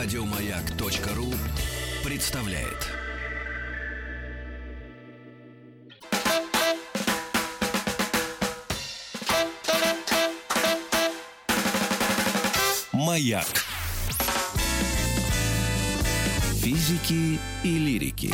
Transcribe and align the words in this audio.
Радиомаяк.ру 0.00 1.34
представляет. 2.04 2.86
Маяк. 12.92 13.44
Физики 16.62 17.40
и 17.64 17.78
лирики. 17.78 18.32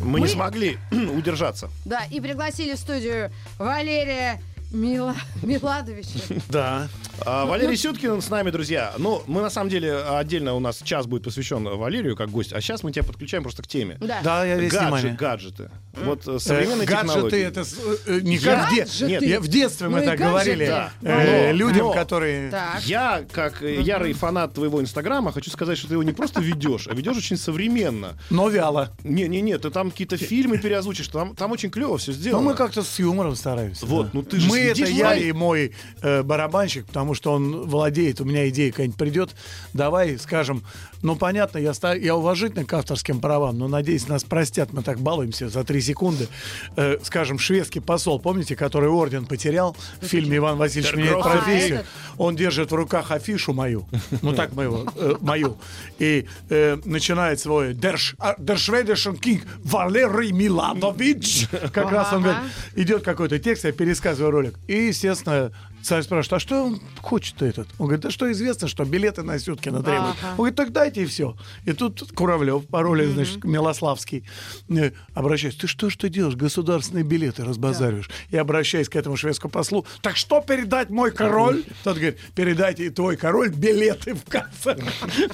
Мы, 0.00 0.22
не 0.22 0.28
смогли 0.28 0.78
удержаться. 0.90 1.68
Да, 1.84 2.06
и 2.10 2.22
пригласили 2.22 2.74
в 2.74 2.78
студию 2.78 3.30
Валерия 3.58 4.40
Мила... 4.70 5.14
Миладовича. 5.42 6.20
Да. 6.48 6.88
А, 7.26 7.44
Валерий 7.44 7.76
Сюткин 7.76 8.22
с 8.22 8.30
нами, 8.30 8.50
друзья. 8.50 8.94
Ну, 8.96 9.22
мы 9.26 9.42
на 9.42 9.50
самом 9.50 9.68
деле 9.68 9.96
отдельно 9.98 10.54
у 10.54 10.60
нас 10.60 10.80
час 10.82 11.06
будет 11.06 11.24
посвящен 11.24 11.64
Валерию 11.64 12.16
как 12.16 12.30
гость, 12.30 12.52
а 12.52 12.60
сейчас 12.60 12.82
мы 12.82 12.92
тебя 12.92 13.04
подключаем 13.04 13.42
просто 13.42 13.62
к 13.62 13.66
теме. 13.66 13.98
Да. 14.00 14.20
Да, 14.22 14.44
я 14.46 14.56
весь 14.56 14.72
Гаджет, 14.72 14.86
внимание. 14.88 15.14
гаджеты. 15.18 15.70
Вот 15.92 16.26
э, 16.26 16.36
Э, 16.36 16.38
современные 16.38 16.86
гаджеты 16.86 17.12
технологии. 17.12 17.42
это 17.44 17.64
э, 18.06 18.20
не 18.22 18.38
как 18.38 18.70
в 18.70 18.74
де- 18.74 18.80
Гаджеты? 18.84 19.06
Нет, 19.06 19.22
я- 19.22 19.40
в 19.40 19.48
детстве 19.48 19.88
мы 19.88 20.00
Ну 20.00 20.06
так 20.06 20.18
гаджеты. 20.18 20.30
говорили 20.30 20.66
Да. 20.66 20.92
э, 21.02 21.46
Но- 21.52 21.58
людям, 21.58 21.86
но- 21.88 21.92
которые. 21.92 22.50
Так. 22.50 22.82
Я, 22.86 23.24
как 23.30 23.62
э, 23.62 23.80
ярый 23.82 24.12
фанат 24.14 24.54
твоего 24.54 24.80
инстаграма, 24.80 25.32
хочу 25.32 25.50
сказать, 25.50 25.76
что 25.76 25.88
ты 25.88 25.94
его 25.94 26.02
не 26.02 26.12
просто 26.12 26.40
ведешь, 26.40 26.86
а 26.88 26.94
ведешь 26.94 27.16
очень 27.18 27.36
современно. 27.36 28.16
Но 28.30 28.48
вяло. 28.48 28.90
Не-не-не, 29.04 29.58
ты 29.58 29.68
там 29.70 29.90
какие-то 29.90 30.16
фильмы 30.16 30.56
переозвучишь, 30.58 31.08
там, 31.08 31.34
там 31.36 31.52
очень 31.52 31.70
клево 31.70 31.98
все 31.98 32.12
Но 32.12 32.16
сделано. 32.16 32.44
мы 32.50 32.54
как-то 32.54 32.82
с 32.82 32.98
юмором 32.98 33.36
стараемся. 33.36 33.84
Вот, 33.84 34.04
да. 34.06 34.10
ну 34.14 34.22
ты 34.22 34.38
же 34.40 34.48
Мы 34.48 34.60
это 34.60 34.84
я 34.84 35.14
и 35.16 35.32
мой 35.32 35.74
э, 36.02 36.22
барабанщик, 36.22 36.86
потому 36.86 36.99
что 37.14 37.32
он 37.32 37.66
владеет, 37.66 38.20
у 38.20 38.24
меня 38.24 38.48
идея 38.48 38.70
какая-нибудь 38.70 38.98
придет. 38.98 39.34
Давай 39.72 40.18
скажем, 40.18 40.62
ну 41.02 41.16
понятно, 41.16 41.58
я, 41.58 41.72
я 41.94 42.16
уважительно 42.16 42.64
к 42.64 42.72
авторским 42.72 43.20
правам, 43.20 43.58
но 43.58 43.68
надеюсь, 43.68 44.06
нас 44.08 44.24
простят, 44.24 44.72
мы 44.72 44.82
так 44.82 45.00
балуемся 45.00 45.48
за 45.48 45.64
три 45.64 45.80
секунды. 45.80 46.28
Э, 46.76 46.98
скажем, 47.02 47.38
шведский 47.38 47.80
посол, 47.80 48.20
помните, 48.20 48.56
который 48.56 48.88
орден 48.88 49.26
потерял 49.26 49.76
в 50.00 50.06
фильме 50.06 50.36
«Иван 50.36 50.58
Васильевич 50.58 50.94
меняет 50.94 51.22
профессию». 51.22 51.80
А? 51.80 52.22
Он 52.22 52.36
держит 52.36 52.70
в 52.70 52.74
руках 52.74 53.10
афишу 53.10 53.52
мою, 53.52 53.88
ну 54.22 54.34
так 54.34 54.52
моего, 54.52 54.86
э, 54.94 55.14
мою, 55.20 55.58
и 55.98 56.26
э, 56.50 56.78
начинает 56.84 57.40
свой 57.40 57.72
«Der, 57.72 57.94
Sch- 57.94 58.14
а, 58.18 58.34
der 58.38 58.56
Schwedischen 58.56 59.18
King 59.18 59.42
Валерий 59.64 60.32
Миладович». 60.32 61.48
Как 61.72 61.90
раз 61.90 62.12
он 62.12 62.22
говорит, 62.22 62.42
идет 62.76 63.02
какой-то 63.02 63.38
текст, 63.38 63.64
я 63.64 63.72
пересказываю 63.72 64.30
ролик. 64.30 64.58
И, 64.66 64.86
естественно, 64.88 65.52
царь 65.82 66.02
спрашивает, 66.02 66.32
а 66.32 66.40
что 66.40 66.64
он 66.64 66.80
хочет 67.00 67.42
этот? 67.42 67.68
Он 67.78 67.86
говорит, 67.86 68.02
да 68.02 68.10
что 68.10 68.30
известно, 68.32 68.68
что 68.68 68.84
билеты 68.84 69.22
на 69.22 69.38
Сюткина 69.38 69.82
требуют. 69.82 70.16
Ага. 70.20 70.30
Он 70.30 70.36
говорит, 70.36 70.56
так 70.56 70.72
дайте 70.72 71.02
и 71.02 71.06
все. 71.06 71.36
И 71.64 71.72
тут 71.72 72.12
Куравлев, 72.12 72.66
по 72.66 72.82
роли, 72.82 73.06
значит, 73.06 73.44
Милославский, 73.44 74.24
э, 74.68 74.92
обращается, 75.14 75.60
ты 75.60 75.66
что 75.66 75.90
ж 75.90 75.96
ты 75.96 76.08
делаешь, 76.08 76.36
государственные 76.36 77.04
билеты 77.04 77.44
разбазариваешь. 77.44 78.10
И 78.30 78.36
обращаясь 78.36 78.88
к 78.88 78.96
этому 78.96 79.16
шведскому 79.16 79.50
послу, 79.50 79.86
так 80.02 80.16
что 80.16 80.40
передать 80.40 80.90
мой 80.90 81.10
король? 81.10 81.64
Тот 81.84 81.96
говорит, 81.96 82.18
передайте 82.34 82.86
и 82.86 82.90
твой 82.90 83.16
король 83.16 83.50
билеты 83.50 84.14
в 84.14 84.24
кассе. 84.24 84.76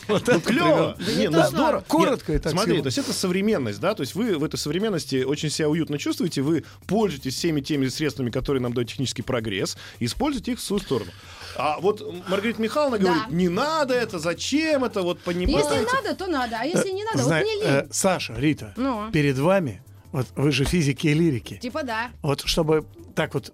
Вот 0.09 0.29
это 0.29 0.41
Клево. 0.41 0.97
Не, 1.17 1.29
ну 1.29 1.39
это 1.39 1.49
здорово. 1.49 1.85
Коротко 1.87 2.33
и 2.35 2.39
так 2.39 2.53
Смотри, 2.53 2.81
то 2.81 2.87
есть 2.87 2.99
это 2.99 3.13
современность, 3.13 3.81
да? 3.81 3.95
То 3.95 4.03
есть 4.03 4.15
вы 4.15 4.39
в 4.39 4.45
этой 4.45 4.57
современности 4.57 5.23
очень 5.25 5.51
себя 5.51 5.69
уютно 5.69 5.99
чувствуете, 5.99 6.43
вы 6.43 6.65
пользуетесь 6.87 7.35
всеми 7.35 7.61
теми 7.61 7.89
средствами, 7.89 8.31
которые 8.31 8.63
нам 8.63 8.73
дает 8.73 8.89
технический 8.89 9.23
прогресс, 9.23 9.77
и 9.99 10.07
используете 10.37 10.53
их 10.53 10.59
в 10.59 10.63
свою 10.63 10.81
сторону. 10.83 11.11
А 11.59 11.79
вот 11.81 12.03
Маргарита 12.29 12.61
Михайловна 12.61 12.99
Да. 12.99 13.05
говорит, 13.05 13.31
не 13.31 13.49
надо 13.49 13.95
это, 13.95 14.19
зачем 14.19 14.85
это, 14.85 15.03
вот 15.03 15.21
понимаете. 15.21 15.59
Если 15.59 15.85
надо, 15.95 16.15
то 16.15 16.27
надо, 16.27 16.57
а 16.61 16.65
если 16.65 16.91
не 16.91 17.05
надо, 17.05 17.19
вот 17.19 17.27
Зна- 17.27 17.41
мне 17.41 17.55
лень. 17.55 17.63
э, 17.65 17.87
Саша, 17.91 18.35
Рита, 18.37 18.75
Ну. 18.77 19.11
перед 19.11 19.39
вами, 19.39 19.83
вот 20.13 20.27
вы 20.37 20.53
же 20.53 20.65
физики 20.65 21.07
и 21.09 21.15
лирики. 21.15 21.57
Типа 21.57 21.83
да. 21.83 22.11
Вот 22.23 22.43
чтобы 22.47 22.85
так 23.15 23.33
вот 23.35 23.53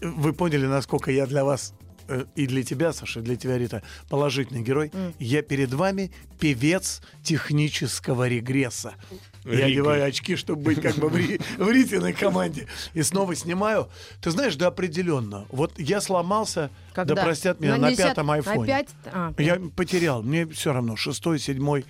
вы 0.00 0.32
поняли, 0.32 0.66
насколько 0.66 1.10
я 1.10 1.26
для 1.26 1.44
вас 1.44 1.74
э, 2.08 2.24
и 2.34 2.46
для 2.46 2.62
тебя, 2.62 2.92
Саша, 2.92 3.20
и 3.20 3.22
для 3.22 3.36
тебя, 3.36 3.56
Рита, 3.58 3.82
положительный 4.10 4.62
герой. 4.62 4.90
Я 5.18 5.40
перед 5.42 5.72
вами 5.72 6.10
певец 6.38 7.00
технического 7.22 8.28
регресса. 8.28 8.94
Я 9.44 9.66
одеваю 9.66 10.04
очки, 10.04 10.36
чтобы 10.36 10.62
быть 10.62 10.80
как 10.80 10.96
бы 10.96 11.08
в, 11.08 11.16
ри- 11.16 11.38
в 11.58 11.68
Ритиной 11.70 12.12
команде. 12.12 12.66
И 12.94 13.02
снова 13.02 13.34
снимаю. 13.34 13.88
Ты 14.20 14.30
знаешь, 14.30 14.56
да 14.56 14.68
определенно. 14.68 15.46
Вот 15.50 15.72
я 15.78 16.00
сломался, 16.00 16.70
Когда? 16.94 17.14
да 17.14 17.22
простят 17.22 17.60
меня, 17.60 17.72
На 17.76 17.82
на, 17.82 17.90
10 17.90 18.04
пятом 18.04 18.26
на 18.28 18.34
айфоне. 18.34 18.66
пять? 18.66 18.88
А, 19.06 19.32
Я 19.38 19.60
потерял. 19.76 20.22
Мне 20.22 20.46
все 20.46 20.72
равно. 20.72 20.96
Шестой, 20.96 21.38
седьмой. 21.38 21.84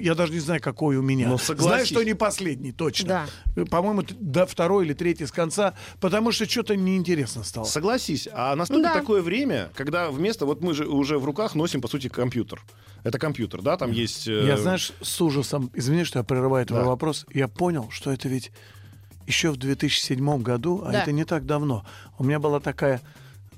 Я 0.00 0.14
даже 0.14 0.32
не 0.32 0.40
знаю, 0.40 0.60
какой 0.60 0.96
у 0.96 1.02
меня. 1.02 1.28
Ну, 1.28 1.38
согласись. 1.38 1.68
Знаю, 1.68 1.86
что 1.86 2.02
не 2.02 2.14
последний, 2.14 2.72
точно. 2.72 3.26
Да. 3.56 3.64
По-моему, 3.66 4.02
до 4.20 4.46
второй 4.46 4.84
или 4.84 4.92
третий 4.94 5.26
с 5.26 5.32
конца, 5.32 5.74
потому 6.00 6.32
что 6.32 6.48
что-то 6.48 6.76
неинтересно 6.76 7.42
стало. 7.44 7.64
Согласись, 7.64 8.28
а 8.32 8.54
наступит 8.54 8.82
Да. 8.84 8.94
такое 8.94 9.22
время, 9.22 9.70
когда 9.74 10.10
вместо, 10.10 10.46
вот 10.46 10.62
мы 10.62 10.74
же 10.74 10.86
уже 10.86 11.18
в 11.18 11.24
руках 11.24 11.54
носим, 11.54 11.80
по 11.80 11.88
сути, 11.88 12.08
компьютер. 12.08 12.60
Это 13.04 13.18
компьютер, 13.18 13.62
да, 13.62 13.76
там 13.76 13.90
есть... 13.92 14.26
э, 14.28 14.46
Я, 14.46 14.56
знаешь, 14.56 14.92
с 15.00 15.20
ужасом, 15.20 15.70
извини, 15.74 16.04
что 16.04 16.18
я 16.18 16.22
прерываю 16.24 16.66
твой 16.66 16.80
Да. 16.82 16.86
вопрос, 16.86 17.26
я 17.32 17.48
понял, 17.48 17.88
что 17.90 18.12
это 18.12 18.28
ведь 18.28 18.50
еще 19.26 19.50
в 19.50 19.56
2007 19.56 20.42
году, 20.42 20.82
а 20.84 20.92
Да. 20.92 21.02
это 21.02 21.12
не 21.12 21.24
так 21.24 21.46
давно, 21.46 21.84
у 22.18 22.24
меня 22.24 22.38
была 22.38 22.60
такая 22.60 23.00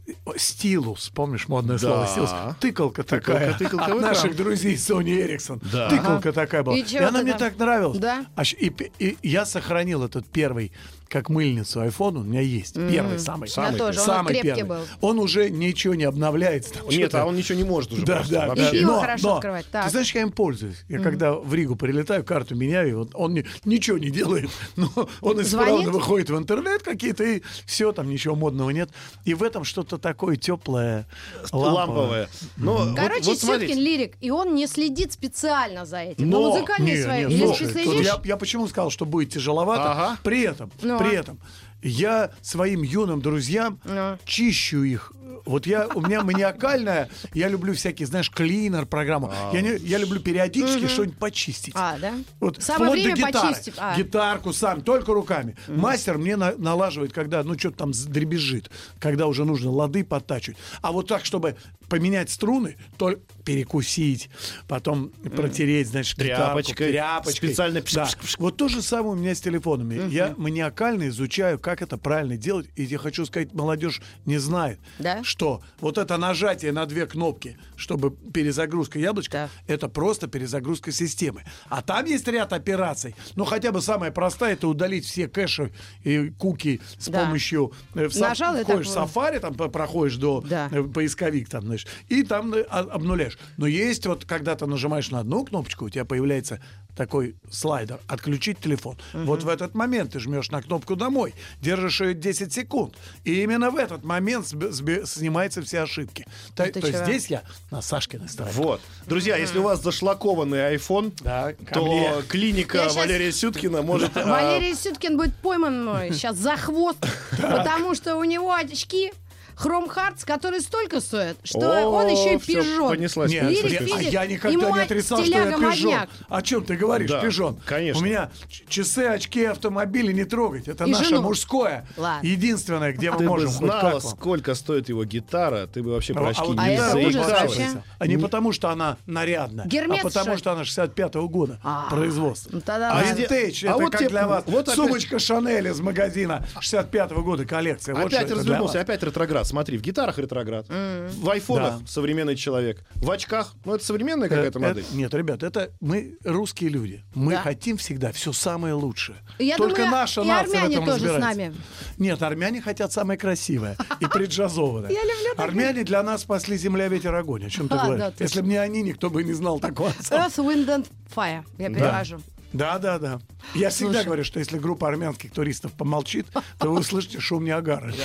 э, 0.07 0.13
стилус, 0.37 1.11
помнишь 1.15 1.47
модное 1.49 1.79
Да. 1.79 1.87
слово 1.87 2.07
стилус? 2.07 2.31
Тыкалка, 2.61 3.03
такая 3.05 3.55
тыкалка 3.57 3.93
от 3.95 4.01
наших 4.01 4.37
друзей 4.37 4.77
Сони 4.77 5.13
Эриксон. 5.13 5.61
Да. 5.73 5.89
Тыкалка 5.89 6.33
такая 6.33 6.63
была. 6.63 6.77
И 6.77 6.83
И, 6.83 6.97
она 6.97 7.23
мне 7.23 7.31
там? 7.33 7.39
так 7.41 7.59
нравилась. 7.59 7.99
Да? 7.99 8.27
А 8.35 8.43
и, 8.43 8.73
и 8.99 9.19
я 9.23 9.47
сохранил 9.47 10.03
этот 10.05 10.27
первый 10.27 10.73
как 11.11 11.29
мыльницу 11.29 11.81
iPhone, 11.83 12.19
у 12.21 12.23
меня 12.23 12.41
есть. 12.41 12.75
Первый, 12.75 13.19
самый. 13.19 13.49
Самый 13.49 13.73
Я 13.73 13.79
тоже, 13.79 13.99
он 13.99 14.07
самый 14.07 14.29
крепкий 14.33 14.61
первый. 14.63 14.79
был. 14.79 14.85
Он 15.01 15.19
уже 15.19 15.51
ничего 15.51 15.97
не 15.97 16.05
обновляется. 16.05 16.73
там 16.75 16.89
Нет, 16.89 17.13
а 17.17 17.27
он 17.27 17.35
ничего 17.37 17.59
не 17.59 17.65
может 17.65 17.93
уже 17.93 18.07
да, 18.07 18.17
просто 18.19 18.33
да, 18.33 18.47
вообще. 18.47 18.63
да. 18.63 18.69
И 18.71 18.79
пиво 18.81 18.91
Но- 18.93 19.01
хорошо 19.01 19.29
но, 19.29 19.35
открывать. 19.35 19.67
Так. 19.73 19.85
Ты 19.87 19.91
знаешь, 19.91 20.15
я 20.15 20.21
им 20.23 20.31
пользуюсь. 20.31 20.77
Я 20.89 21.01
когда 21.01 21.33
в 21.33 21.53
Ригу 21.53 21.75
прилетаю, 21.75 22.23
карту 22.25 22.55
меняю, 22.55 23.01
вот 23.01 23.11
он 23.15 23.35
не- 23.35 23.45
ничего 23.65 23.99
не 23.99 24.11
делает, 24.11 24.51
но 24.77 24.89
он 25.21 25.43
исправно 25.43 25.75
Звонит? 25.79 25.89
выходит 25.91 26.31
в 26.31 26.39
интернет 26.39 26.83
какие-то, 26.85 27.25
и 27.25 27.43
все, 27.67 27.91
там 27.91 28.09
ничего 28.09 28.37
модного 28.37 28.71
нет. 28.71 28.91
И 29.25 29.35
в 29.35 29.43
этом 29.43 29.65
что-то 29.65 29.99
такое 29.99 30.37
теплое, 30.37 31.09
ламповое. 31.51 31.73
Ламповая. 31.73 32.29
Но 32.57 32.75
вот- 32.77 32.95
Короче, 32.97 33.25
вот 33.25 33.39
смотрите. 33.41 33.73
Сюткин 33.75 33.85
лирик, 33.85 34.17
и 34.21 34.31
он 34.31 34.55
не 34.55 34.69
следит 34.69 35.13
специально 35.13 35.85
за 35.87 35.99
этим. 36.03 36.31
Но- 36.31 36.41
Но 36.41 36.51
музыкальные 36.53 36.97
Не, 36.97 37.03
свои. 37.03 37.25
не, 37.27 37.39
слушай, 37.57 38.05
я, 38.05 38.21
я 38.25 38.37
почему 38.37 38.69
сказал, 38.69 38.91
что 38.91 39.05
будет 39.07 39.31
тяжеловато? 39.31 39.91
Ага. 39.91 40.19
При 40.23 40.43
этом, 40.43 40.71
Ну. 40.83 41.00
При 41.05 41.17
этом 41.17 41.39
я 41.83 42.31
своим 42.43 42.83
юным 42.83 43.21
друзьям 43.23 43.81
Ну. 43.85 44.19
чищу 44.25 44.83
их. 44.83 45.13
Вот 45.47 45.67
я, 45.67 45.87
у 45.89 46.03
меня 46.03 46.23
маниакальная, 46.23 47.09
я 47.33 47.49
люблю 47.49 47.73
всякие, 47.73 48.07
знаешь, 48.07 48.31
клинер 48.31 48.85
программу. 48.85 49.33
Я, 49.55 49.63
не, 49.63 49.77
я 49.79 49.97
люблю 49.97 50.21
периодически 50.21 50.87
что-нибудь 50.87 51.17
почистить. 51.19 51.73
А, 51.75 51.99
да? 51.99 52.13
Вот 52.41 52.63
Самое 52.63 52.91
вплоть 52.91 52.99
до 53.05 53.15
время 53.15 53.29
гитары. 53.29 53.49
почистить. 53.49 53.75
А. 53.79 53.97
Гитарку 53.97 54.53
сам, 54.53 54.83
только 54.83 55.15
руками. 55.15 55.57
Мастер 55.67 56.19
мне 56.19 56.37
на- 56.37 56.55
налаживает, 56.59 57.15
когда, 57.15 57.43
ну, 57.43 57.59
что-то 57.59 57.79
там 57.79 57.93
дребезжит, 57.93 58.71
когда 58.99 59.27
уже 59.27 59.47
нужно 59.47 59.71
лады 59.71 60.05
подтачивать. 60.05 60.59
А 60.83 60.93
вот 60.93 61.09
так, 61.09 61.25
чтобы 61.25 61.57
поменять 61.91 62.31
струны, 62.31 62.77
то 62.97 63.17
перекусить, 63.45 64.31
потом 64.69 65.09
протереть, 65.37 65.89
значит, 65.89 66.17
гитарку, 66.19 66.61
Тряпочкой, 66.63 66.89
тряпочкой. 66.93 67.49
специально 67.49 67.81
Да. 67.81 68.05
пш-пш-пш. 68.07 68.37
Вот 68.39 68.57
то 68.57 68.69
же 68.69 68.81
самое 68.81 69.13
у 69.15 69.17
меня 69.17 69.35
с 69.35 69.41
телефонами. 69.41 70.09
Я 70.11 70.35
маниакально 70.39 71.09
изучаю, 71.09 71.59
как 71.59 71.83
это 71.83 71.99
правильно 71.99 72.37
делать. 72.37 72.69
И 72.77 72.85
я 72.85 72.99
хочу 72.99 73.27
сказать, 73.27 73.53
молодежь 73.53 74.01
не 74.25 74.39
знает, 74.39 74.79
Да? 74.99 75.23
что 75.25 75.63
вот 75.81 75.99
это 75.99 76.17
нажатие 76.17 76.73
на 76.73 76.87
две 76.87 77.07
кнопки, 77.07 77.59
чтобы 77.77 78.11
перезагрузка 78.13 78.99
яблочка, 78.99 79.51
Да. 79.67 79.73
это 79.75 79.89
просто 79.89 80.29
перезагрузка 80.29 80.93
системы. 80.93 81.43
А 81.69 81.83
там 81.83 82.05
есть 82.07 82.29
ряд 82.29 82.53
операций. 82.53 83.17
Ну, 83.35 83.45
хотя 83.45 83.73
бы 83.73 83.83
самая 83.83 84.13
простая, 84.13 84.53
это 84.53 84.69
удалить 84.69 85.05
все 85.05 85.27
кэши 85.29 85.73
и 86.05 86.31
куки 86.39 86.81
с 86.99 87.09
Да. 87.09 87.25
помощью... 87.25 87.73
э, 87.95 88.07
в 88.09 88.17
Нажал 88.17 88.57
и 88.57 88.63
входишь 88.63 88.87
в 88.87 88.95
так, 88.95 89.09
Safari, 89.09 89.41
там 89.41 89.55
проходишь 89.55 90.17
до 90.17 90.41
Да. 90.43 90.69
э, 90.71 90.83
поисковик, 90.85 91.49
там, 91.49 91.67
знаешь, 91.83 91.97
и 92.09 92.23
там 92.23 92.53
э, 92.55 92.65
а- 92.69 92.81
обнуляешь. 92.81 93.39
Но 93.57 93.67
есть 93.67 94.07
вот, 94.07 94.25
когда 94.25 94.55
ты 94.57 94.67
нажимаешь 94.67 95.11
на 95.11 95.21
одну 95.21 95.45
кнопочку, 95.45 95.87
у 95.87 95.91
тебя 95.91 96.05
появляется 96.05 96.61
такой 96.97 97.37
слайдер 97.51 97.99
«Отключить 98.09 98.59
телефон». 98.59 98.99
Вот 99.15 99.43
в 99.43 99.49
этот 99.49 99.75
момент 99.75 100.13
ты 100.13 100.21
жмешь 100.21 100.51
на 100.51 100.61
кнопку 100.61 100.97
«Домой», 100.97 101.35
держишь 101.63 102.01
ее 102.01 102.15
10 102.15 102.53
секунд. 102.53 102.95
И 103.25 103.43
именно 103.43 103.71
в 103.71 103.77
этот 103.77 104.05
момент 104.05 104.47
сб- 104.47 104.71
сб- 104.71 105.07
снимаются 105.07 105.63
все 105.63 105.81
ошибки. 105.83 106.27
То, 106.55 106.65
ты 106.65 106.81
то 106.81 106.87
есть 106.87 107.03
здесь 107.05 107.27
я 107.29 107.43
на 107.71 107.81
Сашкиной 107.81 108.29
стороне. 108.29 108.55
Вот. 108.57 108.81
Друзья, 109.07 109.37
если 109.37 109.59
у 109.59 109.63
вас 109.63 109.83
зашлакованный 109.83 110.75
iPhone, 110.77 111.13
Да, 111.23 111.55
то 111.73 111.87
мне. 111.87 112.11
клиника 112.29 112.79
Я 112.79 112.85
щас- 112.85 112.97
Валерия 112.97 113.33
Сюткина 113.33 113.83
может... 113.83 114.15
а, 114.17 114.27
Валерий 114.27 114.75
Сюткин 114.75 115.17
будет 115.17 115.35
пойман 115.37 115.83
мной 115.83 116.13
сейчас 116.13 116.37
за 116.37 116.57
хвост, 116.57 116.99
потому 117.41 117.95
что 117.95 118.17
у 118.17 118.25
него 118.25 118.53
очки 118.53 119.13
Хром 119.61 119.89
Хартс, 119.91 120.25
который 120.25 120.61
столько 120.61 121.01
стоит, 121.03 121.37
что 121.45 121.59
О, 121.71 121.85
он 121.89 122.09
еще 122.09 122.37
и 122.37 122.39
пижон. 122.39 122.89
понеслась, 122.89 123.31
Нет, 123.31 123.45
понеслась. 123.45 123.75
а 123.75 123.85
физик, 123.99 124.13
я 124.13 124.27
никогда 124.27 124.71
не 124.71 124.81
отрицал, 124.81 125.23
что 125.23 125.31
я 125.31 125.45
пижон. 125.47 125.61
модняк. 125.63 126.09
О 126.31 126.41
чем 126.41 126.65
ты 126.65 126.77
говоришь, 126.77 127.11
Да, 127.11 127.21
пижон? 127.21 127.59
конечно. 127.67 128.01
У 128.01 128.05
меня 128.07 128.31
часы, 128.69 129.01
очки, 129.01 129.45
автомобили 129.45 130.13
не 130.15 130.25
трогать. 130.25 130.67
Это 130.67 130.85
И 130.85 130.91
наше 130.91 131.05
жену. 131.11 131.21
мужское. 131.23 131.87
Ладно. 131.99 132.27
Единственное, 132.27 132.93
где 132.95 133.11
мы 133.11 133.19
Ты 133.19 133.25
бы 133.25 133.29
можем 133.29 133.49
хоть 133.51 133.57
знала, 133.59 134.01
сколько 134.01 134.55
стоит 134.55 134.89
его 134.89 135.05
гитара, 135.05 135.67
ты 135.67 135.83
бы 135.83 135.91
вообще 135.91 136.15
А 136.15 136.17
про 136.17 136.29
очки 136.31 136.43
вот 136.47 136.57
А 136.59 136.67
не 136.69 137.07
ужас 137.07 137.27
заикалась. 137.27 137.59
А 137.99 138.07
не 138.07 138.17
потому, 138.17 138.53
что 138.53 138.71
она 138.71 138.97
нарядная, 139.05 139.67
Гермес, 139.67 140.01
а 140.01 140.05
потому, 140.09 140.39
что 140.39 140.53
она 140.53 140.63
65-го 140.63 141.29
года 141.29 141.59
А, 141.63 141.87
производства. 141.91 142.49
ну 142.51 142.61
тогда 142.63 142.93
А 142.93 143.03
винтейдж, 143.03 143.67
А 143.67 143.73
это 143.73 143.79
вот 143.79 143.93
как 143.93 144.09
для 144.09 144.27
вас. 144.27 144.45
вот 144.47 144.69
Сумочка 144.71 145.19
Шанель 145.19 145.69
из 145.69 145.81
магазина 145.81 146.47
65-го 146.63 147.23
года 147.23 147.45
коллекция. 147.45 147.95
Опять 147.95 148.31
развернулся, 148.31 148.81
опять 148.81 149.03
ретроград. 149.03 149.50
Смотри, 149.51 149.79
в 149.79 149.83
гитарах 149.83 150.17
ретроград, 150.19 150.67
в 150.69 151.29
айфонах 151.29 151.81
Да. 151.81 151.87
современный 151.89 152.37
человек, 152.37 152.85
в 152.95 153.11
очках, 153.11 153.55
ну 153.65 153.75
это 153.75 153.85
современная 153.85 154.29
Э, 154.29 154.31
какая-то 154.31 154.59
это- 154.61 154.69
модель. 154.69 154.85
Нет, 154.93 155.13
ребят, 155.13 155.43
это 155.43 155.73
мы 155.81 156.17
русские 156.25 156.71
люди. 156.71 157.03
Мы 157.17 157.33
Да. 157.33 157.43
хотим 157.43 157.77
всегда 157.77 158.13
все 158.13 158.33
самое 158.33 158.75
лучшее. 158.75 159.19
Я 159.41 159.57
Только 159.57 159.79
думаю, 159.83 159.91
наша 159.91 160.21
и 160.23 160.25
нация 160.25 160.47
в 160.53 160.55
армяне 160.63 160.75
этом 160.77 160.87
тоже 160.87 161.09
с 161.09 161.19
нами. 161.19 161.55
Нет, 161.99 162.23
армяне 162.23 162.63
хотят 162.63 162.93
самое 162.93 163.19
красивое 163.19 163.77
и 163.99 164.07
преджазованное. 164.07 164.91
Я 164.91 165.03
люблю. 165.03 165.35
Армяне 165.43 165.83
для 165.83 166.03
нас 166.05 166.21
спасли 166.23 166.57
земля, 166.57 166.87
ветер, 166.87 167.13
огонь. 167.13 167.45
О 167.47 167.51
чем 167.51 167.69
ты 167.69 167.75
А, 167.75 167.85
говоришь? 167.87 168.15
Если 168.21 168.41
бы 168.43 168.47
не 168.49 168.57
они, 168.57 168.83
никто 168.83 169.11
бы 169.11 169.25
не 169.25 169.33
знал 169.33 169.59
такого. 169.59 169.89
Earth, 170.11 170.37
Wind 170.37 170.67
and 170.69 170.87
Fire. 171.13 171.43
Я 171.59 171.71
перевожу. 171.71 172.21
Да, 172.53 172.79
да, 172.81 172.99
да. 172.99 173.21
Я 173.55 173.71
всегда 173.71 173.93
Слушай. 173.93 174.05
говорю, 174.07 174.25
что 174.25 174.39
если 174.41 174.59
группа 174.59 174.89
армянских 174.89 175.33
туристов 175.33 175.73
помолчит, 175.73 176.27
то 176.59 176.71
вы 176.73 176.81
услышите 176.81 177.21
шум 177.21 177.45
Ниагары. 177.45 177.95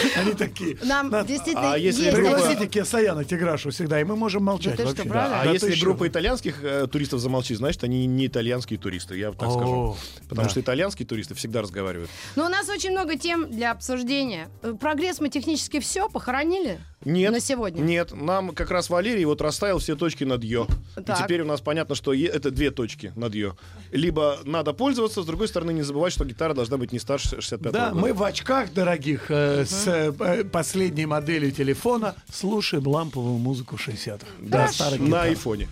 Они 0.16 0.32
такие. 0.32 0.76
Нам 0.82 1.10
«Надо- 1.10 1.28
действительно 1.28 1.72
а 1.74 1.78
если 1.78 2.04
есть 2.04 2.16
группа- 2.16 2.34
Пригласите 2.36 2.66
Кесаяна 2.68 3.24
Тиграшу 3.24 3.70
всегда, 3.70 4.00
и 4.00 4.04
мы 4.04 4.16
можем 4.16 4.42
молчать 4.44 4.76
Да 4.76 4.86
что, 4.86 4.96
вообще. 5.04 5.10
А 5.12 5.44
Да 5.44 5.52
если 5.52 5.74
группа 5.80 6.04
что? 6.04 6.08
итальянских 6.08 6.62
э, 6.62 6.86
туристов 6.86 7.20
замолчит, 7.20 7.58
значит, 7.58 7.84
они 7.84 8.06
не 8.06 8.26
итальянские 8.26 8.78
туристы, 8.78 9.16
я 9.16 9.32
так 9.32 9.48
О, 9.48 9.50
скажу. 9.52 9.96
Потому 10.28 10.44
да. 10.46 10.48
что 10.50 10.60
итальянские 10.60 11.06
туристы 11.06 11.34
всегда 11.34 11.62
разговаривают. 11.62 12.10
Но 12.34 12.46
у 12.46 12.48
нас 12.48 12.68
очень 12.68 12.90
много 12.92 13.16
тем 13.16 13.50
для 13.50 13.72
обсуждения. 13.72 14.48
Прогресс 14.80 15.20
мы 15.20 15.28
технически 15.28 15.80
все 15.80 16.08
похоронили 16.08 16.78
Нет. 17.06 17.32
на 17.32 17.40
сегодня. 17.40 17.80
Нет, 17.80 18.12
нам 18.12 18.50
как 18.50 18.70
раз 18.70 18.90
Валерий 18.90 19.24
вот 19.24 19.40
расставил 19.40 19.78
все 19.78 19.94
точки 19.96 20.24
над 20.24 20.42
«ё». 20.44 20.66
Так. 20.94 21.20
И 21.20 21.22
теперь 21.22 21.42
у 21.42 21.44
нас 21.46 21.60
понятно, 21.60 21.94
что 21.94 22.12
е- 22.12 22.26
это 22.26 22.50
две 22.50 22.70
точки 22.70 23.12
над 23.16 23.34
«ё». 23.34 23.56
Либо 23.92 24.38
надо 24.44 24.72
пользоваться, 24.72 25.22
с 25.22 25.26
другой 25.26 25.48
стороны, 25.48 25.70
не 25.72 25.82
забывать, 25.82 26.12
что 26.12 26.24
гитара 26.24 26.52
должна 26.52 26.76
быть 26.78 26.92
не 26.92 26.98
старше 26.98 27.40
65 27.40 27.72
Да, 27.72 27.90
года. 27.90 28.00
мы 28.00 28.12
в 28.12 28.22
очках 28.24 28.72
дорогих 28.72 29.30
э, 29.30 29.64
с 29.64 29.86
э, 29.86 30.44
последней 30.44 31.06
моделью 31.06 31.52
телефона 31.52 32.14
слушаем 32.32 32.86
ламповую 32.86 33.38
музыку 33.38 33.76
60-х. 33.76 34.26
Да, 34.40 34.68
старых 34.68 35.00
на 35.00 35.22
айфоне. 35.22 35.68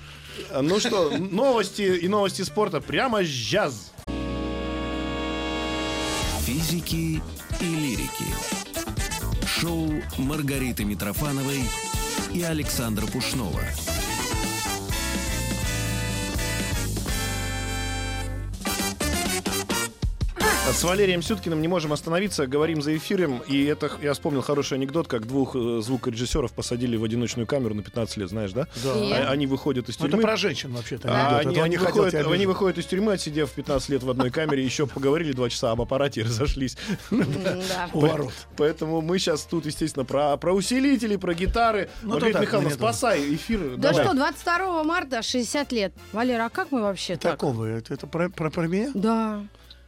Ну 0.60 0.78
что, 0.80 1.10
новости 1.18 1.82
и 1.82 2.08
новости 2.08 2.42
спорта 2.42 2.80
прямо 2.80 3.24
сейчас. 3.24 3.92
Физики 6.44 7.22
и 7.60 7.64
лирики. 7.64 8.73
Шоу 9.60 9.88
Маргариты 10.18 10.84
Митрофановой 10.84 11.62
и 12.32 12.42
Александра 12.42 13.06
Пушнова. 13.06 13.60
С 20.72 20.82
Валерием 20.82 21.22
Сюткиным 21.22 21.60
не 21.60 21.68
можем 21.68 21.92
остановиться, 21.92 22.46
говорим 22.46 22.82
за 22.82 22.96
эфиром. 22.96 23.42
И 23.46 23.64
это 23.64 23.90
я 24.02 24.12
вспомнил 24.12 24.42
хороший 24.42 24.74
анекдот, 24.74 25.06
как 25.06 25.26
двух 25.26 25.54
э, 25.54 25.80
звукорежиссеров 25.82 26.52
посадили 26.52 26.96
в 26.96 27.04
одиночную 27.04 27.46
камеру 27.46 27.74
на 27.74 27.82
15 27.82 28.16
лет, 28.16 28.28
знаешь, 28.30 28.52
да? 28.52 28.66
Да. 28.82 28.92
А- 28.94 29.30
Они 29.30 29.46
выходят 29.46 29.88
из 29.88 29.98
Ну, 29.98 30.06
тюрьмы. 30.06 30.18
Это 30.18 30.26
про 30.26 30.36
женщин 30.36 30.72
вообще-то. 30.72 31.08
А 31.10 31.36
анекдот. 31.38 31.52
они, 31.52 31.60
они 31.60 31.76
выходят, 31.76 32.14
они 32.14 32.46
выходят 32.46 32.78
из 32.78 32.86
тюрьмы, 32.86 33.12
отсидев 33.12 33.50
15 33.52 33.88
лет 33.90 34.02
в 34.02 34.10
одной 34.10 34.30
камере, 34.30 34.64
еще 34.64 34.86
поговорили 34.86 35.32
два 35.32 35.48
часа 35.48 35.70
об 35.70 35.80
аппарате 35.80 36.22
и 36.22 36.24
разошлись. 36.24 36.76
Да. 37.10 37.88
У 37.92 38.00
ворот. 38.00 38.32
Поэтому 38.56 39.00
мы 39.00 39.18
сейчас 39.18 39.42
тут, 39.42 39.66
естественно, 39.66 40.04
про, 40.04 40.36
про 40.38 40.52
усилители, 40.52 41.16
про 41.16 41.34
гитары. 41.34 41.88
Ну, 42.02 42.10
Маргарита 42.14 42.40
Михайловна, 42.40 42.70
спасай 42.70 43.34
эфир. 43.34 43.76
Да 43.76 43.92
что, 43.92 44.12
22 44.14 44.82
марта 44.84 45.22
60 45.22 45.72
лет. 45.72 45.92
Валера, 46.12 46.46
а 46.46 46.48
как 46.48 46.72
мы 46.72 46.82
вообще 46.82 47.16
так? 47.16 47.32
Такого, 47.32 47.64
это, 47.66 47.94
это 47.94 48.06
про, 48.06 48.28
про, 48.28 48.50
про 48.50 48.66
меня? 48.66 48.90
Да. 48.94 49.44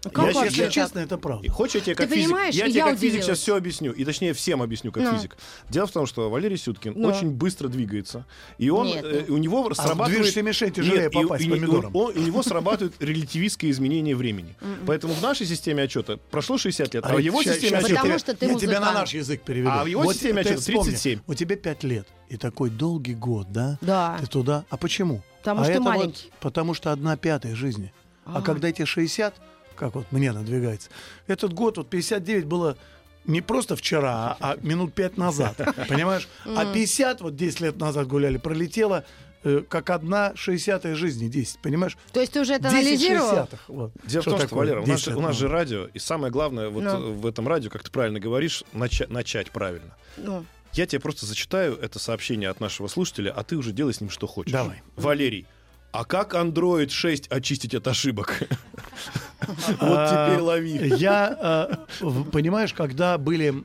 А 0.06 0.11
как 0.11 0.26
Я 0.29 0.32
вообще 0.32 0.44
Если 0.50 0.62
так? 0.64 0.73
честно, 0.73 0.99
это 1.00 1.19
правда. 1.19 1.44
И 1.44 1.49
Хочешь, 1.49 1.75
я 1.76 1.81
тебе 1.81 1.94
как 1.94 2.08
Ты 2.08 2.14
физик, 2.14 2.29
понимаешь, 2.31 2.55
я 2.55 2.67
и 2.67 2.70
тебе 2.70 2.79
я 2.79 2.85
как 2.91 2.99
физик 2.99 3.23
сейчас 3.23 3.38
все 3.38 3.56
объясню, 3.56 3.93
и 3.93 4.05
точнее 4.05 4.32
всем 4.35 4.62
объясню 4.62 4.93
как 4.93 5.03
Ну. 5.05 5.17
физик. 5.17 5.37
Дело 5.69 5.87
в 5.87 5.93
том, 5.93 6.06
что 6.06 6.31
Валерий 6.31 6.56
Сюткин 6.56 6.93
Ну. 6.97 7.08
очень 7.08 7.31
быстро 7.31 7.69
двигается, 7.69 8.25
и 8.58 8.70
он, 8.70 8.87
Нет, 8.87 9.05
э, 9.05 9.25
ну. 9.29 9.35
у 9.35 9.38
него 9.38 9.75
срабатывает... 9.75 10.14
движешься 10.17 10.43
мишень 10.43 10.73
тяжелее 10.73 11.05
Нет, 11.05 11.12
и- 11.14 11.23
попасть 11.23 11.44
и- 11.44 11.50
помидором. 11.50 11.94
он- 11.97 12.17
у 12.17 12.20
него 12.20 12.43
срабатывает 12.43 12.94
релятивистское 13.00 13.70
изменение 13.70 14.14
времени. 14.17 14.56
Поэтому 14.87 15.14
в 15.14 15.23
нашей 15.23 15.47
системе 15.47 15.82
отчета 15.85 16.19
прошло 16.31 16.59
60 16.59 16.94
лет, 16.94 17.05
а 17.06 17.14
в 17.14 17.19
его 17.19 17.43
системе 17.43 17.73
я 17.73 17.79
отчета... 17.79 18.00
Потому 18.02 18.19
что 18.19 18.35
ты 18.37 18.47
Я 18.47 18.55
тебя 18.55 18.81
на 18.81 18.93
наш 18.93 19.14
язык 19.14 19.43
переведу. 19.43 19.70
А 19.73 19.82
в 19.85 19.87
его 19.87 20.12
системе 20.12 20.43
отчета 20.43 20.61
вспомни, 20.61 20.91
37. 20.91 21.20
У 21.26 21.35
тебя 21.35 21.56
5 21.56 21.85
лет, 21.85 22.06
и 22.29 22.37
такой 22.37 22.70
долгий 22.70 23.14
год, 23.14 23.50
да? 23.50 23.79
Да. 23.81 24.17
Ты 24.20 24.26
туда. 24.26 24.64
А 24.70 24.76
почему? 24.76 25.23
Потому 25.41 25.62
а 25.62 25.64
что 25.64 25.75
вот 25.75 25.82
маленький. 25.85 26.31
потому 26.41 26.75
что 26.75 26.93
одна 26.93 27.17
пятая 27.17 27.55
жизни. 27.55 27.93
А, 28.25 28.43
когда 28.43 28.73
тебе 28.73 28.87
60, 28.87 29.35
как 29.76 29.94
вот 29.94 30.11
мне 30.11 30.32
надвигается, 30.32 30.90
этот 31.26 31.52
год, 31.52 31.76
вот 31.78 31.88
59 31.88 32.44
было 32.46 32.76
не 33.25 33.40
просто 33.40 33.76
вчера, 33.76 34.37
а, 34.40 34.52
а 34.52 34.56
минут 34.62 34.94
пять 34.94 35.17
назад. 35.17 35.56
Понимаешь? 35.88 36.28
А 36.44 36.73
50, 36.73 37.20
вот 37.23 37.37
10 37.37 37.61
лет 37.61 37.76
назад 37.78 38.06
гуляли, 38.06 38.37
пролетело 38.38 39.05
э, 39.43 39.62
как 39.69 39.90
одна 39.90 40.32
60 40.37 40.84
жизни, 40.96 41.28
10, 41.28 41.58
понимаешь? 41.61 41.96
То 42.12 42.20
есть 42.20 42.32
ты 42.32 42.40
уже 42.40 42.55
это 42.55 42.70
10 42.70 42.75
анализировал? 42.75 43.28
60 43.31 43.50
вот. 43.69 43.93
Дело 44.05 44.20
в 44.20 44.23
Что 44.23 44.31
том, 44.31 44.38
что, 44.40 44.49
такое 44.49 44.58
Валера, 44.61 44.81
у 44.82 44.87
нас, 44.87 45.00
10 45.00 45.05
же- 45.12 45.17
у 45.17 45.20
нас 45.20 45.37
же 45.37 45.49
радио, 45.49 45.87
и 45.93 45.99
самое 45.99 46.32
главное 46.32 46.69
вот 46.69 46.84
Ну. 46.84 46.90
э, 46.90 46.96
в 47.14 47.26
этом 47.26 47.49
радио, 47.49 47.69
как 47.70 47.82
ты 47.82 47.90
правильно 47.90 48.20
говоришь, 48.20 48.62
нача- 48.73 49.06
начать 49.12 49.50
правильно. 49.50 49.96
Ну, 50.17 50.44
Я 50.73 50.87
тебе 50.87 51.00
просто 51.00 51.25
зачитаю 51.26 51.76
это 51.81 51.99
сообщение 51.99 52.49
от 52.50 52.61
нашего 52.61 52.87
слушателя, 52.87 53.32
а 53.34 53.43
ты 53.44 53.56
уже 53.56 53.73
делай 53.73 53.93
с 53.94 54.00
ним 54.00 54.11
что 54.11 54.26
хочешь. 54.26 54.52
Давай. 54.52 54.82
Валерий, 54.96 55.46
а 55.90 56.05
как 56.05 56.34
Android 56.34 56.90
6 56.90 57.28
очистить 57.28 57.75
от 57.75 57.88
ошибок? 57.88 58.43
Вот 59.47 59.77
А, 59.81 60.29
теперь 60.31 60.43
лови. 60.43 60.93
Я, 60.97 61.87
в- 62.01 62.31
понимаешь, 62.31 62.73
когда 62.75 63.19
были 63.19 63.65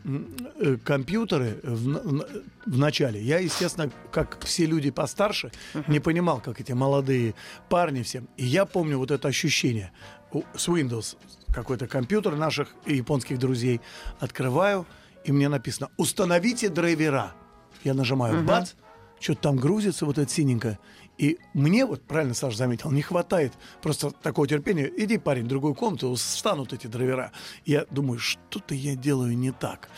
э, 0.60 0.78
компьютеры 0.84 1.60
в, 1.64 2.26
начале, 2.66 3.22
я, 3.22 3.40
естественно, 3.40 3.90
как 4.12 4.44
все 4.46 4.66
люди 4.66 4.92
постарше, 4.92 5.52
не 5.88 6.00
понимал, 6.00 6.42
как 6.42 6.60
эти 6.62 6.72
молодые 6.74 7.34
парни 7.70 8.04
всем. 8.04 8.28
И 8.38 8.46
я 8.46 8.66
помню 8.66 8.98
вот 8.98 9.12
это 9.12 9.28
ощущение. 9.28 9.92
С 10.56 10.68
Windows 10.70 11.18
какой-то 11.54 11.88
компьютер 11.88 12.36
наших 12.36 12.70
японских 12.86 13.38
друзей 13.40 13.82
открываю, 14.20 14.86
и 15.26 15.32
мне 15.32 15.50
написано 15.50 15.90
«Установите 15.98 16.70
драйвера». 16.70 17.34
Я 17.84 17.94
нажимаю 17.94 18.44
«Бац», 18.44 18.72
что-то 19.20 19.42
там 19.42 19.58
грузится, 19.58 20.06
вот 20.06 20.18
это 20.18 20.32
синенькое. 20.32 20.80
И 21.22 21.38
мне, 21.54 21.86
вот 21.86 22.02
правильно 22.02 22.34
Саша 22.34 22.58
заметил, 22.58 22.90
не 22.90 23.04
хватает 23.04 23.54
просто 23.84 24.10
такого 24.10 24.48
терпения. 24.48 24.92
Иди, 24.98 25.20
парень, 25.20 25.44
в 25.44 25.48
другую 25.48 25.76
комнату, 25.76 26.16
встанут 26.16 26.74
эти 26.74 26.88
драйвера. 26.88 27.32
Я 27.64 27.86
думаю, 27.92 28.18
что-то 28.18 28.74
я 28.74 28.96
делаю 28.96 29.38
не 29.38 29.52
так. 29.52 29.90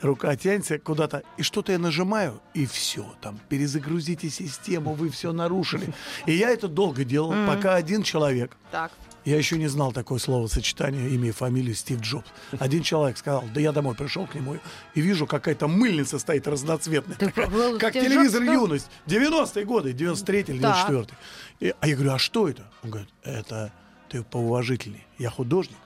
Рука 0.00 0.34
тянется 0.34 0.80
куда-то, 0.80 1.22
и 1.36 1.44
что-то 1.44 1.70
я 1.70 1.78
нажимаю, 1.78 2.42
и 2.52 2.66
все, 2.66 3.06
там, 3.20 3.38
перезагрузите 3.48 4.28
систему, 4.28 4.94
вы 4.94 5.08
все 5.08 5.32
нарушили. 5.32 5.94
И 6.26 6.32
я 6.32 6.50
это 6.50 6.66
долго 6.66 7.04
делал, 7.04 7.32
пока 7.46 7.76
один 7.76 8.02
человек, 8.02 8.56
так. 8.72 8.90
Я 9.30 9.36
еще 9.36 9.58
не 9.58 9.66
знал 9.66 9.92
такое 9.92 10.18
словосочетание, 10.18 11.10
имя 11.10 11.28
и 11.28 11.32
фамилию 11.32 11.74
Стив 11.74 12.00
Джобс. 12.00 12.28
Один 12.58 12.82
человек 12.82 13.18
сказал, 13.18 13.44
да 13.54 13.60
я 13.60 13.72
домой 13.72 13.94
пришел 13.94 14.26
к 14.26 14.34
нему 14.34 14.58
и 14.94 15.00
вижу, 15.00 15.26
какая-то 15.26 15.68
мыльница 15.68 16.18
стоит 16.18 16.46
разноцветная. 16.48 17.16
Такая, 17.16 17.48
как 17.78 17.92
телевизор 17.92 18.42
Джобс, 18.42 18.52
юность. 18.54 18.90
90-е 19.06 19.64
годы, 19.64 19.92
93-й 19.92 20.54
или 20.54 20.62
Так. 20.62 20.88
94-й. 20.90 21.66
И- 21.68 21.74
А 21.80 21.86
я 21.88 21.94
говорю, 21.94 22.12
а 22.12 22.18
что 22.18 22.48
это? 22.48 22.62
Он 22.82 22.90
говорит, 22.90 23.10
это 23.24 23.72
ты 24.08 24.22
поуважительней. 24.22 25.04
Я 25.18 25.30
художник, 25.30 25.76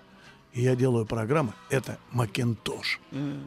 и 0.53 0.63
я 0.63 0.75
делаю 0.77 1.07
программы. 1.07 1.53
Это 1.69 1.99
Макинтош. 2.13 3.01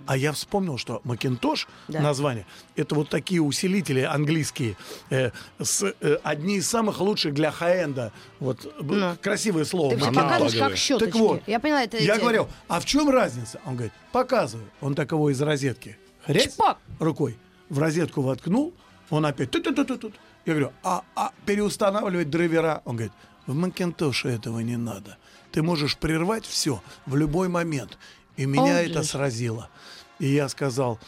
А 0.08 0.18
я 0.18 0.32
вспомнил, 0.32 0.78
что 0.78 1.02
Макинтош, 1.04 1.68
Да. 1.88 2.02
название, 2.02 2.46
это 2.76 2.96
вот 2.96 3.10
такие 3.10 3.42
усилители 3.42 4.02
английские, 4.02 4.78
э, 5.10 5.32
с, 5.62 5.84
э, 5.84 6.18
одни 6.24 6.58
из 6.58 6.70
самых 6.70 7.00
лучших 7.02 7.34
для 7.34 7.52
хай-энда. 7.52 8.12
Вот 8.40 8.74
Ну. 8.82 9.16
красивое 9.22 9.66
слово. 9.66 9.96
Ты 9.98 10.00
показываешь 10.14 10.56
как 10.56 10.78
щеточки. 10.78 11.12
Так 11.12 11.20
вот, 11.22 11.42
Я 11.48 11.60
поняла, 11.60 11.84
это 11.84 11.98
я 11.98 12.18
говорю, 12.18 12.48
а 12.68 12.80
в 12.80 12.86
чем 12.86 13.10
разница? 13.10 13.60
Он 13.66 13.74
говорит, 13.76 13.94
показываю. 14.12 14.70
Он 14.82 14.96
таково 14.96 15.30
из 15.32 15.42
розетки. 15.42 15.98
Хрясь 16.26 16.54
Чпок! 16.54 16.78
рукой 17.00 17.38
в 17.70 17.80
розетку 17.80 18.22
воткнул, 18.22 18.74
он 19.10 19.26
опять 19.26 19.52
тут 19.52 19.64
тут 19.64 19.76
тут 19.76 20.00
тут 20.00 20.14
Я 20.46 20.54
говорю, 20.54 20.72
а, 20.84 21.04
а 21.16 21.32
переустанавливать 21.46 22.30
драйвера? 22.30 22.82
Он 22.86 22.96
говорит, 22.96 23.14
в 23.46 23.54
Макинтоше 23.56 24.30
этого 24.30 24.60
не 24.60 24.78
надо. 24.78 25.18
Ты 25.54 25.62
можешь 25.64 25.96
прервать 25.98 26.46
все 26.46 26.82
в 27.06 27.16
любой 27.16 27.48
момент. 27.48 27.98
И 28.36 28.46
меня 28.46 28.78
О, 28.78 28.82
это 28.82 29.00
жесть. 29.00 29.12
сразило. 29.12 29.70
И 30.18 30.28
я 30.28 30.50
сказал, 30.50 31.00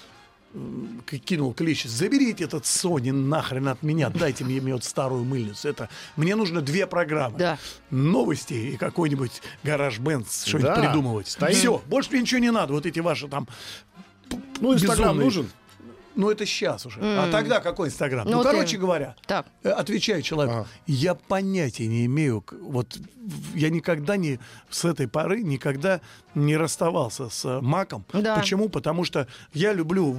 кинул 1.25 1.54
клич, 1.54 1.84
заберите 1.86 2.44
этот 2.44 2.64
Sony 2.66 3.12
нахрен 3.12 3.68
от 3.68 3.82
меня, 3.82 4.10
дайте 4.14 4.46
мне, 4.46 4.62
мне 4.62 4.74
вот 4.74 4.84
старую 4.84 5.24
мыльницу. 5.25 5.68
Это, 5.68 5.90
мне 6.16 6.36
нужно 6.36 6.62
две 6.62 6.86
программы. 6.86 7.38
Да. 7.40 7.58
Новости 7.90 8.54
и 8.54 8.78
какой-нибудь 8.78 9.42
гараж 9.64 9.98
бенд 10.00 10.28
что-нибудь 10.32 10.62
Да. 10.75 10.75
придумывать. 10.80 11.28
Стоит. 11.28 11.56
Все, 11.58 11.82
больше 11.88 12.12
мне 12.12 12.22
ничего 12.22 12.40
не 12.40 12.52
надо. 12.52 12.74
Вот 12.74 12.86
эти 12.86 13.00
ваши 13.00 13.28
там 13.28 13.48
Ну, 14.62 14.74
Инстаграм 14.75 14.98
безумные. 15.18 15.25
нужен. 15.25 15.50
Ну, 16.15 16.29
это 16.29 16.45
сейчас 16.45 16.86
уже. 16.86 17.00
А 17.01 17.29
тогда 17.31 17.60
какой 17.60 17.89
Инстаграм? 17.89 18.25
Ну, 18.29 18.38
Ну, 18.38 18.43
короче 18.43 18.75
именно. 18.75 18.81
говоря, 18.88 19.15
Так. 19.27 19.45
э, 19.63 19.69
отвечаю 19.69 20.22
человеку, 20.22 20.60
Ага. 20.60 20.67
я 20.88 21.15
понятия 21.15 21.88
не 21.88 22.05
имею, 22.05 22.43
вот 22.62 22.98
я 23.53 23.69
никогда 23.69 24.17
не, 24.17 24.39
с 24.69 24.86
этой 24.86 25.07
поры 25.07 25.41
никогда 25.41 26.00
не 26.36 26.57
расставался 26.57 27.29
с 27.29 27.43
э, 27.45 27.60
маком. 27.62 28.05
Да. 28.13 28.36
Почему? 28.36 28.69
Потому 28.69 29.03
что 29.03 29.27
я 29.53 29.74
люблю 29.74 30.17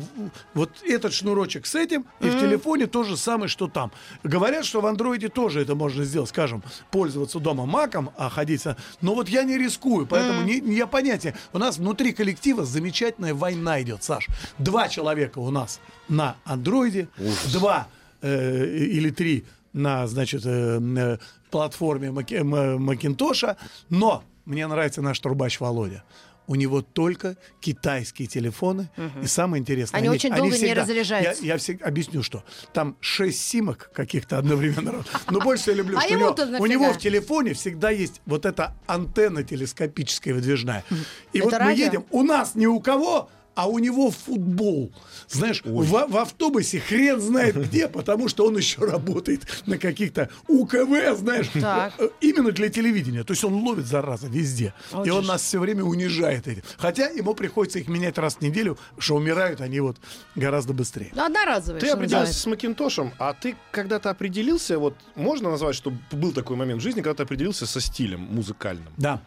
вот 0.55 0.71
этот 0.83 1.13
шнурочек 1.13 1.67
с 1.67 1.75
этим, 1.75 2.05
и 2.21 2.29
в 2.29 2.41
телефоне 2.41 2.87
то 2.87 3.05
же 3.05 3.17
самое, 3.17 3.49
что 3.49 3.69
там. 3.69 3.93
Говорят, 4.23 4.65
что 4.65 4.81
в 4.81 4.87
андроиде 4.87 5.29
тоже 5.29 5.61
это 5.63 5.75
можно 5.75 6.05
сделать, 6.05 6.29
скажем, 6.31 6.63
пользоваться 6.91 7.39
дома 7.39 7.65
маком, 7.67 8.11
а 8.17 8.29
ходить... 8.29 8.65
Но 9.01 9.15
вот 9.15 9.29
я 9.29 9.45
не 9.45 9.57
рискую, 9.59 10.07
поэтому 10.07 10.43
не, 10.43 10.61
не- 10.61 10.77
я 10.77 10.87
понятия. 10.87 11.35
У 11.53 11.59
нас 11.59 11.77
внутри 11.79 12.13
коллектива 12.13 12.65
замечательная 12.65 13.35
война 13.35 13.81
идет, 13.83 14.03
Саш. 14.03 14.27
Два 14.59 14.89
человека 14.89 15.39
у 15.39 15.51
нас 15.51 15.81
на 16.09 16.37
андроиде, 16.45 17.09
два 17.53 17.89
э, 18.23 18.67
или 18.67 19.11
три 19.11 19.45
на, 19.73 20.07
значит, 20.07 20.43
э, 20.45 20.81
э, 20.81 21.19
платформе 21.51 22.09
М- 22.09 22.83
Макинтоша, 22.83 23.57
но 23.91 24.25
мне 24.45 24.67
нравится 24.67 25.03
наш 25.03 25.21
трубач 25.21 25.61
Володя. 25.61 26.03
У 26.49 26.55
него 26.55 26.81
только 26.81 27.37
китайские 27.61 28.29
телефоны. 28.29 28.89
И 29.21 29.27
самое 29.27 29.61
интересное... 29.61 29.99
Они 29.99 30.09
очень 30.09 30.33
долго 30.33 30.57
не 30.57 30.75
разряжаются. 30.75 31.43
Я, 31.43 31.55
я 31.55 31.59
всегда 31.59 31.87
объясню, 31.87 32.23
что 32.23 32.45
там 32.73 32.97
шесть 33.01 33.43
симок 33.43 33.91
каких-то 33.93 34.39
одновременно. 34.39 35.05
Но 35.31 35.41
больше 35.41 35.71
я 35.71 35.77
люблю, 35.77 35.99
А 35.99 36.03
что 36.03 36.15
у 36.61 36.67
него, 36.67 36.93
в 36.93 36.99
телефоне 36.99 37.53
всегда 37.55 37.91
есть 37.91 38.21
вот 38.27 38.47
эта 38.47 38.77
антенна 38.87 39.43
телескопическая 39.43 40.35
выдвижная. 40.35 40.85
И 41.33 41.41
вот 41.41 41.53
мы 41.59 41.73
едем, 41.73 42.05
у 42.11 42.23
нас 42.23 42.55
ни 42.55 42.67
у 42.67 42.79
кого, 42.79 43.29
а 43.57 43.67
у 43.67 43.79
него 43.81 44.11
футбол. 44.13 44.93
Знаешь, 45.29 45.63
в, 45.65 46.07
в 46.09 46.17
автобусе 46.19 46.79
хрен 46.79 47.21
знает 47.21 47.57
где, 47.69 47.89
потому 47.89 48.29
что 48.29 48.47
он 48.47 48.57
еще 48.57 48.83
работает 48.85 49.47
на 49.67 49.79
каких-то 49.79 50.29
УКВ, 50.47 51.17
знаешь, 51.19 51.49
Так. 51.55 51.95
э, 51.99 52.09
именно 52.21 52.53
для 52.53 52.69
телевидения. 52.69 53.25
То 53.25 53.33
есть 53.33 53.43
он 53.43 53.55
ловит, 53.55 53.87
зараза, 53.87 54.29
везде. 54.29 54.75
И 54.93 54.95
Вот 54.95 55.09
он 55.09 55.23
же 55.23 55.29
нас 55.29 55.43
все 55.43 55.59
время 55.59 55.83
унижает 55.85 56.47
этим. 56.47 56.63
Хотя 56.77 57.09
ему 57.09 57.35
приходится 57.35 57.79
их 57.79 57.89
менять 57.89 58.19
раз 58.19 58.37
в 58.37 58.41
неделю, 58.43 58.79
что 58.99 59.17
умирают 59.17 59.61
они 59.61 59.81
вот 59.81 59.97
гораздо 60.35 60.75
быстрее. 60.75 61.11
Ну, 61.15 61.25
одноразовые, 61.25 61.81
Ты 61.81 61.89
определился 61.89 62.19
называется. 62.27 62.41
с 62.43 62.47
Макинтошем, 62.47 63.13
а 63.19 63.33
ты 63.33 63.57
когда-то 63.73 64.11
определился, 64.11 64.79
вот 64.79 64.95
можно 65.15 65.51
назвать, 65.51 65.75
что 65.75 65.93
был 66.13 66.33
такой 66.33 66.57
момент 66.57 66.81
в 66.81 66.85
жизни, 66.85 67.01
когда 67.01 67.15
ты 67.15 67.23
определился 67.23 67.67
со 67.67 67.81
стилем 67.81 68.21
музыкальным? 68.21 68.93
Да. 68.99 69.23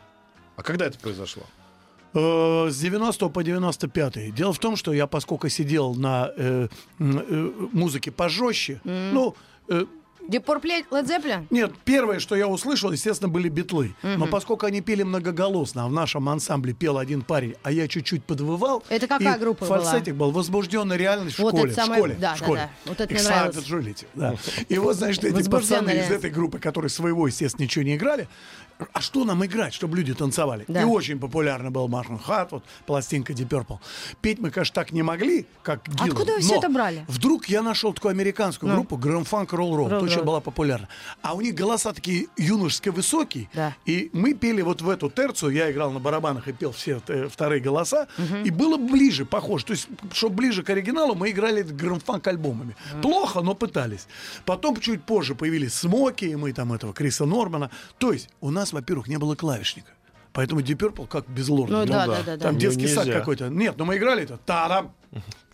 А 0.55 0.62
когда 0.62 0.86
это 0.86 1.00
произошло? 1.00 1.43
Э, 2.13 2.67
С 2.69 2.79
90 2.79 3.29
по 3.29 3.43
95. 3.43 4.33
Дело 4.33 4.53
в 4.53 4.59
том, 4.59 4.75
что 4.75 4.93
я, 4.93 5.07
поскольку 5.07 5.49
сидел 5.49 5.93
на 5.95 6.31
э, 6.35 6.67
э, 6.99 7.51
музыке 7.71 8.11
пожестче, 8.11 8.81
ну, 8.83 9.35
Purple, 10.38 10.86
Led 10.91 11.05
Zeppelin? 11.07 11.48
нет, 11.50 11.71
первое, 11.86 12.19
что 12.19 12.36
я 12.36 12.48
услышал, 12.48 12.91
естественно, 12.91 13.29
были 13.29 13.50
битлы. 13.50 13.93
Но 14.03 14.27
поскольку 14.27 14.65
они 14.65 14.81
пели 14.81 15.03
многоголосно, 15.03 15.86
а 15.86 15.88
в 15.88 15.91
нашем 15.91 16.29
ансамбле 16.29 16.74
пел 16.74 16.98
один 16.98 17.21
парень, 17.21 17.55
а 17.63 17.71
я 17.71 17.88
чуть-чуть 17.88 18.24
подвывал. 18.24 18.83
Это 18.89 19.07
какая 19.07 19.36
и 19.36 19.39
группа 19.39 19.65
была? 19.65 19.79
фальцетик 19.81 20.15
был 20.15 20.31
«Возбужденная 20.31 20.98
реальность 20.98 21.36
в 21.38 21.39
Вот 21.39 21.55
школе». 21.55 21.71
это 21.71 21.81
в 21.81 21.86
самое- 21.86 22.00
школе, 22.01 22.17
да, 22.19 22.36
в 22.36 22.39
да, 22.39 22.45
школе. 22.45 22.62
да. 22.62 22.89
Вот 22.89 23.01
это 23.01 23.13
мне 23.13 23.24
нравилось. 23.24 24.05
Да. 24.13 24.36
И 24.67 24.77
вот, 24.77 24.95
значит, 24.95 25.24
эти 25.24 25.33
«Возбужденная 25.33 25.79
пацаны 25.79 25.89
из 25.91 25.95
реальность». 25.95 26.25
этой 26.25 26.31
группы, 26.31 26.59
которые 26.59 26.89
своего, 26.89 27.27
естественно, 27.27 27.63
ничего 27.63 27.83
не 27.83 27.95
играли, 27.95 28.27
а 28.93 29.01
что 29.01 29.25
нам 29.25 29.45
играть, 29.45 29.74
чтобы 29.74 29.98
люди 29.98 30.13
танцевали? 30.13 30.63
Да. 30.67 30.81
И 30.81 30.86
очень 30.86 31.19
популярно 31.19 31.69
был 31.69 31.88
Маршин 31.88 32.17
Хат, 32.17 32.51
вот 32.53 32.63
пластинка 32.86 33.33
Deep 33.33 33.50
Purple. 33.50 33.79
Петь 34.21 34.39
мы, 34.39 34.51
конечно, 34.51 34.74
так 34.74 34.91
не 34.91 35.03
могли, 35.03 35.45
как 35.63 35.81
Дилан. 35.89 36.09
Откуда 36.12 36.33
вы 36.33 36.39
но 36.41 36.55
это 36.55 36.69
брали? 36.69 37.05
Вдруг 37.07 37.48
я 37.50 37.62
нашел 37.62 37.93
такую 37.93 38.12
американскую 38.12 38.74
группу 38.74 38.95
Grand 38.98 39.27
Funk 39.29 39.48
Roll 39.50 39.71
Roll, 39.71 39.89
Roll 39.89 40.18
очень 40.19 40.27
была 40.27 40.39
популярна. 40.39 40.88
А 41.21 41.33
у 41.33 41.41
них 41.41 41.55
голоса 41.55 41.93
такие 41.93 42.27
юношеско 42.38 42.91
высокие. 42.91 43.49
Да. 43.53 43.75
И 43.85 44.09
мы 44.13 44.33
пели 44.33 44.61
вот 44.61 44.81
в 44.81 44.89
эту 44.89 45.09
терцию, 45.09 45.51
я 45.51 45.71
играл 45.71 45.91
на 45.91 45.99
барабанах 45.99 46.47
и 46.47 46.53
пел 46.53 46.71
все 46.71 47.01
э, 47.07 47.27
вторые 47.29 47.61
голоса, 47.61 48.07
и 48.43 48.49
было 48.51 48.77
ближе, 48.77 49.25
похоже. 49.25 49.65
То 49.65 49.73
есть, 49.73 49.88
чтобы 50.13 50.35
ближе 50.35 50.63
к 50.63 50.69
оригиналу, 50.69 51.15
мы 51.15 51.31
играли 51.31 51.63
грамфанк 51.63 52.27
альбомами. 52.27 52.75
Плохо, 53.01 53.41
но 53.41 53.55
пытались. 53.55 54.07
Потом 54.45 54.77
чуть 54.79 55.03
позже 55.03 55.35
появились 55.35 55.73
Смоки, 55.73 56.25
и 56.25 56.35
мы 56.35 56.53
там 56.53 56.73
этого 56.73 56.93
Криса 56.93 57.25
Нормана. 57.25 57.69
То 57.97 58.11
есть 58.13 58.29
у 58.41 58.51
нас, 58.51 58.73
во-первых, 58.73 59.07
не 59.07 59.17
было 59.17 59.35
клавишника. 59.35 59.91
Поэтому 60.31 60.61
Deep 60.61 60.77
Purple 60.77 61.07
как 61.07 61.27
без 61.27 61.49
лорда. 61.49 61.79
Ну 61.79 61.85
да, 61.85 62.05
да, 62.05 62.17
да, 62.17 62.23
да. 62.23 62.38
Там 62.38 62.53
Ну, 62.53 62.59
детский 62.59 62.88
сад 62.88 63.05
нельзя. 63.05 63.19
какой-то. 63.19 63.49
Нет, 63.49 63.77
но 63.77 63.85
мы 63.85 63.97
играли 63.97 64.23
это. 64.23 64.38
Та-дам, 64.38 64.93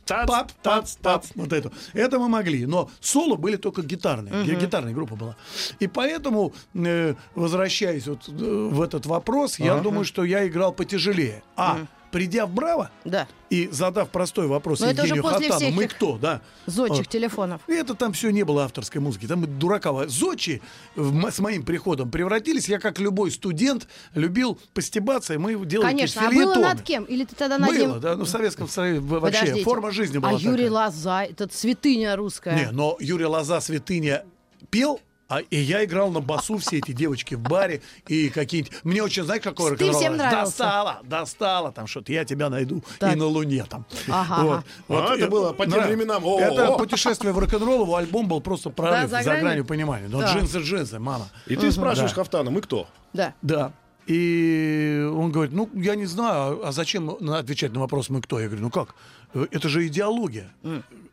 Тац, 0.06 0.28
Пап, 0.28 0.52
тац, 0.62 0.96
тац, 1.02 1.28
вот 1.36 1.52
это. 1.52 1.72
Это 1.94 2.20
мы 2.20 2.28
могли, 2.30 2.66
но 2.68 2.90
соло 3.00 3.36
были 3.38 3.56
только 3.58 3.82
гитарные, 3.82 4.44
Ги- 4.46 4.56
гитарная 4.56 4.94
группа 4.94 5.16
была. 5.16 5.36
И 5.80 5.88
поэтому, 5.88 6.54
э, 6.76 7.16
возвращаясь 7.36 8.08
вот 8.08 8.30
э, 8.30 8.32
в 8.72 8.82
этот 8.82 9.06
вопрос, 9.08 9.58
я 9.60 9.74
думаю, 9.82 10.06
что 10.06 10.24
я 10.24 10.48
играл 10.48 10.74
потяжелее. 10.74 11.42
А 11.56 11.80
придя 12.16 12.46
в 12.46 12.50
Браво 12.52 12.92
Да. 13.04 13.28
и 13.50 13.68
задав 13.74 14.08
простой 14.10 14.48
вопрос 14.48 14.80
Но 14.80 14.88
Евгению 14.88 15.22
Хатану, 15.22 15.70
мы 15.72 15.86
кто, 15.86 16.18
да? 16.18 16.40
Зодчих 16.66 17.00
Вот. 17.00 17.10
телефонов. 17.10 17.62
И 17.68 17.74
Это 17.74 17.94
там 17.94 18.14
все 18.14 18.30
не 18.30 18.44
было 18.44 18.64
авторской 18.64 19.02
музыки. 19.02 19.26
Там 19.28 19.60
дураково. 19.60 20.08
Зодчи 20.08 20.62
в 20.96 21.30
с 21.30 21.40
моим 21.40 21.64
приходом 21.66 22.10
превратились. 22.10 22.70
Я, 22.70 22.80
как 22.80 23.00
любой 23.00 23.32
студент, 23.32 23.90
любил 24.14 24.58
постебаться, 24.74 25.34
и 25.34 25.38
мы 25.38 25.56
делали 25.66 25.88
Конечно. 25.88 26.26
А 26.26 26.32
было 26.32 26.56
над 26.56 26.82
кем? 26.84 27.04
Или 27.04 27.26
ты 27.26 27.36
тогда 27.36 27.58
над 27.58 27.70
Было, 27.70 27.78
ним... 27.78 28.00
да. 28.00 28.16
Ну, 28.16 28.24
в 28.24 28.30
Советском 28.30 28.70
Союзе 28.70 29.02
вообще 29.02 29.40
Подождите. 29.40 29.66
форма 29.66 29.92
жизни 29.92 30.18
была 30.18 30.30
А 30.30 30.34
Юрий 30.36 30.70
такая. 30.70 30.86
Лоза, 30.86 31.24
это 31.26 31.50
святыня 31.52 32.16
русская. 32.16 32.56
Не, 32.56 32.72
но 32.72 32.96
Юрий 33.02 33.26
Лоза 33.26 33.60
святыня 33.60 34.24
пел, 34.70 35.02
а 35.28 35.40
и 35.42 35.58
я 35.58 35.84
играл 35.84 36.12
на 36.12 36.20
басу, 36.20 36.58
все 36.58 36.78
эти 36.78 36.92
девочки 36.92 37.36
в 37.36 37.40
баре 37.40 37.82
и 38.08 38.30
какие-нибудь... 38.30 38.84
Мне 38.84 39.02
очень, 39.02 39.24
знаешь, 39.24 39.42
какой 39.42 39.72
Ты 39.76 39.86
рок-н-ролл 39.86 40.00
всем 40.00 40.18
нравился. 40.18 40.46
Достала, 40.46 41.00
достала, 41.04 41.72
там 41.72 41.88
что-то, 41.88 42.14
я 42.14 42.26
тебя 42.26 42.50
найду 42.50 42.84
Так. 43.00 43.16
и 43.16 43.20
на 43.20 43.26
Луне 43.26 43.66
там. 43.68 43.86
Ага, 44.08 44.36
ага. 44.36 44.64
А, 44.90 45.16
это 45.16 45.28
было 45.28 45.54
по 45.54 45.66
тем 45.66 45.80
да. 45.82 45.88
временам. 45.88 46.24
О, 46.26 46.40
Это 46.40 46.74
путешествие 46.74 47.34
в 47.34 47.40
рок-н-ролл, 47.40 47.96
альбом 47.96 48.28
был 48.28 48.42
просто 48.42 48.70
прорыв 48.70 49.10
за 49.10 49.24
за, 49.24 49.38
гранью? 49.40 49.66
понимания. 49.66 50.08
Но 50.08 50.20
Да. 50.22 50.34
джинсы, 50.34 50.60
джинсы, 50.60 51.00
мама. 51.00 51.28
И 51.48 51.56
ты 51.56 51.72
спрашиваешь 51.72 52.12
Да. 52.12 52.16
Хафтана, 52.16 52.52
мы 52.52 52.62
кто? 52.62 52.88
Да. 53.14 53.34
Да. 53.42 53.72
И 54.08 55.10
он 55.16 55.32
говорит, 55.32 55.54
ну, 55.54 55.68
я 55.74 55.96
не 55.96 56.06
знаю, 56.06 56.66
а 56.68 56.72
зачем 56.72 57.10
отвечать 57.34 57.74
на 57.74 57.80
вопрос 57.80 58.10
«мы 58.10 58.22
кто?» 58.22 58.40
Я 58.40 58.46
говорю, 58.46 58.62
ну 58.66 58.70
как? 58.70 58.94
Э, 59.34 59.48
Это 59.50 59.68
же 59.68 59.88
идеология. 59.88 60.52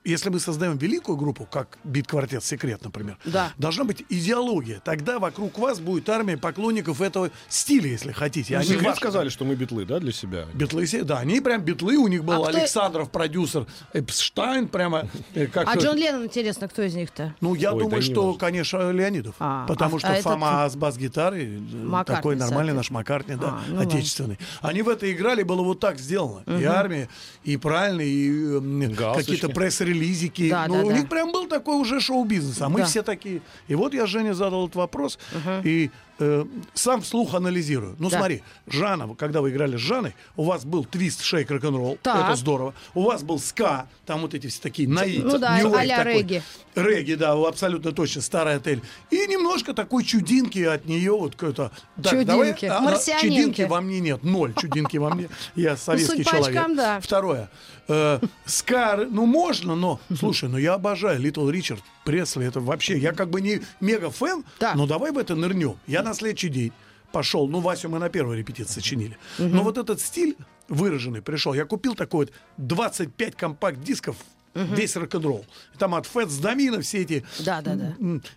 Если 0.05 0.31
мы 0.31 0.41
создаем 0.41 0.77
великую 0.79 1.17
группу, 1.17 1.45
как 1.45 1.79
бит-квартет 1.85 2.43
«Секрет», 2.43 2.81
например, 2.83 3.19
Да. 3.25 3.53
должна 3.57 3.85
быть 3.85 4.05
идеология. 4.09 4.81
Тогда 4.85 5.21
вокруг 5.21 5.57
вас 5.59 5.79
будет 5.79 6.09
армия 6.09 6.37
поклонников 6.37 7.01
этого 7.01 7.31
стиля, 7.49 7.89
если 7.89 8.11
хотите. 8.11 8.57
Они 8.57 8.69
Они 8.73 8.79
ваши. 8.85 8.97
сказали, 8.97 9.29
что 9.29 9.45
мы 9.45 9.55
битлы, 9.55 9.85
да, 9.85 10.01
для 10.01 10.11
себя? 10.13 10.47
Битлы, 10.55 10.87
да, 11.05 11.19
они 11.21 11.41
прям 11.41 11.63
битлы, 11.63 11.97
у 11.99 12.09
них 12.09 12.25
был 12.25 12.43
А 12.45 12.49
кто- 12.49 12.59
Александров, 12.59 13.11
продюсер, 13.11 13.67
Эпштайн, 13.93 14.67
прямо 14.67 15.09
э, 15.35 15.47
как... 15.47 15.69
А 15.69 15.77
Джон 15.79 15.97
Леннон, 15.97 16.25
интересно, 16.25 16.67
кто 16.69 16.83
из 16.83 16.95
них-то? 16.95 17.35
Ну, 17.41 17.55
я 17.55 17.73
Ой, 17.73 17.79
да 17.79 17.85
думаю, 17.85 18.03
не 18.03 18.11
что, 18.13 18.25
важно. 18.27 18.41
конечно, 18.41 18.91
Леонидов. 18.91 19.37
А, 19.39 19.67
потому 19.67 19.97
а- 19.97 19.99
что 20.01 20.09
а 20.09 20.13
этот- 20.13 20.25
Фома 20.25 20.69
с 20.69 20.75
бас-гитарой, 20.75 21.45
э, 21.45 21.59
Маккартни, 21.59 22.17
такой 22.17 22.37
нормальный 22.37 22.73
наш 22.73 22.91
Маккартни, 22.91 23.37
да, 23.37 23.49
А, 23.51 23.61
ну 23.69 23.77
ладно. 23.77 23.89
отечественный. 23.93 24.39
Они 24.63 24.83
в 24.83 24.89
это 24.89 25.11
играли, 25.13 25.45
было 25.45 25.63
вот 25.63 25.79
так 25.79 25.99
сделано. 26.01 26.43
И 26.47 26.65
армия, 26.65 27.09
и 27.45 27.57
правильно, 27.57 28.01
и 28.01 28.59
э, 28.59 29.15
какие-то 29.15 29.49
пресс-релизики. 29.93 30.51
Да, 30.51 30.67
ну, 30.69 30.75
да, 30.75 30.83
у 30.83 30.89
да. 30.89 30.97
них 30.99 31.09
прям 31.09 31.33
был 31.33 31.47
такой 31.47 31.77
уже 31.77 32.01
шоу-бизнес, 32.01 32.61
а 32.61 32.69
мы 32.69 32.81
Да. 32.81 32.87
все 32.87 33.03
такие. 33.03 33.43
И 33.69 33.75
вот 33.75 33.95
я 33.95 34.07
Жене 34.07 34.35
задал 34.35 34.65
этот 34.65 34.77
вопрос, 34.77 35.19
и 35.65 35.91
э, 36.23 36.45
сам 36.75 37.03
вслух 37.03 37.35
анализирую. 37.35 37.97
Ну, 37.99 38.09
Да. 38.11 38.19
смотри, 38.19 38.43
Жанна, 38.67 39.15
когда 39.15 39.41
вы 39.41 39.51
играли 39.51 39.77
с 39.77 39.81
Жанной, 39.81 40.15
у 40.37 40.45
вас 40.45 40.65
был 40.65 40.85
твист, 40.85 41.23
шейк, 41.23 41.51
рок-н-ролл, 41.51 41.99
это 42.03 42.35
здорово. 42.37 42.75
У 42.95 43.03
вас 43.03 43.23
был 43.23 43.39
ска, 43.39 43.87
там 44.07 44.21
вот 44.21 44.35
эти 44.35 44.47
все 44.47 44.61
такие 44.61 44.89
наи, 44.89 45.19
Ну 45.19 45.39
да, 45.39 45.59
такой. 45.59 45.87
регги. 46.05 46.43
Регги, 46.75 47.15
да, 47.15 47.33
абсолютно 47.33 47.93
точно, 47.93 48.23
старый 48.23 48.55
отель. 48.57 48.81
И 49.11 49.27
немножко 49.27 49.75
такой 49.75 50.05
чудинки 50.05 50.61
от 50.61 50.87
нее, 50.87 51.13
вот 51.13 51.35
какой-то... 51.35 51.71
Так, 52.03 52.13
Чудинки. 52.13 52.27
давай, 52.27 52.53
а, 52.69 52.97
а. 52.97 53.21
Чудинки 53.21 53.63
во 53.63 53.81
мне 53.81 54.01
нет, 54.01 54.23
ноль 54.25 54.55
чудинки 54.55 54.97
во 54.97 55.15
мне. 55.15 55.29
Я 55.55 55.77
советский 55.77 56.23
судя 56.25 56.25
по 56.25 56.37
человек. 56.37 56.77
да. 56.77 57.01
Второе. 57.01 57.51
Э, 57.89 58.21
Скар, 58.47 59.07
ну 59.11 59.27
можно, 59.27 59.75
но... 59.75 60.01
Слушай, 60.19 60.49
ну 60.49 60.57
я 60.57 60.75
обожаю 60.75 61.21
Литл 61.21 61.49
Ричард, 61.49 61.83
Пресли, 62.05 62.47
это 62.47 62.61
вообще... 62.61 62.97
Я 62.99 63.13
как 63.13 63.31
бы 63.31 63.41
не 63.41 63.61
мега-фэн, 63.81 64.45
но 64.75 64.87
давай 64.87 65.13
в 65.13 65.19
это 65.19 65.35
нырнем. 65.35 65.77
Я 65.87 66.03
на 66.03 66.12
следующий 66.15 66.49
день 66.49 66.73
пошел, 67.13 67.47
ну, 67.49 67.61
Васю 67.61 67.89
мы 67.89 67.99
на 67.99 68.09
первой 68.09 68.39
репетиции 68.39 68.73
сочинили. 68.75 69.17
Но 69.39 69.63
вот 69.63 69.79
этот 69.79 70.01
стиль 70.01 70.37
выраженный 70.69 71.23
пришел. 71.23 71.55
Я 71.55 71.65
купил 71.65 71.95
такой 71.95 72.27
вот 72.27 72.35
25 72.57 73.37
компакт-дисков 73.37 74.17
Весь 74.55 74.97
рок-н-ролл. 74.97 75.45
Там 75.79 75.95
от 75.95 76.07
Фэтс 76.07 76.37
Домина 76.37 76.81
все 76.83 76.99
эти 77.03 77.25
Да, 77.41 77.61
да, 77.63 77.75
да. 77.75 77.95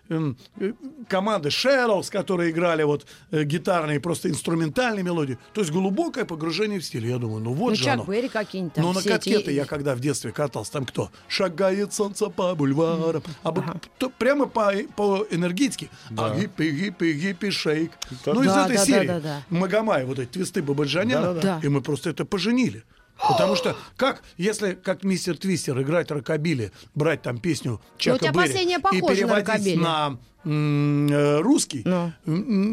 э, 0.08 0.72
команды 1.08 1.50
Shadows, 1.50 2.10
которые 2.10 2.50
играли 2.50 2.82
вот 2.84 3.06
э, 3.30 3.44
гитарные, 3.44 4.00
просто 4.00 4.28
инструментальные 4.30 5.02
мелодии. 5.04 5.38
То 5.52 5.60
есть 5.60 5.72
глубокое 5.72 6.24
погружение 6.24 6.80
в 6.80 6.84
стиль. 6.84 7.06
Я 7.06 7.18
думаю, 7.18 7.40
ну 7.42 7.52
вот 7.52 7.70
Ну, 7.70 7.76
же 7.76 7.84
Чак 7.84 7.94
оно. 7.94 8.04
Берри 8.04 8.28
какие-нибудь 8.28 8.74
там. 8.74 8.84
Ну, 8.84 8.92
на 8.92 9.00
все 9.00 9.16
эти- 9.16 9.32
катке 9.34 9.54
я 9.54 9.64
когда 9.66 9.94
в 9.94 10.00
детстве 10.00 10.32
катался, 10.32 10.72
там 10.72 10.86
кто? 10.86 11.10
Шагает 11.28 11.92
солнце 11.92 12.28
по 12.30 12.54
бульварам. 12.54 13.22
А 13.42 13.52
бы- 13.52 13.64
то 13.98 14.10
прямо 14.10 14.46
по, 14.46 14.72
по 14.96 15.26
энергетики. 15.30 15.90
А 16.16 16.34
гиппи, 16.38 16.70
гиппи, 16.70 17.12
гиппи, 17.12 17.50
шейк. 17.50 17.92
Ну, 18.24 18.42
из 18.42 18.46
Да, 18.46 18.64
этой 18.64 18.76
да, 18.76 18.80
да, 18.80 18.86
серии. 18.86 19.06
да, 19.06 19.20
да. 19.20 19.42
Магомай, 19.50 20.04
вот 20.04 20.18
эти 20.18 20.30
твисты 20.30 20.62
Бабаджаняна. 20.62 21.34
Да-да-да. 21.34 21.60
И 21.62 21.68
мы 21.68 21.80
просто 21.82 22.10
это 22.10 22.24
поженили. 22.24 22.84
Потому 23.16 23.56
что 23.56 23.76
как, 23.96 24.22
если 24.36 24.74
как 24.74 25.02
мистер 25.02 25.36
Твистер 25.36 25.80
играть 25.80 26.10
рокобили, 26.10 26.72
брать 26.94 27.22
там 27.22 27.38
песню 27.38 27.80
Чака 27.98 28.16
у 28.16 28.18
тебя 28.18 28.44
Берри 28.44 28.74
и 28.74 29.00
переводить 29.00 29.76
на 29.80 30.18
русский, 30.46 31.82
Ну. 31.84 32.12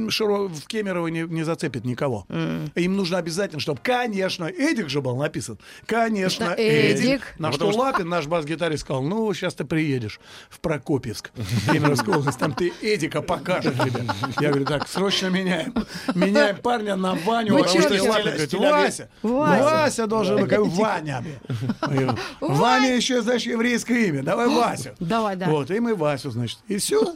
Широ- 0.10 0.48
в 0.48 0.68
Кемерово 0.68 1.08
не, 1.08 1.22
не 1.24 1.44
зацепит 1.44 1.86
никого. 1.86 2.28
Им 2.76 2.96
нужно 2.96 3.18
обязательно, 3.18 3.60
чтобы, 3.60 3.80
конечно, 3.82 4.46
Эдик 4.46 4.90
же 4.90 5.02
был 5.02 5.16
написан. 5.18 5.58
Конечно, 5.88 6.44
Это 6.46 6.62
Эдик. 6.62 7.00
Эдик. 7.00 7.22
На 7.40 7.52
Потому 7.52 7.72
что 7.72 7.80
Лапин, 7.82 8.10
наш 8.10 8.28
бас-гитарист, 8.28 8.84
сказал, 8.84 9.02
ну, 9.04 9.34
сейчас 9.34 9.56
ты 9.56 9.66
приедешь 9.66 10.20
в 10.50 10.60
Прокопьевск, 10.60 11.32
в 11.36 11.72
Кемеровскую 11.72 12.20
область, 12.20 12.38
там 12.38 12.54
ты 12.54 12.72
Эдика 12.82 13.22
покажешь, 13.22 13.74
ребят. 13.74 14.16
Я 14.40 14.50
говорю, 14.50 14.66
так, 14.66 14.88
срочно 14.88 15.28
меняем. 15.28 15.74
Меняем 16.14 16.58
парня 16.58 16.96
на 16.96 17.16
Ваню, 17.16 17.58
потому 17.58 17.82
что. 17.82 18.04
Лапин 18.04 18.34
говорит. 18.36 18.54
Вася, 18.54 19.10
Вася. 19.24 20.08
Должен 20.08 20.42
быть, 20.46 20.52
Ваня. 20.58 21.24
Ваня 22.40 22.96
еще, 22.96 23.22
знаешь, 23.22 23.44
еврейское 23.44 24.08
имя, 24.08 24.22
давай 24.24 24.48
Васю. 24.48 24.92
Давай, 25.00 25.36
да. 25.36 25.48
Вот, 25.48 25.72
и 25.72 25.80
мы 25.80 25.96
Васю, 25.96 26.32
значит, 26.32 26.60
и 26.68 26.78
все. 26.78 27.16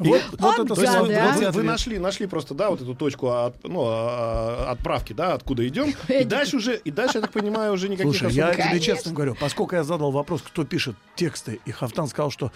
Вот, 0.00 0.22
вот 0.38 0.58
это 0.58 0.74
Да, 0.74 1.02
вы, 1.02 1.08
да. 1.08 1.34
вы- 1.36 1.50
вы 1.50 1.62
нашли, 1.62 1.98
нашли 1.98 2.26
просто, 2.26 2.54
да, 2.54 2.70
вот 2.70 2.80
эту 2.80 2.94
точку 2.94 3.28
от- 3.30 3.62
ну, 3.62 3.84
а, 3.86 4.70
отправки, 4.70 5.12
да, 5.12 5.34
откуда 5.34 5.66
идем. 5.68 5.92
И 6.08 6.24
дальше 6.24 6.56
уже, 6.56 6.76
и 6.76 6.90
дальше, 6.90 7.18
я 7.18 7.20
так 7.20 7.32
понимаю, 7.32 7.72
уже 7.74 7.88
никаких 7.88 8.16
Слушай, 8.16 8.32
я 8.32 8.54
тебе 8.54 8.80
честно 8.80 9.12
говорю, 9.12 9.36
поскольку 9.38 9.74
я 9.76 9.84
задал 9.84 10.10
вопрос, 10.10 10.42
кто 10.42 10.64
пишет 10.64 10.96
тексты, 11.16 11.60
и 11.66 11.70
Хафтан 11.70 12.06
сказал, 12.08 12.30
что, 12.30 12.50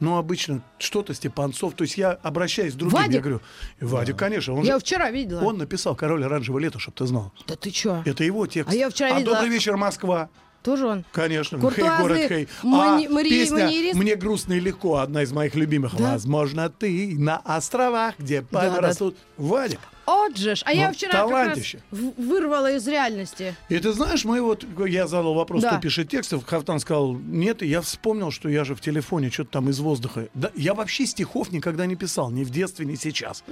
ну, 0.00 0.18
обычно 0.18 0.62
что-то 0.78 1.14
Степанцов, 1.14 1.74
то 1.74 1.82
есть 1.82 1.96
я 1.96 2.12
обращаюсь 2.12 2.74
к 2.74 2.76
другим, 2.76 2.98
Вадик? 2.98 3.14
я 3.14 3.20
говорю, 3.20 3.40
Вадик, 3.80 4.16
конечно, 4.16 4.54
он, 4.54 4.62
Я 4.64 4.74
же- 4.74 4.80
вчера 4.80 5.10
видела. 5.10 5.40
он 5.42 5.56
написал 5.58 5.96
«Король 5.96 6.24
оранжевого 6.24 6.60
лета», 6.60 6.78
чтобы 6.78 6.96
ты 6.98 7.06
знал. 7.06 7.32
Да 7.46 7.56
ты 7.56 7.70
чё? 7.70 8.02
Это 8.04 8.22
его 8.22 8.46
текст. 8.46 8.70
А 8.70 8.76
я 8.76 8.90
вчера 8.90 9.12
видела- 9.18 9.36
«Добрый 9.36 9.50
вечер, 9.50 9.76
Москва». 9.76 10.28
Тоже 10.62 10.86
он? 10.86 11.04
Конечно. 11.12 11.58
Куртуазный 11.58 11.96
Хей, 11.96 12.02
город, 12.02 12.18
хей. 12.28 12.48
мани- 12.62 13.06
а 13.06 13.10
мари- 13.10 13.28
песня? 13.28 13.70
«Мне 13.94 14.14
грустно 14.16 14.52
и 14.54 14.60
легко» 14.60 14.96
одна 14.98 15.22
из 15.22 15.32
моих 15.32 15.54
любимых. 15.56 15.96
Да? 15.96 16.12
Возможно, 16.12 16.70
ты 16.70 17.16
на 17.18 17.38
островах, 17.38 18.14
где 18.18 18.44
да. 18.50 18.80
растут. 18.80 19.16
Вадик. 19.36 19.80
От 20.06 20.36
же 20.36 20.56
ж. 20.56 20.62
А 20.66 20.72
я 20.72 20.88
Ну, 20.88 20.94
вчера 20.94 21.12
как 21.12 21.20
раз 21.22 21.30
талантище. 21.30 21.82
в- 21.90 22.20
вырвала 22.20 22.72
из 22.72 22.86
реальности. 22.88 23.54
И 23.68 23.78
ты 23.78 23.92
знаешь, 23.92 24.24
мы 24.24 24.40
вот, 24.40 24.64
я 24.86 25.06
задал 25.06 25.34
вопрос, 25.34 25.62
Да. 25.62 25.70
кто 25.70 25.80
пишет 25.80 26.08
текстов, 26.08 26.44
Хафтан 26.44 26.80
сказал, 26.80 27.12
нет, 27.14 27.62
и 27.62 27.66
я 27.66 27.80
вспомнил, 27.80 28.30
что 28.30 28.48
я 28.48 28.64
же 28.64 28.74
в 28.74 28.80
телефоне 28.80 29.30
что-то 29.30 29.50
там 29.52 29.68
из 29.70 29.78
воздуха. 29.80 30.28
Да, 30.34 30.50
я 30.54 30.74
вообще 30.74 31.06
стихов 31.06 31.52
никогда 31.52 31.86
не 31.86 31.96
писал, 31.96 32.30
ни 32.30 32.44
в 32.44 32.50
детстве, 32.50 32.84
ни 32.86 32.96
сейчас. 32.96 33.44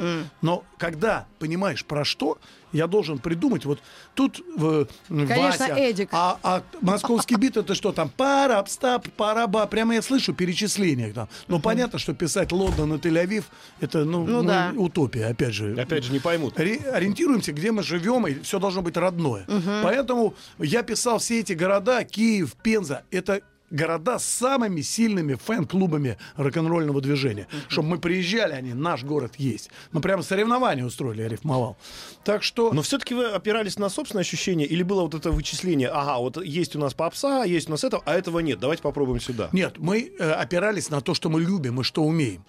Но 0.42 0.64
когда 0.78 1.26
понимаешь 1.38 1.84
про 1.84 2.04
что, 2.04 2.38
я 2.72 2.86
должен 2.86 3.18
придумать, 3.18 3.64
вот 3.64 3.80
тут 4.14 4.40
э, 4.58 4.84
Конечно, 5.08 5.36
Вася, 5.36 5.74
Эдик. 5.74 6.08
А, 6.12 6.38
а 6.44 6.62
московский 6.80 7.34
бит 7.34 7.56
это 7.56 7.74
что 7.74 7.90
там, 7.90 8.08
парабстап, 8.10 9.08
параба, 9.16 9.66
прямо 9.66 9.94
я 9.94 10.02
слышу 10.02 10.32
перечисления 10.34 11.12
там. 11.12 11.28
Ну 11.48 11.58
понятно, 11.60 11.98
что 11.98 12.14
писать 12.14 12.52
Лондон 12.52 12.94
и 12.94 12.98
Тель-Авив, 12.98 13.42
это 13.80 14.04
ну, 14.04 14.24
Ну 14.24 14.42
ну, 14.42 14.48
да. 14.48 14.72
утопия, 14.76 15.26
опять 15.26 15.52
же. 15.52 15.74
Опять 15.80 16.04
же, 16.04 16.12
не 16.12 16.20
поймут. 16.40 16.58
Ори- 16.58 16.84
ориентируемся, 16.84 17.52
где 17.52 17.72
мы 17.72 17.82
живем, 17.82 18.26
и 18.26 18.40
все 18.40 18.58
должно 18.58 18.82
быть 18.82 18.96
родное. 18.96 19.46
Поэтому 19.82 20.34
я 20.58 20.82
писал 20.82 21.18
все 21.18 21.40
эти 21.40 21.52
города, 21.52 22.04
Киев, 22.04 22.54
Пенза, 22.62 23.02
это 23.10 23.40
города 23.70 24.18
с 24.18 24.24
самыми 24.24 24.80
сильными 24.80 25.34
фэн-клубами 25.34 26.16
рок-н-ролльного 26.36 27.00
движения. 27.00 27.46
Чтобы 27.68 27.88
мы 27.88 27.98
приезжали, 27.98 28.52
они, 28.54 28.74
наш 28.74 29.04
город 29.04 29.34
есть. 29.36 29.70
Мы 29.92 30.00
прямо 30.00 30.24
соревнования 30.24 30.84
устроили, 30.84 31.22
я 31.22 31.28
рифмовал. 31.28 31.76
Так 32.24 32.42
что... 32.42 32.72
Но 32.72 32.82
все-таки 32.82 33.14
вы 33.14 33.26
опирались 33.26 33.78
на 33.78 33.88
собственное 33.88 34.22
ощущение 34.22 34.66
или 34.66 34.82
было 34.82 35.02
вот 35.02 35.14
это 35.14 35.30
вычисление? 35.30 35.88
Ага, 35.88 36.18
вот 36.18 36.44
есть 36.44 36.74
у 36.74 36.80
нас 36.80 36.94
попса, 36.94 37.44
есть 37.44 37.68
у 37.68 37.70
нас 37.70 37.84
это, 37.84 38.00
а 38.04 38.14
этого 38.16 38.40
нет. 38.40 38.58
Давайте 38.58 38.82
попробуем 38.82 39.20
сюда. 39.20 39.50
Нет, 39.52 39.74
мы 39.78 40.12
э, 40.18 40.32
опирались 40.32 40.90
на 40.90 41.00
то, 41.00 41.14
что 41.14 41.28
мы 41.28 41.40
любим 41.40 41.80
и 41.80 41.84
что 41.84 42.02
умеем. 42.02 42.44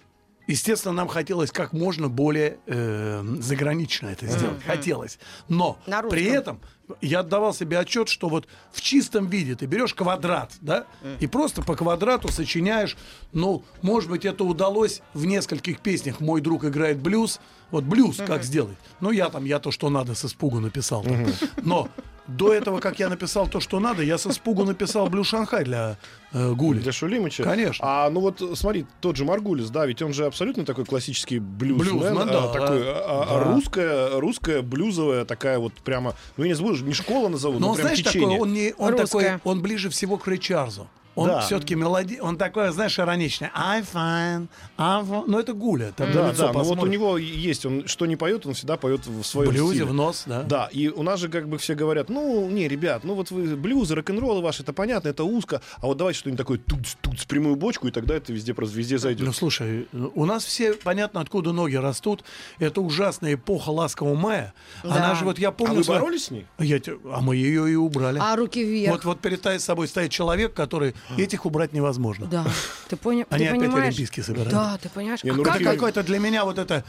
Естественно, 0.46 0.92
нам 0.92 1.08
хотелось 1.08 1.52
как 1.52 1.72
можно 1.72 2.08
более 2.08 2.58
э, 2.66 3.22
загранично 3.40 4.08
это 4.08 4.26
сделать. 4.26 4.62
Хотелось. 4.64 5.18
Но 5.48 5.78
при 6.10 6.24
этом 6.24 6.60
я 7.00 7.20
отдавал 7.20 7.54
себе 7.54 7.78
отчет, 7.78 8.08
что 8.08 8.28
вот 8.28 8.48
в 8.72 8.80
чистом 8.80 9.26
виде 9.28 9.54
ты 9.54 9.66
берешь 9.66 9.94
квадрат, 9.94 10.52
да, 10.60 10.86
и 11.20 11.26
просто 11.26 11.62
по 11.62 11.76
квадрату 11.76 12.28
сочиняешь, 12.28 12.96
ну, 13.32 13.64
может 13.82 14.10
быть, 14.10 14.24
это 14.24 14.44
удалось 14.44 15.00
в 15.14 15.24
нескольких 15.24 15.80
песнях. 15.80 16.20
Мой 16.20 16.40
друг 16.40 16.64
играет 16.64 17.00
блюз. 17.00 17.40
Вот 17.70 17.84
блюз 17.84 18.18
как 18.26 18.42
сделать? 18.42 18.76
Ну, 19.00 19.10
я 19.10 19.30
там, 19.30 19.44
я 19.44 19.58
то, 19.58 19.70
что 19.70 19.88
надо, 19.88 20.14
с 20.14 20.24
испугу 20.24 20.60
написал. 20.60 21.02
там. 21.02 21.26
Но 21.62 21.88
до 22.26 22.52
этого, 22.52 22.80
как 22.80 22.98
я 22.98 23.08
написал 23.08 23.48
то, 23.48 23.60
что 23.60 23.80
надо, 23.80 24.02
я 24.02 24.16
с 24.16 24.26
испугу 24.26 24.64
написал 24.64 25.08
блюз 25.08 25.28
Шанхай 25.28 25.64
для 25.64 25.96
э, 26.32 26.52
Гули. 26.52 26.78
Для 26.78 26.92
Шулимыча? 26.92 27.42
Конечно. 27.42 27.84
А 27.86 28.10
ну 28.10 28.20
вот 28.20 28.40
смотри, 28.54 28.86
тот 29.00 29.16
же 29.16 29.24
Маргулис, 29.24 29.70
да, 29.70 29.86
ведь 29.86 30.02
он 30.02 30.12
же 30.12 30.26
абсолютно 30.26 30.64
такой 30.64 30.84
классический 30.84 31.38
блюз. 31.38 31.80
Блюзмен, 31.80 32.14
да, 32.28 32.48
такой, 32.52 32.80
да. 32.84 32.92
а, 33.04 33.26
а, 33.28 33.38
Да. 33.44 33.52
русская, 33.54 34.20
русская 34.20 34.62
блюзовая 34.62 35.24
такая 35.24 35.58
вот 35.58 35.72
прямо, 35.74 36.14
ну 36.36 36.44
я 36.44 36.50
не 36.50 36.54
забуду, 36.54 36.84
не 36.84 36.94
школа 36.94 37.28
назову, 37.28 37.54
Но 37.58 37.66
но 37.66 37.68
он, 37.70 37.74
прям 37.76 37.86
знаешь, 37.88 37.98
течение. 38.04 38.28
такой, 38.28 38.40
он, 38.42 38.52
не, 38.52 38.74
он 38.78 38.96
такой, 38.96 39.26
он 39.44 39.60
ближе 39.62 39.90
всего 39.90 40.16
к 40.16 40.26
Рэй 40.26 40.38
Чарльзу. 40.38 40.88
Он 41.14 41.28
Да. 41.28 41.40
все-таки 41.40 41.74
мелоди... 41.74 42.18
Он 42.20 42.36
такой, 42.36 42.70
знаешь, 42.72 42.98
ироничный. 42.98 43.48
I'm 43.48 43.84
fine, 43.92 44.48
I'm 44.78 45.06
fine. 45.06 45.24
Ну, 45.26 45.38
это 45.38 45.52
Гуля. 45.52 45.92
Там 45.96 46.12
Да, 46.12 46.30
лицо 46.30 46.46
да, 46.46 46.52
но 46.52 46.64
вот 46.64 46.82
у 46.82 46.86
него 46.86 47.18
есть, 47.18 47.66
он 47.66 47.86
что 47.86 48.06
не 48.06 48.16
поет, 48.16 48.46
он 48.46 48.54
всегда 48.54 48.76
поет 48.76 49.06
в 49.06 49.22
своем 49.22 49.50
блюзе, 49.50 49.74
стиле. 49.74 49.84
в 49.86 49.94
нос, 49.94 50.24
да. 50.26 50.42
Да, 50.42 50.68
и 50.72 50.88
у 50.88 51.02
нас 51.02 51.20
же 51.20 51.28
как 51.28 51.48
бы 51.48 51.58
все 51.58 51.74
говорят, 51.74 52.08
ну, 52.08 52.48
не, 52.48 52.68
ребят, 52.68 53.04
ну 53.04 53.14
вот 53.14 53.30
вы 53.30 53.56
блюзы, 53.56 53.94
рок-н-роллы 53.94 54.42
ваши, 54.42 54.62
это 54.62 54.72
понятно, 54.72 55.08
это 55.08 55.24
узко, 55.24 55.60
а 55.78 55.86
вот 55.86 55.98
давайте 55.98 56.20
что-нибудь 56.20 56.38
такое 56.38 56.58
тут 56.58 57.20
с 57.20 57.24
прямую 57.24 57.56
бочку, 57.56 57.88
и 57.88 57.90
тогда 57.90 58.14
это 58.14 58.32
везде 58.32 58.54
просто 58.54 58.76
везде 58.76 58.98
зайдет. 58.98 59.26
Ну, 59.26 59.32
слушай, 59.32 59.88
у 59.92 60.24
нас 60.24 60.44
все 60.44 60.72
понятно, 60.74 61.20
откуда 61.20 61.52
ноги 61.52 61.76
растут. 61.76 62.24
Это 62.58 62.80
ужасная 62.80 63.34
эпоха 63.34 63.70
ласкового 63.70 64.14
мая. 64.14 64.54
Да. 64.82 64.94
Она 64.96 65.14
же, 65.14 65.24
вот 65.24 65.38
я 65.38 65.48
а 65.48 65.52
помню... 65.52 65.76
вы 65.76 65.84
свои- 65.84 65.98
боролись 65.98 66.26
с 66.26 66.30
ней? 66.30 66.46
Я 66.58 66.80
а 67.12 67.20
мы 67.20 67.36
ее 67.36 67.70
и 67.70 67.74
убрали. 67.74 68.18
А 68.20 68.36
руки 68.36 68.64
вверх. 68.64 68.92
Вот, 68.92 69.04
вот 69.04 69.20
перед 69.20 69.42
собой 69.60 69.88
стоит 69.88 70.10
человек, 70.10 70.54
который... 70.54 70.94
Этих 71.16 71.46
убрать 71.46 71.72
невозможно. 71.72 72.26
Да. 72.26 72.46
Ты, 72.88 72.96
поня... 72.96 73.26
Они 73.30 73.44
ты 73.44 73.50
опять 73.50 73.60
понимаешь? 73.60 73.86
олимпийские 73.88 74.24
собирают. 74.24 74.50
Да, 74.50 74.78
ты 74.78 74.88
понимаешь? 74.88 75.22
Не, 75.24 75.30
А 75.30 75.34
ну, 75.34 75.42
как 75.44 75.62
какой-то 75.62 76.02
для 76.02 76.18
меня 76.18 76.44
вот 76.44 76.58
это 76.58 76.84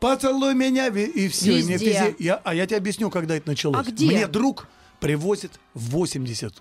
поцелуй 0.00 0.54
меня 0.54 0.88
и 0.88 1.28
все. 1.28 1.60
Везде. 1.60 2.14
Я, 2.18 2.40
а 2.44 2.54
я 2.54 2.66
тебе 2.66 2.78
объясню, 2.78 3.10
когда 3.10 3.36
это 3.36 3.48
началось. 3.48 3.86
А 3.86 3.90
где? 3.90 4.06
Мне 4.06 4.26
друг 4.26 4.68
привозит 5.00 5.60
в 5.74 5.90
80 5.90 6.54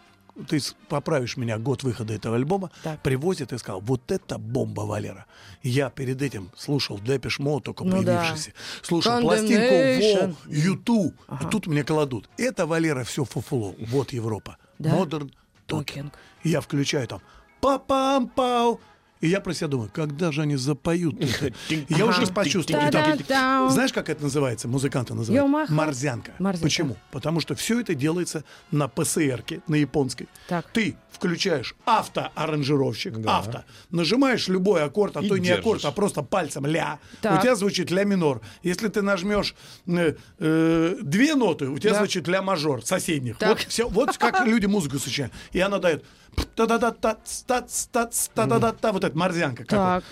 ты 0.48 0.60
поправишь 0.88 1.38
меня 1.38 1.58
год 1.58 1.84
выхода 1.84 2.14
этого 2.14 2.36
альбома, 2.36 2.70
Так. 2.84 3.02
привозит 3.02 3.54
и 3.54 3.58
сказал, 3.58 3.82
вот 3.82 4.12
это 4.12 4.38
бомба, 4.38 4.82
Валера. 4.82 5.26
Я 5.64 5.90
перед 5.90 6.22
этим 6.22 6.52
слушал 6.56 7.00
Депеш 7.00 7.40
Мо, 7.40 7.60
только 7.60 7.84
Ну 7.84 8.04
да. 8.04 8.20
появившийся. 8.22 8.54
Слушал 8.84 9.14
Condemnation. 9.14 9.22
пластинку 9.22 10.38
Во, 10.46 10.54
U2. 10.54 11.14
И 11.42 11.46
тут 11.50 11.68
мне 11.68 11.84
кладут. 11.84 12.30
Это, 12.38 12.66
Валера, 12.66 13.04
все 13.04 13.24
фуфло. 13.24 13.74
Вот 13.80 14.14
Европа. 14.14 14.58
Да? 14.80 14.92
Modern 14.92 15.32
Talking. 15.66 15.88
Talking. 15.88 16.14
И 16.44 16.50
я 16.50 16.62
включаю 16.62 17.08
там 17.08 17.22
па-пам-пау. 17.62 18.80
И 19.20 19.28
я 19.28 19.40
про 19.42 19.52
себя 19.54 19.68
думаю, 19.68 19.90
когда 19.92 20.32
же 20.32 20.44
они 20.44 20.58
запоют? 20.58 21.16
это? 21.20 21.52
Я 21.90 22.06
уже 22.06 22.28
почувствовал. 22.28 22.88
И 22.88 22.92
там- 22.92 23.04
Та-да-дам. 23.04 23.72
Знаешь, 23.72 23.92
как 23.92 24.10
это 24.10 24.22
называется? 24.22 24.68
Музыканты 24.68 25.16
называют? 25.16 25.44
Морзянка. 25.72 26.34
Почему? 26.62 26.98
Потому 27.12 27.40
что 27.40 27.56
все 27.56 27.80
это 27.80 27.96
делается 27.96 28.44
на 28.70 28.88
PSR 28.88 29.25
ке, 29.25 29.62
на 29.68 29.74
японской. 29.74 30.28
Так. 30.48 30.68
Ты 30.72 30.96
включаешь 31.18 31.76
автоаранжировщик, 31.86 33.18
Да. 33.18 33.38
авто, 33.40 33.64
нажимаешь 33.90 34.48
любой 34.48 34.84
аккорд, 34.84 35.18
а 35.18 35.22
И 35.22 35.28
то 35.30 35.36
и 35.36 35.40
не 35.40 35.50
аккорд, 35.50 35.84
а 35.86 35.92
просто 35.92 36.22
пальцем 36.22 36.66
ля. 36.66 37.00
Так. 37.22 37.40
У 37.40 37.42
тебя 37.42 37.56
звучит 37.56 37.92
ля 37.92 38.04
минор. 38.04 38.42
Если 38.64 38.88
ты 38.88 39.02
нажмешь 39.02 39.56
э, 39.88 40.14
э, 40.40 40.96
две 41.02 41.36
ноты, 41.36 41.68
у 41.70 41.80
тебя 41.80 41.92
Да. 41.94 41.98
звучит 42.00 42.28
ля 42.28 42.42
мажор 42.42 42.86
соседних. 42.86 43.38
Так. 43.38 43.50
Вот, 43.50 43.60
все, 43.68 43.88
вот 43.90 44.18
как 44.18 44.46
люди 44.46 44.68
музыку 44.68 45.00
сочиняют. 45.00 45.34
И 45.54 45.60
она 45.60 45.80
дает 45.80 46.06
та 46.56 46.66
да 46.68 46.78
да 46.78 46.92
та 46.92 47.18
та 47.48 47.62
та 47.62 47.68
та 47.92 48.10
та 48.36 48.46
да 48.46 48.60
да 48.60 48.72
та 48.72 48.92
вот 48.92 49.04
эта 49.04 49.18
морзянка. 49.18 49.66
как. 49.66 50.04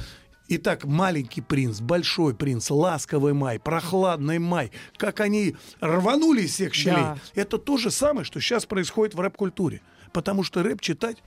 Итак, 0.48 0.86
маленький 0.86 1.42
принц, 1.42 1.80
большой 1.80 2.36
принц, 2.36 2.70
ласковый 2.70 3.34
май, 3.34 3.58
прохладный 3.60 4.38
май, 4.38 4.72
как 4.96 5.20
они 5.20 5.56
рванули 5.82 6.42
из 6.44 6.54
всех 6.54 6.76
щелей. 6.76 6.98
Да. 7.02 7.18
Это 7.34 7.58
то 7.58 7.78
же 7.78 7.90
самое, 7.90 8.26
что 8.26 8.40
сейчас 8.40 8.68
происходит 8.68 9.16
в 9.16 9.20
рэп-культуре. 9.20 9.82
Потому 10.16 10.44
что 10.44 10.64
рэп 10.64 10.82
читать 10.82 11.18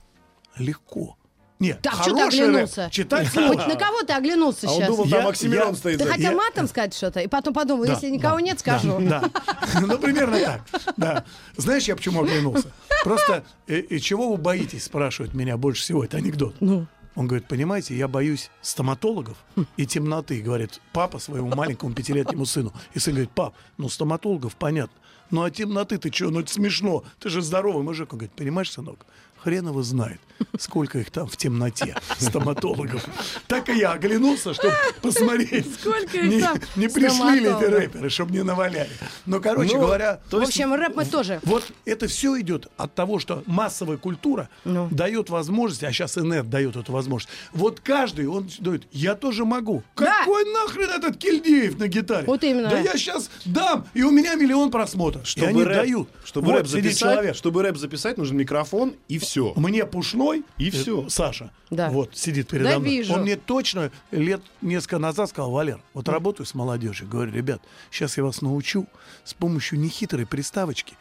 легко. 0.57 1.15
Нет, 1.59 1.81
Так, 1.81 1.93
что 1.95 2.03
ты 2.05 2.09
хороший 2.11 2.39
рэп 2.39 2.47
оглянулся? 2.49 2.89
читать 2.89 3.27
Хоть 3.27 3.33
сложно. 3.43 3.67
на 3.67 3.75
кого 3.75 4.01
ты 4.03 4.13
оглянулся 4.13 4.67
А 4.67 4.71
он 4.71 4.77
сейчас? 4.77 4.87
думал, 4.89 5.05
Я- 5.05 5.17
там 5.17 5.27
Оксимирон 5.27 5.69
я- 5.71 5.75
стоит. 5.75 5.97
Ты 5.99 6.05
за- 6.05 6.11
хотел 6.11 6.31
я- 6.31 6.37
матом 6.37 6.67
сказать 6.69 6.93
что-то, 6.93 7.19
и 7.19 7.27
потом 7.27 7.53
подумал, 7.53 7.85
Да, 7.85 7.93
если 7.93 8.09
никого 8.09 8.37
да, 8.37 8.41
нет, 8.41 8.59
скажу. 8.61 8.97
Да, 9.01 9.19
да. 9.21 9.81
Ну, 9.81 9.97
примерно 9.99 10.39
так. 10.39 10.61
Да. 10.95 11.25
Знаешь, 11.57 11.83
я 11.83 11.95
почему 11.97 12.21
оглянулся? 12.23 12.71
Просто, 13.03 13.43
э, 13.67 13.79
и 13.79 13.99
чего 13.99 14.29
вы 14.31 14.37
боитесь, 14.37 14.85
спрашивают 14.85 15.33
меня 15.33 15.57
больше 15.57 15.81
всего. 15.83 16.03
Это 16.05 16.15
анекдот. 16.17 16.55
Ну. 16.61 16.87
Он 17.15 17.27
говорит, 17.27 17.47
понимаете, 17.49 17.97
я 17.97 18.07
боюсь 18.07 18.49
стоматологов 18.61 19.35
и 19.75 19.85
темноты, 19.85 20.41
говорит 20.41 20.79
папа 20.93 21.19
своему 21.19 21.53
маленькому 21.53 21.93
пятилетнему 21.93 22.45
сыну. 22.45 22.71
И 22.93 22.99
сын 22.99 23.13
говорит, 23.13 23.31
пап, 23.31 23.53
ну 23.77 23.89
стоматологов 23.89 24.55
понятно. 24.55 24.93
Ну 25.31 25.43
а 25.43 25.51
темноты 25.51 25.97
ты 25.97 26.11
что, 26.11 26.29
ну 26.29 26.39
это 26.39 26.51
смешно. 26.51 27.03
Ты 27.19 27.29
же 27.29 27.41
здоровый 27.41 27.83
мужик. 27.83 28.13
Он 28.13 28.19
говорит, 28.19 28.35
понимаешь, 28.35 28.71
сынок, 28.71 29.05
хрен 29.43 29.67
его 29.67 29.81
знает, 29.83 30.19
сколько 30.57 30.99
их 30.99 31.11
там 31.11 31.27
в 31.27 31.37
темноте, 31.37 31.95
стоматологов. 32.17 33.05
Так 33.47 33.69
и 33.69 33.77
я 33.77 33.93
оглянулся, 33.93 34.53
чтобы 34.53 34.73
посмотреть, 35.01 35.73
Сколько 35.79 36.17
их 36.17 36.29
не, 36.29 36.41
там 36.41 36.59
не 36.75 36.87
пришли 36.87 37.39
ли 37.39 37.47
эти 37.49 37.63
рэперы, 37.63 38.09
чтобы 38.09 38.31
не 38.33 38.43
наваляли. 38.43 38.89
Но, 39.25 39.39
короче 39.39 39.75
Ну, 39.75 39.81
говоря, 39.81 40.19
то 40.29 40.39
В 40.39 40.43
общем, 40.43 40.73
рэп 40.73 40.95
мы 40.95 41.05
тоже. 41.05 41.39
вот 41.43 41.63
это 41.85 42.07
все 42.07 42.39
идет 42.39 42.67
от 42.77 42.93
того, 42.95 43.19
что 43.19 43.43
массовая 43.45 43.97
культура 43.97 44.49
Ну. 44.65 44.87
дает 44.91 45.29
возможность, 45.29 45.83
а 45.83 45.91
сейчас 45.91 46.17
инет 46.17 46.49
дает 46.49 46.75
эту 46.75 46.91
возможность. 46.91 47.33
Вот 47.53 47.79
каждый, 47.79 48.27
он 48.27 48.49
дает, 48.59 48.83
я 48.91 49.15
тоже 49.15 49.45
могу. 49.45 49.83
Да. 49.97 50.19
Какой 50.19 50.43
нахрен 50.53 50.89
этот 50.89 51.17
Кильдеев 51.17 51.77
на 51.79 51.87
гитаре? 51.87 52.25
Вот 52.27 52.43
именно. 52.43 52.69
Да 52.69 52.79
я 52.79 52.93
сейчас 52.97 53.29
дам, 53.45 53.87
и 53.93 54.03
у 54.03 54.11
меня 54.11 54.35
миллион 54.35 54.71
просмотров. 54.71 55.25
и 55.37 55.45
они 55.45 55.63
рэп, 55.63 55.75
дают. 55.77 56.09
Чтобы 56.23 56.47
Вот 56.47 56.57
рэп 56.57 56.67
записать, 56.67 57.35
чтобы 57.35 57.63
рэп 57.63 57.77
записать, 57.77 58.17
нужен 58.17 58.37
микрофон 58.37 58.95
и 59.07 59.17
все. 59.17 59.28
Мне 59.55 59.85
пушной, 59.85 60.43
И 60.57 60.69
э, 60.69 60.71
всё. 60.71 61.09
Саша, 61.09 61.51
Да. 61.69 61.89
вот 61.89 62.15
сидит 62.17 62.47
передо 62.49 62.69
Да, 62.71 62.79
мной. 62.79 62.89
вижу. 62.89 63.13
Он 63.13 63.21
мне 63.21 63.35
точно 63.35 63.91
лет 64.11 64.41
несколько 64.61 64.97
назад 64.99 65.29
сказал, 65.29 65.51
Валер, 65.51 65.79
вот 65.93 66.07
работаю 66.09 66.45
с 66.47 66.53
молодежью, 66.53 67.07
говорю, 67.07 67.31
ребят, 67.31 67.61
сейчас 67.91 68.17
я 68.17 68.23
вас 68.23 68.41
научу 68.41 68.87
с 69.23 69.33
помощью 69.33 69.79
нехитрой 69.79 70.25
приставочки 70.25 70.95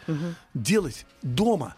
делать 0.54 1.06
дома 1.22 1.74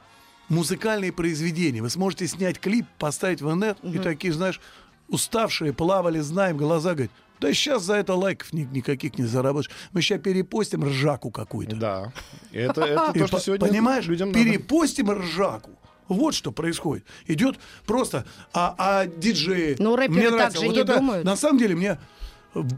музыкальные 0.48 1.12
произведения. 1.12 1.80
Вы 1.82 1.90
сможете 1.90 2.26
снять 2.26 2.58
клип, 2.58 2.86
поставить 2.98 3.40
в 3.42 3.50
инет, 3.52 3.78
и 3.84 3.98
такие, 3.98 4.32
знаешь, 4.32 4.60
уставшие, 5.08 5.72
плавали, 5.72 6.20
знаем, 6.20 6.56
глаза 6.56 6.94
говорят, 6.94 7.10
да 7.40 7.52
сейчас 7.54 7.84
за 7.84 7.94
это 7.94 8.14
лайков 8.14 8.52
ни- 8.52 8.64
никаких 8.70 9.16
не 9.18 9.24
заработаешь. 9.24 9.74
Мы 9.92 10.02
сейчас 10.02 10.20
перепостим 10.20 10.84
ржаку 10.84 11.30
какую-то. 11.30 11.76
Да. 11.76 12.12
Это, 12.52 12.82
это 12.82 13.12
то, 13.18 13.26
что 13.28 13.38
сегодня 13.40 13.66
понимаешь, 13.66 14.06
людям 14.06 14.30
надо. 14.32 14.44
перепостим 14.44 15.10
ржаку. 15.10 15.70
Вот 16.10 16.34
что 16.34 16.50
происходит. 16.50 17.04
Идет 17.28 17.58
просто, 17.86 18.26
а, 18.52 18.74
а 18.76 19.06
диджеи... 19.06 19.76
Ну, 19.78 19.94
рэперы 19.94 20.18
мне 20.18 20.30
так 20.30 20.38
нравится, 20.38 20.60
же 20.60 20.66
вот 20.66 20.74
не 20.74 20.82
это, 20.82 20.96
думают. 20.96 21.24
На 21.24 21.36
самом 21.36 21.58
деле 21.58 21.76
мне 21.76 21.98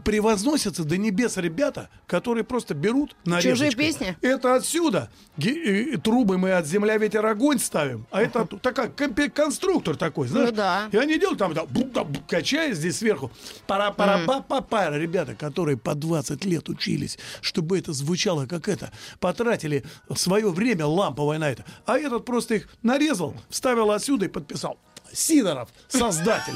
превозносятся 0.03 0.83
до 0.83 0.97
небес 0.97 1.37
ребята, 1.37 1.89
которые 2.07 2.43
просто 2.43 2.73
берут 2.73 3.15
на 3.25 3.41
Чужие 3.41 3.71
песни? 3.71 4.15
Это 4.21 4.55
отсюда. 4.55 5.09
Ге- 5.37 5.93
э, 5.93 5.97
трубы 5.97 6.37
мы 6.37 6.51
от 6.51 6.67
земля, 6.67 6.97
ветер, 6.97 7.25
огонь 7.25 7.59
ставим. 7.59 8.05
А 8.11 8.21
это 8.21 8.41
оттуда. 8.41 8.61
такая 8.61 8.89
компе- 8.89 9.29
конструктор 9.29 9.95
такой, 9.95 10.27
знаешь. 10.27 10.49
Ну 10.49 10.55
да. 10.55 10.89
И 10.91 10.97
они 10.97 11.17
делают 11.17 11.39
там, 11.39 11.53
да, 11.53 11.63
бу- 11.63 11.91
да, 11.91 12.01
бу- 12.01 12.21
качая 12.27 12.73
здесь 12.73 12.97
сверху. 12.97 13.31
пара 13.67 13.91
пара 13.91 14.21
па 14.25 14.41
па 14.41 14.61
па 14.61 14.89
Ребята, 14.91 15.33
которые 15.35 15.77
по 15.77 15.95
20 15.95 16.45
лет 16.45 16.69
учились, 16.69 17.17
чтобы 17.41 17.79
это 17.79 17.93
звучало 17.93 18.45
как 18.45 18.67
это. 18.67 18.91
Потратили 19.19 19.83
свое 20.15 20.49
время 20.51 20.85
ламповое 20.85 21.39
на 21.39 21.49
это. 21.49 21.65
А 21.85 21.97
этот 21.97 22.25
просто 22.25 22.55
их 22.55 22.67
нарезал, 22.83 23.33
вставил 23.49 23.91
отсюда 23.91 24.25
и 24.25 24.29
подписал. 24.29 24.77
Сидоров, 25.13 25.69
создатель. 25.87 26.53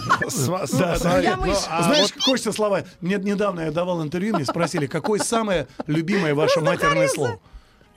Я 1.24 1.38
Знаешь, 1.84 2.14
хочется 2.20 2.52
слова. 2.52 2.84
Мне 3.02 3.18
недавно 3.18 3.62
я 3.62 3.72
давал 3.72 4.04
интервью, 4.04 4.36
мне 4.36 4.46
спросили, 4.46 4.88
какое 4.88 5.20
самое 5.20 5.68
любимое 5.86 6.34
ваше 6.34 6.62
матерное 6.62 7.08
слово? 7.08 7.40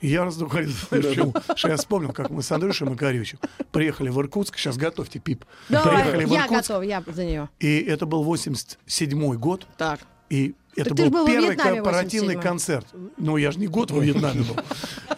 И 0.01 0.07
я 0.07 0.23
раздухарился. 0.25 0.87
Почему? 0.89 1.33
Что 1.55 1.69
я 1.69 1.77
вспомнил, 1.77 2.11
как 2.11 2.31
мы 2.31 2.41
с 2.41 2.51
Андрюшей 2.51 2.87
Макаревичем 2.87 3.37
приехали 3.71 4.09
в 4.09 4.19
Иркутск. 4.19 4.57
Сейчас 4.57 4.75
готовьте 4.75 5.19
пип. 5.19 5.45
Давай, 5.69 6.01
приехали 6.01 6.25
в 6.25 6.31
я 6.31 6.41
Иркутск. 6.45 6.69
готов, 6.69 6.83
я 6.83 7.03
за 7.05 7.23
нее. 7.23 7.49
И 7.59 7.79
это 7.81 8.07
был 8.07 8.23
87 8.23 9.33
год. 9.35 9.67
Так. 9.77 9.99
И 10.29 10.55
это 10.75 10.95
Так 10.95 10.97
был 10.97 11.09
был 11.09 11.25
первый 11.25 11.55
в 11.55 11.59
корпоративный 11.59 12.35
87-м. 12.35 12.41
концерт. 12.41 12.87
Ну, 13.17 13.37
я 13.37 13.51
же 13.51 13.59
не 13.59 13.67
год 13.67 13.91
во 13.91 13.99
Вьетнаме 13.99 14.41
был. 14.43 14.57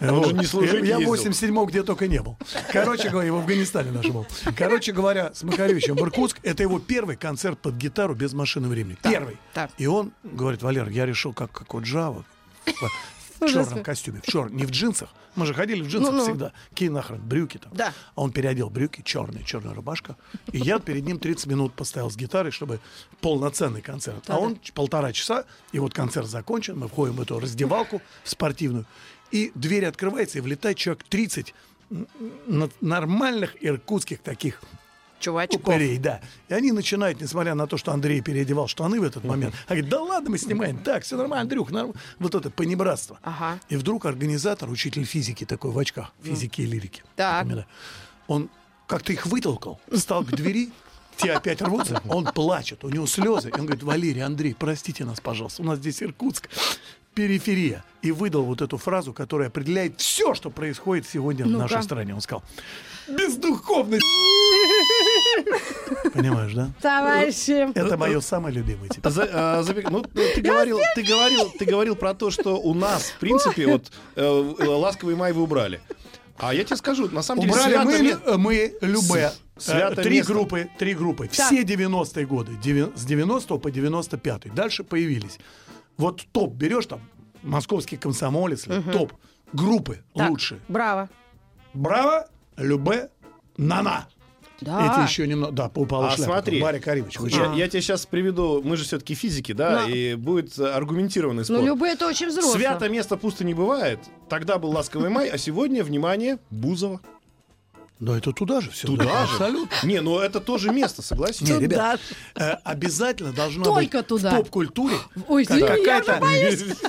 Он 0.00 0.24
же 0.24 0.32
не 0.34 0.46
служить 0.46 0.84
Я 0.84 0.98
в 0.98 1.00
ездил. 1.00 1.32
87-м 1.32 1.66
где 1.66 1.82
только 1.82 2.08
не 2.08 2.20
был. 2.20 2.36
Короче 2.72 3.08
говоря, 3.08 3.32
в 3.32 3.36
Афганистане 3.36 3.90
даже 3.92 4.12
был. 4.12 4.26
Короче 4.56 4.92
говоря, 4.92 5.32
с 5.34 5.42
Макаревичем 5.42 5.96
в 5.96 6.00
Иркутск, 6.00 6.38
это 6.42 6.62
его 6.62 6.78
первый 6.78 7.16
концерт 7.16 7.58
под 7.58 7.76
гитару 7.76 8.14
без 8.14 8.32
машины 8.32 8.68
времени. 8.68 8.96
Первый. 9.02 9.38
так. 9.52 9.70
И 9.78 9.86
он 9.86 10.12
говорит, 10.22 10.62
Валер, 10.62 10.88
я 10.88 11.06
решил, 11.06 11.32
как, 11.32 11.52
как 11.52 11.72
вот 11.74 11.84
Джава, 11.84 12.24
в 13.46 13.50
черном 13.52 13.82
костюме, 13.84 14.20
в 14.20 14.26
черном, 14.26 14.56
не 14.56 14.64
в 14.64 14.70
джинсах. 14.70 15.08
Мы 15.36 15.46
же 15.46 15.54
ходили 15.54 15.82
в 15.82 15.88
джинсах 15.88 16.14
всегда. 16.22 16.52
Какие 16.70 16.88
нахрен, 16.90 17.20
брюки 17.20 17.58
там. 17.58 17.72
Да. 17.74 17.92
А 18.14 18.20
он 18.22 18.30
переодел 18.32 18.70
брюки, 18.70 19.02
черные, 19.04 19.44
черная 19.44 19.74
рубашка. 19.74 20.16
И 20.52 20.58
я 20.58 20.78
перед 20.78 21.04
ним 21.04 21.18
30 21.18 21.46
минут 21.46 21.74
постоял 21.74 22.10
с 22.10 22.16
гитарой, 22.16 22.52
чтобы 22.52 22.80
полноценный 23.20 23.80
концерт. 23.82 24.24
А 24.28 24.38
он 24.38 24.58
полтора 24.74 25.12
часа, 25.12 25.44
и 25.72 25.78
вот 25.78 25.92
концерт 25.94 26.28
закончен, 26.28 26.78
мы 26.78 26.88
входим 26.88 27.14
в 27.14 27.20
эту 27.20 27.38
раздевалку 27.40 28.00
спортивную, 28.24 28.84
и 29.30 29.50
дверь 29.54 29.86
открывается, 29.86 30.38
и 30.38 30.40
влетает 30.40 30.76
человек 30.76 31.02
30 31.08 31.54
н- 31.90 32.06
н- 32.46 32.70
нормальных 32.80 33.56
иркутских 33.60 34.20
таких 34.20 34.60
Чувачков. 35.24 35.60
упырей, 35.60 35.98
да. 35.98 36.20
И 36.48 36.54
они 36.54 36.72
начинают, 36.72 37.20
несмотря 37.20 37.54
на 37.54 37.66
то, 37.66 37.76
что 37.76 37.92
Андрей 37.92 38.20
переодевал 38.20 38.68
штаны 38.68 39.00
в 39.00 39.04
этот 39.04 39.24
момент, 39.24 39.54
они 39.68 39.80
говорят, 39.82 39.90
да 39.90 40.02
ладно, 40.02 40.30
мы 40.30 40.38
снимаем, 40.38 40.78
так, 40.78 41.02
все 41.04 41.16
нормально, 41.16 41.42
Андрюх, 41.42 41.70
норм-». 41.70 41.94
вот 42.18 42.34
это 42.34 42.50
понебратство. 42.50 43.18
Ага. 43.22 43.58
И 43.68 43.76
вдруг 43.76 44.06
организатор, 44.06 44.68
учитель 44.70 45.04
физики 45.04 45.44
такой 45.44 45.70
в 45.70 45.78
очках, 45.78 46.12
физики 46.22 46.60
и 46.62 46.66
лирики, 46.66 47.02
Так. 47.16 47.44
именно, 47.44 47.66
он 48.26 48.48
как-то 48.86 49.12
их 49.12 49.26
вытолкал, 49.26 49.80
встал 49.90 50.24
к 50.24 50.30
двери, 50.30 50.70
те 51.16 51.32
опять 51.32 51.62
рвутся, 51.62 52.02
он 52.08 52.24
плачет, 52.26 52.84
у 52.84 52.88
него 52.90 53.06
слезы. 53.06 53.48
И 53.48 53.52
он 53.52 53.66
говорит, 53.66 53.82
Валерий, 53.82 54.22
Андрей, 54.22 54.54
простите 54.58 55.04
нас, 55.04 55.20
пожалуйста, 55.20 55.62
у 55.62 55.64
нас 55.64 55.78
здесь 55.78 56.02
Иркутск, 56.02 56.48
периферия. 57.14 57.84
И 58.02 58.10
выдал 58.10 58.42
вот 58.44 58.60
эту 58.60 58.76
фразу, 58.76 59.12
которая 59.12 59.48
определяет 59.48 60.00
все, 60.00 60.34
что 60.34 60.50
происходит 60.50 61.06
сегодня 61.06 61.44
в 61.44 61.48
Ну-ка. 61.48 61.62
нашей 61.62 61.82
стране. 61.84 62.14
Он 62.14 62.20
сказал, 62.20 62.42
бездуховность. 63.08 64.04
Понимаешь, 66.12 66.52
да? 66.54 66.70
Товарищи. 66.80 67.70
Это 67.76 67.96
мое 67.96 68.20
самое 68.20 68.54
любимое 68.54 68.88
теперь. 68.88 69.10
За- 69.12 69.28
а, 69.32 69.62
забег- 69.62 69.88
ну, 69.90 70.02
ты 70.02 70.40
говорил, 70.40 70.78
ты 70.94 71.02
говорил, 71.02 71.50
ты 71.58 71.64
говорил 71.64 71.96
про 71.96 72.14
то, 72.14 72.30
что 72.30 72.56
у 72.60 72.74
нас, 72.74 73.10
в 73.10 73.18
принципе, 73.18 73.66
вот 73.66 73.90
э, 74.16 74.54
э, 74.58 74.64
ласковый 74.66 75.16
май 75.16 75.32
вы 75.32 75.42
убрали. 75.42 75.80
А 76.36 76.52
я 76.52 76.64
тебе 76.64 76.76
скажу, 76.76 77.08
на 77.10 77.22
самом 77.22 77.42
деле, 77.42 77.52
Убрали 77.52 77.72
свято 77.72 77.84
мы, 77.86 77.94
э, 78.32 78.36
мы 78.36 78.74
любые. 78.80 79.32
С- 79.56 79.64
свято 79.66 80.00
Э, 80.00 80.04
Три 80.04 80.16
место. 80.18 80.32
группы, 80.32 80.68
три 80.78 80.94
группы. 80.94 81.28
Так. 81.28 81.46
Все 81.46 81.62
90-е 81.62 82.26
годы. 82.26 82.52
С 82.96 83.04
90 83.04 83.58
по 83.58 83.70
95 83.70 84.52
Дальше 84.54 84.82
появились. 84.84 85.38
Вот 85.96 86.22
топ 86.32 86.54
берешь 86.54 86.86
там, 86.86 87.00
московский 87.42 87.96
комсомолец, 87.96 88.66
или 88.66 88.80
топ 88.92 89.12
группы 89.52 90.02
Так, 90.14 90.30
лучшие. 90.30 90.60
Браво. 90.68 91.08
Браво, 91.72 92.26
Любе, 92.56 93.10
Нана. 93.56 94.08
Да. 94.60 94.86
Эти 95.02 95.10
еще 95.10 95.26
немного. 95.26 95.52
Да, 95.52 95.70
упала 95.74 96.08
А 96.08 96.10
шляпа. 96.12 96.32
смотри, 96.34 96.60
Барри 96.60 96.78
Каримович. 96.78 97.18
вы 97.18 97.28
я, 97.28 97.36
чё? 97.36 97.52
я 97.54 97.68
тебе 97.68 97.82
сейчас 97.82 98.06
приведу, 98.06 98.62
мы 98.64 98.76
же 98.76 98.84
все-таки 98.84 99.14
физики, 99.14 99.52
да, 99.52 99.82
Ну. 99.82 99.88
и 99.94 100.14
будет 100.14 100.58
аргументированный 100.58 101.44
спор. 101.44 101.58
Ну, 101.58 101.66
любые 101.66 101.94
это 101.94 102.06
очень 102.06 102.28
взрослые. 102.28 102.58
Свято 102.58 102.88
место 102.88 103.16
пусто 103.16 103.44
не 103.44 103.52
бывает. 103.52 103.98
Тогда 104.28 104.58
был 104.58 104.70
ласковый 104.70 105.10
май, 105.10 105.28
а 105.28 105.38
сегодня, 105.38 105.82
внимание, 105.84 106.38
Бузова. 106.50 107.00
Да 108.00 108.16
это 108.18 108.32
туда 108.32 108.60
же 108.60 108.70
все. 108.70 108.86
Туда 108.86 109.04
же. 109.26 109.32
Абсолютно. 109.34 109.74
Не, 109.86 110.00
ну 110.00 110.18
это 110.18 110.40
тоже 110.40 110.70
место, 110.70 111.00
согласен? 111.00 111.46
Не, 111.46 111.58
ребят, 111.60 112.00
э, 112.34 112.52
обязательно 112.64 113.32
должно 113.32 113.64
Только 113.64 113.98
быть 113.98 114.06
туда. 114.08 114.30
в 114.30 114.36
поп-культуре 114.38 114.96
я 115.28 115.66
какая-то, 115.66 116.20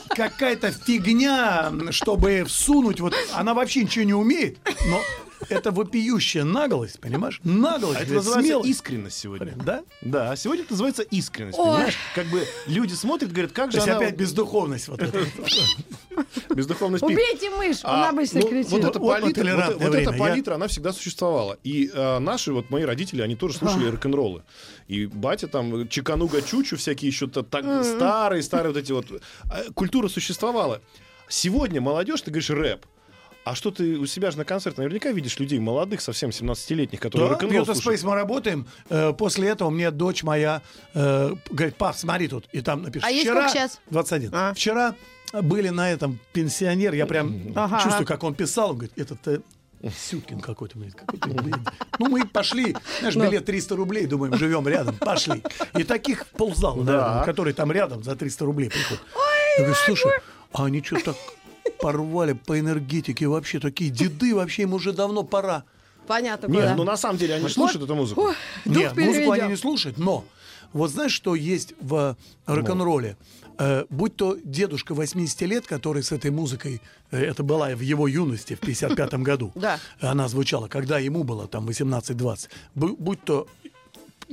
какая-то 0.10 0.72
фигня, 0.72 1.72
чтобы 1.92 2.44
всунуть. 2.48 3.00
Вот 3.02 3.14
она 3.34 3.54
вообще 3.54 3.84
ничего 3.84 4.04
не 4.04 4.14
умеет, 4.14 4.58
но 4.88 5.00
это 5.50 5.72
вопиющая 5.72 6.44
наглость, 6.44 7.00
понимаешь? 7.00 7.40
Наглость, 7.44 8.00
А 8.00 8.04
это 8.04 8.14
называется 8.14 8.48
смелость. 8.48 8.70
искренность 8.70 9.18
сегодня. 9.18 9.54
Да? 9.56 9.84
Да, 10.02 10.32
а 10.32 10.36
сегодня 10.36 10.64
это 10.64 10.74
называется 10.74 11.04
искренность, 11.04 11.58
Ой. 11.60 11.66
понимаешь? 11.66 11.96
Как 12.14 12.28
бы 12.28 12.44
люди 12.68 12.94
смотрят, 12.94 13.32
говорят, 13.32 13.52
как 13.52 13.66
То 13.68 13.72
же 13.74 13.78
есть 13.78 13.88
она... 13.88 13.98
опять 13.98 14.16
бездуховность 14.16 14.88
вот 14.88 15.02
эта. 15.02 15.26
Бездуховность. 16.54 17.04
Убейте 17.04 17.50
мышь, 17.50 17.84
он 17.84 17.90
А, 17.92 18.10
обычно 18.10 18.42
ну, 18.42 18.48
кричит. 18.48 18.72
Вот 18.72 18.84
эта 18.84 19.00
палитра, 19.00 19.74
вот, 19.78 19.96
эта 19.96 20.14
палитра, 20.14 20.56
она 20.56 20.68
всегда 20.68 20.94
существовала. 20.94 21.58
И 21.64 21.90
э, 21.94 22.20
наши, 22.20 22.54
вот 22.54 22.70
мои 22.70 22.84
родители, 22.84 23.22
они 23.22 23.36
тоже 23.36 23.58
слушали 23.58 23.88
рок-н-роллы. 23.88 24.44
И 24.88 25.06
батя 25.08 25.48
там, 25.48 25.88
Чикануга 25.90 26.42
Чучу, 26.42 26.78
всякие 26.78 27.10
еще 27.10 27.28
то- 27.28 27.44
старые, 27.84 28.44
старые 28.44 28.74
вот 28.74 28.78
эти 28.80 28.92
вот. 28.92 29.08
э, 29.12 29.72
Культура 29.74 30.08
существовала. 30.08 30.82
Сегодня 31.28 31.82
молодежь, 31.82 32.22
ты 32.22 32.32
говоришь 32.32 32.50
рэп. 32.52 32.86
А 33.46 33.54
что 33.54 33.70
ты 33.70 33.98
у 34.00 34.08
себя 34.08 34.32
же 34.32 34.38
на 34.40 34.44
концерте 34.44 34.82
наверняка 34.82 35.12
видишь 35.12 35.38
людей 35.38 35.60
молодых, 35.60 36.02
совсем 36.02 36.32
17-летних, 36.32 37.00
которые 37.00 37.30
Да, 37.30 37.34
рок-н-ролл 37.36 37.66
слушают. 37.68 38.02
Мы 38.04 38.16
работаем. 38.16 38.66
Э, 38.90 39.14
После 39.14 39.50
этого 39.50 39.70
мне 39.70 39.92
дочь 39.92 40.24
моя 40.24 40.64
э, 40.96 41.32
говорит, 41.52 41.76
пап, 41.76 41.96
смотри 41.96 42.28
тут. 42.28 42.46
И 42.54 42.62
там 42.62 42.82
напишет. 42.82 43.08
А 43.08 43.12
Вчера... 43.14 43.48
сколько 43.48 43.54
щас? 43.68 43.80
21. 43.92 44.30
А. 44.34 44.54
Вчера 44.56 44.96
были 45.32 45.70
на 45.70 45.92
этом 45.92 46.18
пенсионер. 46.34 46.96
Я 46.96 47.06
прям 47.06 47.54
Ага. 47.56 47.82
чувствую, 47.84 48.08
как 48.08 48.24
он 48.24 48.34
писал. 48.34 48.72
Он 48.72 48.78
говорит, 48.78 48.98
этот 48.98 49.28
э, 49.28 49.40
Сюткин 50.10 50.40
какой-то, 50.40 50.80
блядь, 50.80 50.96
какой-то, 50.96 51.30
блядь. 51.30 51.60
Ну, 52.00 52.08
мы 52.10 52.26
пошли, 52.26 52.76
знаешь, 53.00 53.14
Ну. 53.14 53.26
билет 53.26 53.46
300 53.46 53.76
рублей, 53.76 54.08
думаем, 54.08 54.36
живем 54.38 54.68
рядом, 54.68 54.96
пошли. 54.96 55.44
И 55.78 55.84
таких 55.84 56.26
ползала, 56.30 56.84
Да. 56.84 56.92
наверное, 56.94 57.26
которые 57.26 57.54
там 57.54 57.72
рядом 57.72 58.02
за 58.04 58.16
300 58.16 58.44
рублей 58.44 58.72
приходят. 58.72 59.04
Я 59.60 59.66
говорю, 59.66 59.76
слушай, 59.86 60.12
а 60.52 60.66
они 60.66 60.82
что 60.82 61.00
так 61.00 61.16
порвали 61.80 62.34
по 62.34 62.60
энергетике 62.60 63.28
вообще, 63.28 63.60
такие 63.60 63.90
деды, 63.90 64.36
вообще 64.36 64.64
им 64.64 64.74
уже 64.74 64.94
давно 64.94 65.24
пора. 65.24 65.64
Понятно, 66.08 66.48
Нет, 66.48 66.62
куда. 66.62 66.76
ну 66.76 66.84
на 66.84 66.98
самом 66.98 67.18
деле 67.18 67.36
они 67.36 67.50
слушают 67.50 67.84
эту 67.84 67.96
музыку. 67.96 68.22
Дух 68.66 68.76
Нет, 68.78 68.96
музыку 68.96 69.32
они 69.32 69.48
не 69.50 69.56
слушают, 69.58 69.98
но 69.98 70.24
вот 70.74 70.92
знаешь, 70.92 71.12
что 71.14 71.34
есть 71.36 71.74
в 71.82 72.16
рок-н-ролле? 72.46 73.18
Э, 73.58 73.86
будь 73.90 74.16
то 74.18 74.38
дедушка 74.44 74.94
80 74.94 75.42
лет, 75.44 75.66
который 75.66 76.04
с 76.04 76.12
этой 76.12 76.30
музыкой, 76.30 76.82
э, 77.12 77.24
это 77.24 77.42
была 77.42 77.70
в 77.70 77.80
его 77.80 78.08
юности 78.08 78.54
в 78.54 78.60
55 78.60 79.14
году, 79.24 79.52
Да. 79.56 79.80
она 80.02 80.28
звучала, 80.28 80.68
когда 80.68 81.00
ему 81.00 81.24
было 81.24 81.48
там 81.48 81.66
18-20, 81.68 82.50
Бу- 82.76 82.96
будь 83.00 83.24
то 83.24 83.48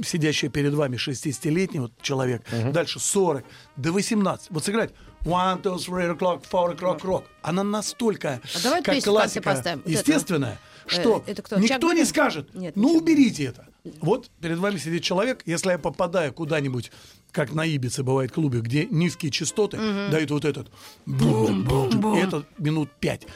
сидящий 0.05 0.49
перед 0.49 0.75
вами 0.75 0.97
60-летний 0.97 1.79
вот 1.81 1.93
человек, 2.03 2.43
дальше 2.73 2.99
40, 2.99 3.45
до 3.77 3.93
18, 3.93 4.49
вот 4.51 4.65
сыграть 4.65 4.91
one, 5.25 5.63
two, 5.63 5.77
three 5.79 6.09
o'clock, 6.17 6.43
four 6.51 6.75
o'clock, 6.77 7.01
rock, 7.03 7.25
она 7.43 7.63
настолько, 7.63 8.41
А 8.55 8.59
давай 8.63 8.83
как 8.83 9.03
классика, 9.03 9.43
поставим. 9.51 9.83
Естественная, 9.87 10.59
что 10.87 11.23
Э, 11.27 11.31
это 11.33 11.43
кто? 11.43 11.57
Чак 11.57 11.65
никто 11.71 11.93
не 11.93 12.01
Берри? 12.01 12.07
скажет, 12.07 12.55
Нет, 12.55 12.75
ну 12.77 12.89
не 12.89 12.95
Чак 12.95 13.03
уберите 13.03 13.45
это. 13.45 13.67
Вот 14.01 14.31
перед 14.41 14.59
вами 14.59 14.77
сидит 14.79 15.03
человек, 15.03 15.43
если 15.47 15.71
я 15.71 15.79
попадаю 15.79 16.33
куда-нибудь, 16.33 16.93
как 17.33 17.53
на 17.53 17.65
Ибице 17.65 18.03
бывает 18.03 18.31
в 18.31 18.35
клубе, 18.35 18.61
где 18.61 18.87
низкие 18.87 19.31
частоты 19.33 19.77
дают 20.11 20.31
вот 20.31 20.45
этот 20.45 20.71
бум-бум-бум, 21.07 22.17
и 22.17 22.21
это 22.21 22.45
минут 22.59 22.91
пять 23.01 23.27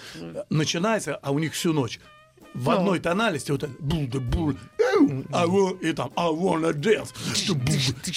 начинается, 0.51 1.17
а 1.17 1.31
у 1.33 1.39
них 1.39 1.55
всю 1.55 1.73
ночь 1.73 1.99
в 2.55 2.71
одной 2.71 3.01
тональности 3.01 3.51
вот 3.51 3.63
это 3.65 3.73
бу-да, 3.81 4.19
бу, 4.19 4.53
эу, 4.79 5.25
I 5.33 5.47
want- 5.47 5.81
и 5.81 5.93
там 5.93 6.11
I 6.17 6.29
wanna 6.31 6.73
dance. 6.73 7.11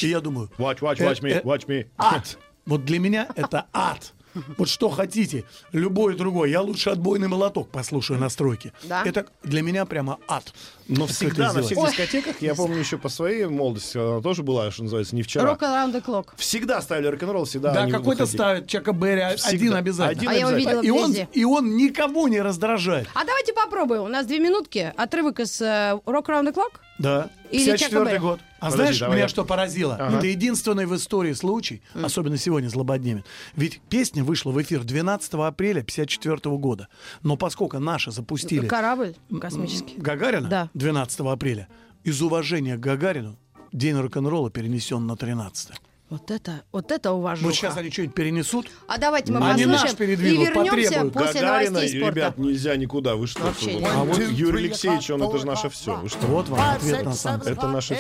И 0.04 0.08
я 0.08 0.22
думаю, 0.22 0.50
Watch, 0.58 0.80
watch, 0.80 0.98
э, 1.00 1.06
watch 1.06 1.22
me, 1.22 1.32
э, 1.32 1.44
watch 1.44 1.68
me. 1.68 1.88
ад. 1.98 2.38
Вот 2.66 2.86
для 2.86 3.00
меня 3.00 3.28
это 3.36 3.66
ад. 3.74 4.14
Вот 4.60 4.70
что 4.70 4.90
хотите, 4.90 5.44
любой 5.72 6.16
другой. 6.16 6.52
Я 6.52 6.62
лучше 6.62 6.92
отбойный 6.92 7.28
молоток 7.28 7.70
послушаю 7.70 8.20
на 8.20 8.30
стройке. 8.30 8.74
Да? 8.84 9.02
Это 9.04 9.26
для 9.44 9.64
меня 9.64 9.86
прямо 9.86 10.20
ад. 10.28 10.54
Но 10.88 11.08
Как 11.08 11.16
всегда 11.16 11.46
на 11.52 11.62
всех 11.62 11.72
издеваться? 11.72 11.98
дискотеках, 11.98 12.42
я 12.42 12.54
помню 12.54 12.78
еще 12.78 13.00
по 13.00 13.10
своей 13.10 13.46
молодости, 13.48 13.98
она 13.98 14.22
тоже 14.22 14.44
была, 14.44 14.70
что 14.70 14.84
называется, 14.84 15.16
не 15.16 15.24
вчера. 15.24 15.52
Rock 15.52 15.62
around 15.62 15.94
the 15.94 16.06
clock. 16.06 16.28
Всегда 16.38 16.80
ставили 16.82 17.08
рок-н-ролл, 17.08 17.46
всегда 17.46 17.74
Да, 17.74 17.90
какой-то 17.90 18.28
ставит 18.28 18.68
Чака 18.68 18.94
Берри, 18.94 19.20
а- 19.22 19.36
один 19.46 19.74
обязательно. 19.74 20.20
Один 20.22 20.30
А 20.30 20.34
я 20.34 20.48
обязательно. 20.48 20.80
увидела 20.80 20.82
и, 20.84 20.90
он, 21.04 21.10
везде. 21.12 21.28
и 21.34 21.44
он 21.44 21.76
никого 21.76 22.28
не 22.28 22.40
раздражает. 22.40 23.08
А 23.16 23.26
давайте 23.26 23.54
попробуем. 23.54 24.04
У 24.04 24.08
нас 24.08 24.28
две 24.28 24.40
минутки. 24.40 24.94
Отрывок 24.96 25.40
из 25.40 25.60
э, 25.60 26.00
Rock 26.06 26.28
Around 26.28 26.50
the 26.50 26.54
Clock. 26.54 26.74
Да. 27.00 27.30
Или 27.52 27.66
54 27.66 27.78
Чака 27.90 28.06
Берри. 28.10 28.20
год. 28.20 28.40
А 28.60 28.66
Подожди, 28.72 28.78
знаешь, 28.78 29.00
давай 29.00 29.16
меня 29.16 29.24
я- 29.24 29.30
что 29.30 29.46
поразило? 29.46 29.94
Это 30.18 30.28
единственный 30.28 30.86
в 30.86 30.96
истории 30.96 31.34
случай, 31.34 31.82
особенно 31.94 32.38
сегодня 32.38 32.68
злободневен. 32.70 33.24
Ведь 33.56 33.82
песня 33.90 34.24
вышла 34.24 34.52
в 34.52 34.62
эфир 34.62 34.84
12 34.84 35.34
апреля 35.48 35.82
54 35.82 36.58
года. 36.58 36.88
Но 37.24 37.38
поскольку 37.38 37.80
наши 37.80 38.12
запустили 38.12 38.68
Корабль 38.68 39.16
космический. 39.42 39.96
Гагарина 39.98 40.48
Да. 40.50 40.70
12 40.74 41.32
апреля, 41.32 41.68
из 42.04 42.22
уважения 42.22 42.78
к 42.78 42.80
Гагарину 42.80 43.38
день 43.72 43.96
рок-н-ролла 43.98 44.50
перенесен 44.52 45.06
на 45.08 45.16
13 45.16 45.72
Вот 46.10 46.32
это, 46.32 46.64
вот 46.72 46.92
это 46.92 47.12
уважуха. 47.12 47.46
Вот 47.46 47.56
сейчас 47.56 47.78
они 47.78 47.92
что-нибудь 47.92 48.16
перенесут. 48.16 48.68
А 48.88 48.98
давайте 48.98 49.32
мы 49.32 49.38
Они 49.38 49.64
послушаем 49.64 49.72
наш 49.72 49.94
и 49.94 49.96
передвинут, 49.96 50.48
вернемся 50.50 50.90
потребуют. 50.90 51.14
после 51.14 51.42
Гагарина, 51.42 51.72
новостей 51.72 52.00
спорта. 52.00 52.16
ребят, 52.16 52.38
нельзя 52.38 52.76
никуда. 52.78 53.16
Вы 53.16 53.28
что? 53.28 53.44
Вообще. 53.44 53.80
А 53.86 54.04
вот 54.04 54.18
Юрий 54.18 54.66
Алексеевич, 54.66 55.10
он 55.12 55.22
это 55.22 55.38
же 55.38 55.46
наше 55.46 55.70
все. 55.70 55.96
Вы 55.98 56.10
что? 56.10 56.26
Вот 56.28 56.50
вам 56.50 56.60
ответ 56.60 57.06
на 57.06 57.14
самом 57.14 57.42
деле. 57.42 57.54
Это 57.54 57.68
наше 57.68 57.96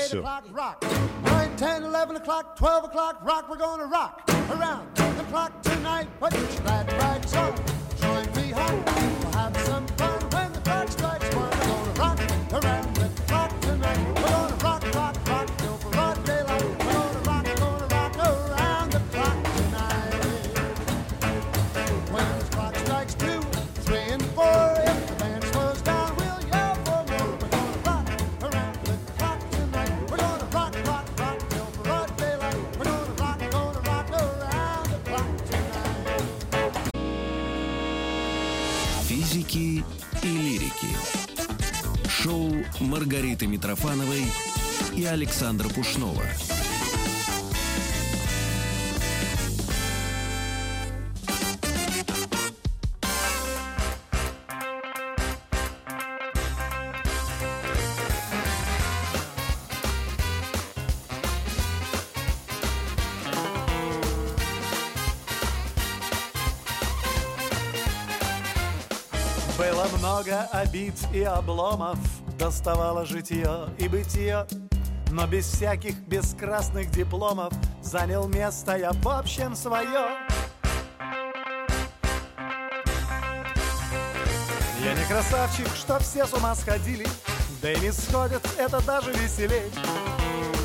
around 4.49 4.83
the 4.95 5.23
clock 5.31 5.61
tonight. 5.61 6.07
On. 6.19 7.53
Join 8.01 8.25
me 8.35 8.51
home. 8.51 9.28
И 40.23 40.27
лирики. 40.27 40.87
Шоу 42.07 42.53
Маргариты 42.79 43.47
Митрофановой 43.47 44.23
и 44.95 45.05
Александра 45.05 45.69
Пушнова. 45.69 46.23
Было 69.59 69.85
много 69.97 70.43
обид 70.53 70.93
и 71.13 71.21
обломов, 71.21 71.99
доставало 72.37 73.05
житье 73.05 73.67
и 73.77 73.89
бытие, 73.89 74.47
но 75.11 75.27
без 75.27 75.47
всяких 75.47 75.99
бескрасных 75.99 76.89
дипломов 76.91 77.51
занял 77.83 78.29
место 78.29 78.77
я 78.77 78.93
в 78.93 79.05
общем 79.09 79.57
свое. 79.57 80.11
Я 84.81 84.93
не 84.93 85.05
красавчик, 85.09 85.67
что 85.75 85.99
все 85.99 86.25
с 86.25 86.33
ума 86.33 86.55
сходили, 86.55 87.05
да 87.61 87.73
и 87.73 87.79
не 87.81 87.91
сходят, 87.91 88.41
это 88.57 88.81
даже 88.85 89.11
веселей. 89.11 89.69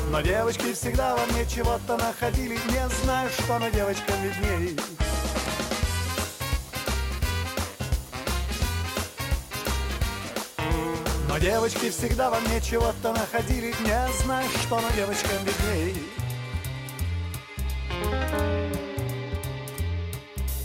Но 0.09 0.21
девочки 0.21 0.71
всегда 0.73 1.17
во 1.17 1.25
мне 1.33 1.45
чего-то 1.45 1.97
находили, 1.97 2.57
не 2.71 2.89
знаю, 3.03 3.29
что, 3.29 3.59
но 3.59 3.67
девочкам 3.67 4.15
видней. 4.21 4.79
Девочки 11.45 11.91
всегда 11.91 12.31
во 12.31 12.39
мне 12.39 12.59
чего-то 12.59 13.13
находили. 13.13 13.67
Не 13.81 14.23
знаю, 14.23 14.49
что, 14.63 14.79
но 14.79 14.89
девочкам 14.95 15.37
видней. 15.45 15.95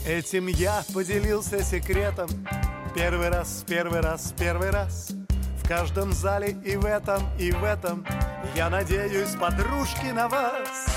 Этим 0.07 0.47
я 0.47 0.83
поделился 0.91 1.63
секретом. 1.63 2.27
Первый 2.95 3.29
раз, 3.29 3.63
первый 3.67 3.99
раз, 3.99 4.33
первый 4.35 4.71
раз. 4.71 5.11
В 5.63 5.67
каждом 5.67 6.11
зале 6.13 6.57
и 6.65 6.75
в 6.75 6.85
этом, 6.85 7.21
и 7.37 7.51
в 7.51 7.63
этом. 7.63 8.03
Я 8.55 8.71
надеюсь, 8.71 9.35
подружки, 9.39 10.07
на 10.07 10.27
вас. 10.29 10.87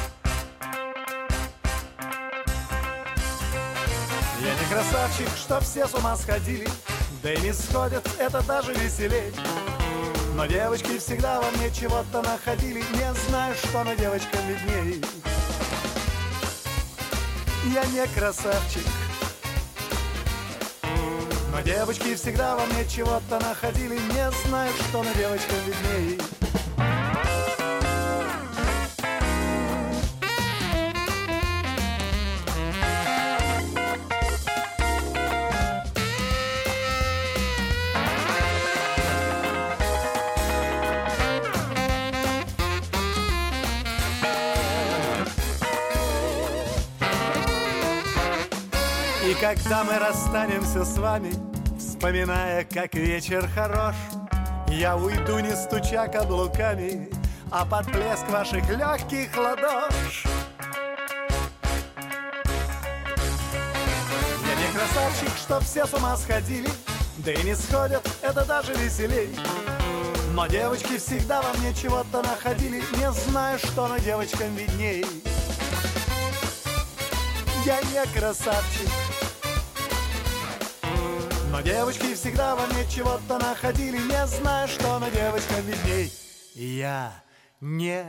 Я 4.41 4.55
не 4.55 4.73
красавчик, 4.73 5.29
что 5.37 5.61
все 5.61 5.87
с 5.87 5.93
ума 5.93 6.17
сходили 6.17 6.67
Да 7.25 7.33
и 7.33 7.41
не 7.41 7.55
сходит 7.55 8.07
это 8.19 8.43
даже 8.43 8.75
веселей. 8.75 9.33
Но 10.35 10.45
девочки 10.45 10.99
всегда 10.99 11.41
во 11.41 11.51
мне 11.53 11.71
чего-то 11.71 12.21
находили 12.21 12.81
Не 12.81 13.15
знаю, 13.15 13.55
что 13.55 13.83
на 13.83 13.97
девочкам 13.97 14.41
видней. 14.47 15.03
Я 17.73 17.87
не 17.87 18.07
красавчик. 18.09 18.85
Но 21.51 21.63
девочки 21.63 22.15
всегда 22.15 22.57
во 22.57 22.67
мне 22.67 22.87
чего-то 22.87 23.41
находили 23.41 23.95
Не 23.95 24.31
знаю, 24.47 24.71
что 24.91 25.03
на 25.03 25.15
девочкам 25.15 25.57
видней 25.65 26.44
когда 49.45 49.85
мы 49.85 49.99
расстанемся 49.99 50.87
с 50.87 50.97
вами, 50.97 51.31
вспоминая, 51.79 52.65
как 52.65 52.95
вечер 52.95 53.47
хорош, 53.55 53.95
я 54.69 54.97
уйду, 54.97 55.39
не 55.39 55.55
стуча 55.55 56.09
каблуками, 56.09 57.11
а 57.51 57.67
под 57.67 57.85
плеск 57.93 58.27
ваших 58.31 58.67
легких 58.71 59.37
ладош. 59.37 60.25
Я 64.47 64.55
не 64.55 64.73
красавчик, 64.73 65.37
что 65.37 65.61
все 65.61 65.87
с 65.87 65.93
ума 65.93 66.17
сходили, 66.17 66.71
да 67.19 67.33
и 67.33 67.43
не 67.43 67.55
сходят, 67.55 68.03
это 68.23 68.47
даже 68.47 68.73
веселей. 68.73 69.29
Но 70.33 70.47
девочки 70.47 70.97
всегда 70.97 71.43
во 71.43 71.53
мне 71.59 71.75
чего-то 71.75 72.23
находили, 72.23 72.83
не 72.97 73.13
знаю, 73.13 73.59
что 73.59 73.89
на 73.89 74.01
девочкам 74.01 74.55
видней. 74.57 75.05
Я 77.67 77.81
не 77.83 78.19
красавчик, 78.19 78.89
девочки 81.65 82.15
всегда 82.15 82.55
во 82.55 82.67
мне 82.67 82.87
чего-то 82.89 83.39
находили, 83.39 83.97
не 83.97 84.27
знаю, 84.27 84.69
что 84.69 84.99
на 84.99 85.11
девочкам 85.11 85.63
видней. 85.63 86.13
Я 86.55 87.13
не 87.61 88.05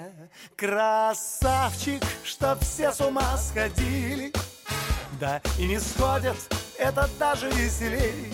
красавчик, 0.57 2.03
что 2.23 2.57
все 2.61 2.91
с 2.91 2.99
ума 2.99 3.37
сходили, 3.37 4.33
да 5.19 5.41
и 5.57 5.65
не 5.65 5.79
сходят, 5.79 6.35
это 6.77 7.09
даже 7.17 7.49
веселей. 7.51 8.33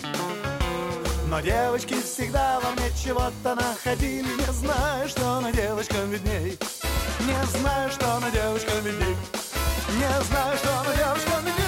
Но 1.28 1.40
девочки 1.40 1.94
всегда 2.02 2.60
во 2.60 2.70
мне 2.72 2.90
чего-то 3.02 3.54
находили, 3.54 4.28
не 4.28 4.52
знаю, 4.52 5.08
что 5.08 5.40
на 5.40 5.52
девочкам 5.52 6.10
видней. 6.10 6.58
Не 7.20 7.46
знаю, 7.58 7.90
что 7.90 8.18
на 8.18 8.30
девочкам 8.30 8.80
видней. 8.84 9.16
Не 9.96 10.24
знаю, 10.24 10.58
что 10.58 10.82
на 10.82 10.96
девочкам 10.96 11.44
видней. 11.44 11.61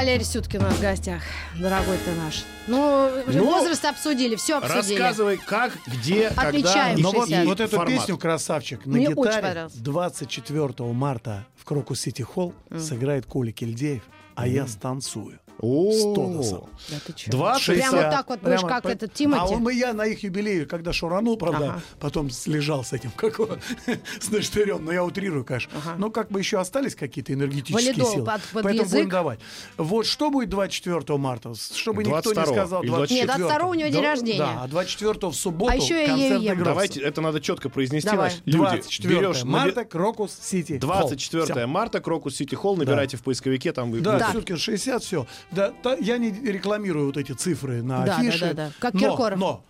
Валерий 0.00 0.24
Сюткин 0.24 0.62
у 0.62 0.64
нас 0.64 0.76
в 0.76 0.80
гостях. 0.80 1.20
Дорогой 1.58 1.98
ты 1.98 2.12
наш. 2.12 2.44
Ну, 2.66 3.10
Ну, 3.26 3.44
возраст 3.44 3.84
обсудили, 3.84 4.34
все 4.34 4.56
обсудили. 4.56 4.98
Рассказывай, 4.98 5.36
как, 5.36 5.72
где, 5.86 6.30
когда 6.30 6.48
Отличаемся. 6.48 7.02
Но 7.02 7.10
вот, 7.10 7.20
Шестьдесят. 7.28 7.44
вот 7.44 7.60
эту 7.60 7.76
формат. 7.76 7.98
песню 7.98 8.16
«Красавчик» 8.16 8.86
на 8.86 8.92
Мне 8.96 9.08
гитаре 9.08 9.42
понравилось. 9.42 9.74
24 9.74 10.72
марта 10.94 11.44
в 11.54 11.66
Крокус 11.66 12.00
Сити 12.00 12.22
Холл 12.22 12.54
сыграет 12.74 13.26
Коля 13.26 13.52
Кельдеев, 13.52 14.02
а 14.36 14.46
я 14.46 14.66
станцую. 14.66 15.38
О, 15.62 15.92
С 15.92 16.02
Тодосом. 16.14 16.64
Да 16.88 16.96
ты 17.06 17.12
чё? 17.12 17.30
20 17.30 17.66
Прям 17.66 17.90
вот 17.92 18.00
так 18.10 18.28
вот, 18.28 18.40
будешь 18.40 18.60
Прямо 18.60 18.68
как 18.68 18.82
по- 18.84 18.88
этот 18.88 19.12
Тимати. 19.12 19.52
А 19.52 19.56
он 19.56 19.68
и 19.68 19.74
я 19.74 19.92
на 19.92 20.06
их 20.06 20.22
юбилее, 20.22 20.64
когда 20.66 20.92
шуранул, 20.92 21.36
правда, 21.36 21.64
Ага. 21.70 21.82
потом 22.00 22.30
слежал 22.30 22.82
с 22.84 22.92
этим, 22.92 23.10
как 23.16 23.38
его, 23.38 23.58
с 24.20 24.30
наштырем, 24.30 24.84
но 24.84 24.92
я 24.92 25.04
утрирую, 25.04 25.44
конечно. 25.44 25.70
Но 25.98 26.10
как 26.10 26.30
бы 26.30 26.38
еще 26.38 26.58
остались 26.58 26.94
какие-то 26.94 27.32
энергетические 27.34 27.92
Валидол 27.92 28.12
силы. 28.12 28.24
под- 28.26 28.40
под 28.42 28.62
Поэтому 28.62 28.84
язык. 28.84 28.98
будем 29.00 29.10
давать. 29.10 29.40
Вот 29.76 30.06
что 30.06 30.30
будет 30.30 30.48
24 30.48 31.18
марта, 31.18 31.52
чтобы 31.54 32.04
никто 32.04 32.30
не 32.30 32.36
22-го 32.36 32.52
сказал 32.52 32.82
или 32.82 32.90
24 32.90 33.20
Нет, 33.20 33.36
22 33.38 33.68
у 33.68 33.74
него 33.74 33.88
день 33.88 34.02
рождения. 34.02 34.38
Да, 34.38 34.62
а 34.62 34.68
24 34.68 35.30
в 35.30 35.34
субботу 35.34 35.72
А 35.72 35.76
еще 35.76 35.94
Е-Е-Е. 36.06 36.54
гроз. 36.54 36.66
Давайте, 36.68 37.00
это 37.00 37.20
надо 37.20 37.40
четко 37.40 37.68
произнести. 37.68 38.08
Давай. 38.10 38.32
Люди, 38.46 38.58
24 38.58 39.14
берешь, 39.14 39.44
марта, 39.44 39.80
наби- 39.82 39.88
Крокус 39.88 40.32
Сити. 40.40 40.78
24 40.78 41.66
марта, 41.66 42.00
Крокус 42.00 42.36
Сити 42.36 42.54
Холл, 42.54 42.76
набирайте 42.76 43.16
в 43.16 43.22
поисковике, 43.22 43.72
там 43.72 43.90
вы 43.90 44.00
Да, 44.00 44.18
все-таки 44.30 44.56
60, 44.56 45.02
все. 45.02 45.26
Да, 45.52 45.72
та- 45.82 45.96
я 45.96 46.18
не 46.18 46.30
рекламирую 46.30 47.06
вот 47.06 47.16
эти 47.16 47.32
цифры 47.32 47.82
на 47.82 48.04
Да, 48.04 48.16
афише. 48.18 48.40
да, 48.40 48.46
да, 48.48 48.54
да. 48.68 48.72
Как 48.78 48.94
но, 48.94 49.00
Киркоров. 49.00 49.38
Но 49.38 49.64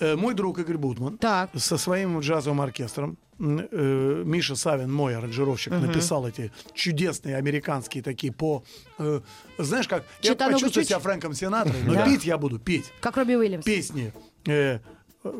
э, 0.00 0.16
мой 0.16 0.34
друг 0.34 0.58
Игорь 0.58 0.76
Бутман 0.76 1.18
Так. 1.18 1.50
со 1.56 1.76
своим 1.78 2.20
джазовым 2.20 2.60
оркестром, 2.60 3.16
э, 3.40 4.22
Миша 4.24 4.54
Савин, 4.54 4.92
мой 4.92 5.16
аранжировщик, 5.16 5.72
написал 5.72 6.26
эти 6.28 6.52
чудесные 6.72 7.36
американские 7.36 8.02
такие 8.02 8.32
по... 8.32 8.62
э, 8.98 9.20
знаешь 9.58 9.88
как, 9.88 10.04
я 10.22 10.30
Читану 10.30 10.52
почувствую 10.52 10.70
чуть-чуть. 10.84 10.88
себя 10.88 10.98
Фрэнком 11.00 11.34
Синатрой, 11.34 11.82
но 11.84 11.94
Да. 11.94 12.04
петь 12.04 12.24
я 12.24 12.38
буду 12.38 12.58
петь. 12.58 12.92
Как 13.00 13.16
Робби 13.16 13.34
Уильямс. 13.34 13.64
Песни 13.64 14.12
э, 14.46 14.78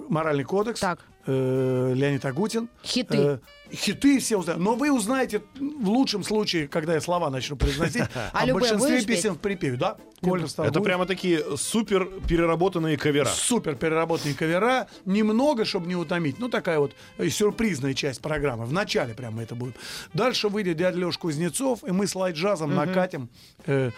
«Моральный 0.09 0.45
кодекс», 0.45 0.81
Так. 0.81 1.01
э, 1.27 1.93
Леонид 1.95 2.25
Агутин. 2.25 2.69
Хиты. 2.83 3.17
Э, 3.17 3.39
хиты 3.73 4.19
все 4.19 4.39
узнают. 4.39 4.63
Но 4.63 4.75
вы 4.75 4.91
узнаете 4.91 5.43
в 5.59 5.89
лучшем 5.89 6.25
случае, 6.25 6.69
когда 6.69 6.95
я 6.95 7.01
слова 7.01 7.31
начну 7.31 7.57
произносить, 7.57 8.05
А 8.33 8.41
о 8.41 8.47
любые 8.47 8.73
большинстве 8.73 9.05
песен 9.05 9.35
в 9.35 9.39
припеве. 9.39 9.77
Да, 9.77 9.97
Коля 10.23 10.47
Это 10.59 10.81
прямо 10.81 11.07
такие 11.07 11.57
супер 11.57 12.09
переработанные 12.27 12.97
кавера. 12.97 13.27
Супер 13.27 13.75
переработанные 13.75 14.35
кавера. 14.35 14.89
Немного, 15.05 15.65
чтобы 15.65 15.87
не 15.87 15.97
утомить. 15.97 16.39
Ну, 16.39 16.49
такая 16.49 16.79
вот 16.79 16.93
сюрпризная 17.19 17.95
часть 17.95 18.23
программы. 18.23 18.65
В 18.65 18.73
начале 18.73 19.15
прямо 19.15 19.43
это 19.43 19.55
будет. 19.55 19.77
Дальше 20.15 20.49
выйдет 20.49 20.79
дядя 20.79 20.99
Леша 20.99 21.19
Кузнецов, 21.19 21.85
и 21.85 21.91
мы 21.93 22.07
с 22.07 22.15
лайт-джазом 22.15 22.75
накатим 22.75 23.29
э, 23.67 23.91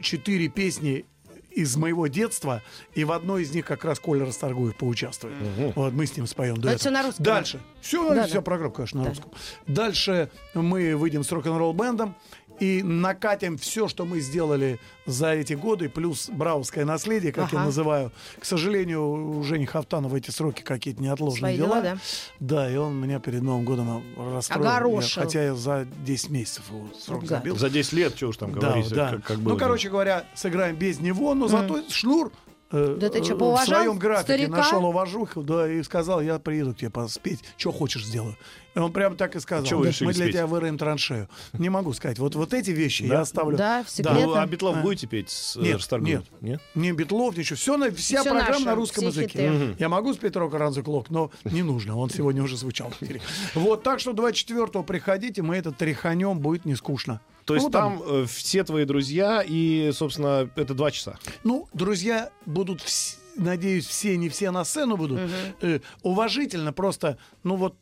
четыре 0.00 0.48
песни 0.48 1.06
из 1.60 1.76
моего 1.76 2.06
детства, 2.06 2.62
и 2.94 3.04
в 3.04 3.12
одной 3.12 3.42
из 3.42 3.54
них 3.54 3.66
как 3.66 3.84
раз 3.84 3.98
Коля 3.98 4.24
Расторгуев 4.26 4.76
поучаствует. 4.76 5.34
Вот 5.74 5.92
мы 5.92 6.06
с 6.06 6.16
ним 6.16 6.26
споем 6.26 6.54
дуэтом. 6.54 6.70
Это 6.70 6.78
всё 6.80 6.90
на 6.90 7.02
русском? 7.02 7.24
Дальше. 7.24 7.60
Все, 7.80 8.14
Да, 8.14 8.24
вся 8.26 8.34
да. 8.36 8.42
программа, 8.42 8.72
конечно, 8.74 9.02
на 9.02 9.08
русском. 9.08 9.30
Дальше 9.66 10.30
мы 10.54 10.96
выйдем 10.96 11.24
с 11.24 11.32
рок-н-ролл 11.32 11.72
бендом 11.72 12.14
и 12.60 12.82
накатим 12.82 13.56
все, 13.56 13.88
что 13.88 14.04
мы 14.04 14.20
сделали 14.20 14.80
за 15.06 15.32
эти 15.34 15.52
годы, 15.54 15.88
плюс 15.88 16.28
браузское 16.28 16.84
наследие, 16.84 17.32
как 17.32 17.52
я 17.52 17.58
Ага. 17.58 17.66
называю. 17.66 18.12
К 18.38 18.44
сожалению, 18.44 19.38
у 19.38 19.42
Жени 19.42 19.66
Хафтанова 19.66 20.16
эти 20.16 20.30
сроки 20.30 20.62
какие-то 20.62 21.02
неотложные 21.02 21.38
Свои 21.40 21.56
дела, 21.56 21.80
дела. 21.82 21.98
да? 22.40 22.70
и 22.70 22.76
он 22.76 23.00
меня 23.00 23.18
перед 23.20 23.42
Новым 23.42 23.64
годом 23.64 24.02
расстроил. 24.16 24.66
Огорошил. 24.68 25.20
Я- 25.22 25.26
хотя 25.26 25.44
я 25.44 25.54
за 25.54 25.86
10 26.04 26.30
месяцев 26.30 26.64
его 26.70 26.88
срок 26.98 27.20
гад. 27.22 27.28
забил. 27.30 27.56
За 27.56 27.70
10 27.70 27.92
лет, 27.94 28.16
что 28.16 28.28
уж 28.28 28.36
там 28.36 28.52
Да, 28.52 28.60
говорить, 28.60 28.88
да. 28.90 29.10
как, 29.12 29.24
как 29.24 29.38
ну, 29.38 29.56
короче 29.56 29.88
говоря, 29.88 30.24
сыграем 30.34 30.76
без 30.76 31.00
него, 31.00 31.34
но 31.34 31.48
зато 31.48 31.82
Шнур 31.88 32.32
Да 32.70 33.08
ты 33.08 33.20
чё, 33.24 33.34
э, 33.34 33.36
в 33.36 33.64
своем 33.64 33.98
графике 33.98 34.34
старика? 34.34 34.56
нашел 34.58 34.84
уважуху, 34.84 35.42
да, 35.42 35.70
и 35.72 35.82
сказал, 35.82 36.20
я 36.20 36.38
приеду 36.38 36.74
к 36.74 36.78
тебе 36.78 36.90
поспеть, 36.90 37.40
что 37.56 37.72
хочешь 37.72 38.04
сделаю. 38.04 38.36
И 38.74 38.78
он 38.78 38.92
прямо 38.92 39.16
так 39.16 39.34
и 39.34 39.40
сказал, 39.40 39.64
«Да, 39.64 39.88
решили 39.88 40.06
мы 40.08 40.12
для 40.12 40.24
спеть?» 40.24 40.34
тебя 40.34 40.46
выроем 40.46 40.76
траншею. 40.78 41.28
Не 41.54 41.68
могу 41.70 41.92
сказать, 41.94 42.18
вот, 42.18 42.34
вот 42.36 42.52
эти 42.52 42.70
вещи 42.70 43.04
я 43.04 43.20
оставлю. 43.22 43.56
Да, 43.56 43.82
в 43.82 43.86
Ну, 43.86 43.90
секретно. 43.90 44.42
а 44.42 44.46
Битлов 44.46 44.76
А. 44.76 44.82
будете 44.82 45.06
петь 45.06 45.30
с 45.30 45.56
э, 45.56 45.60
Нет, 45.62 45.76
Расторгуевым? 45.78 46.24
нет. 46.42 46.60
Не 46.74 46.92
Битлов, 46.92 47.36
ничего. 47.36 47.56
Все, 47.56 47.76
на, 47.78 47.90
вся 47.90 48.20
Всё 48.20 48.30
программа 48.30 48.52
наше, 48.52 48.64
на 48.66 48.74
русском 48.74 49.10
все 49.10 49.22
языке. 49.22 49.50
хиты. 49.50 49.76
Я 49.78 49.88
могу 49.88 50.12
спеть 50.12 50.36
рок 50.36 50.52
Ранзу 50.54 50.84
Клок, 50.84 51.08
но 51.10 51.30
не 51.44 51.62
нужно. 51.62 51.96
Он 51.96 52.10
сегодня 52.10 52.42
уже 52.42 52.56
звучал 52.58 52.90
в 52.90 53.02
эфире. 53.02 53.20
Вот, 53.54 53.82
так 53.82 53.98
что 53.98 54.12
24-го 54.12 54.82
приходите, 54.84 55.40
мы 55.42 55.56
это 55.56 55.72
тряханем, 55.72 56.38
будет 56.38 56.64
не 56.66 56.76
скучно. 56.76 57.20
То 57.48 57.54
есть 57.54 57.66
Ну, 57.66 57.70
там 57.72 58.02
э, 58.04 58.26
все 58.28 58.62
твои 58.62 58.84
друзья 58.84 59.42
и, 59.44 59.90
собственно, 59.94 60.50
это 60.54 60.74
два 60.74 60.90
часа. 60.90 61.18
Ну, 61.44 61.66
друзья 61.72 62.30
будут, 62.44 62.82
вс- 62.82 63.16
надеюсь, 63.36 63.86
все, 63.86 64.18
не 64.18 64.28
все 64.28 64.50
на 64.50 64.64
сцену 64.64 64.98
будут. 64.98 65.18
Э, 65.62 65.80
уважительно 66.02 66.74
просто, 66.74 67.16
ну 67.44 67.56
вот, 67.56 67.74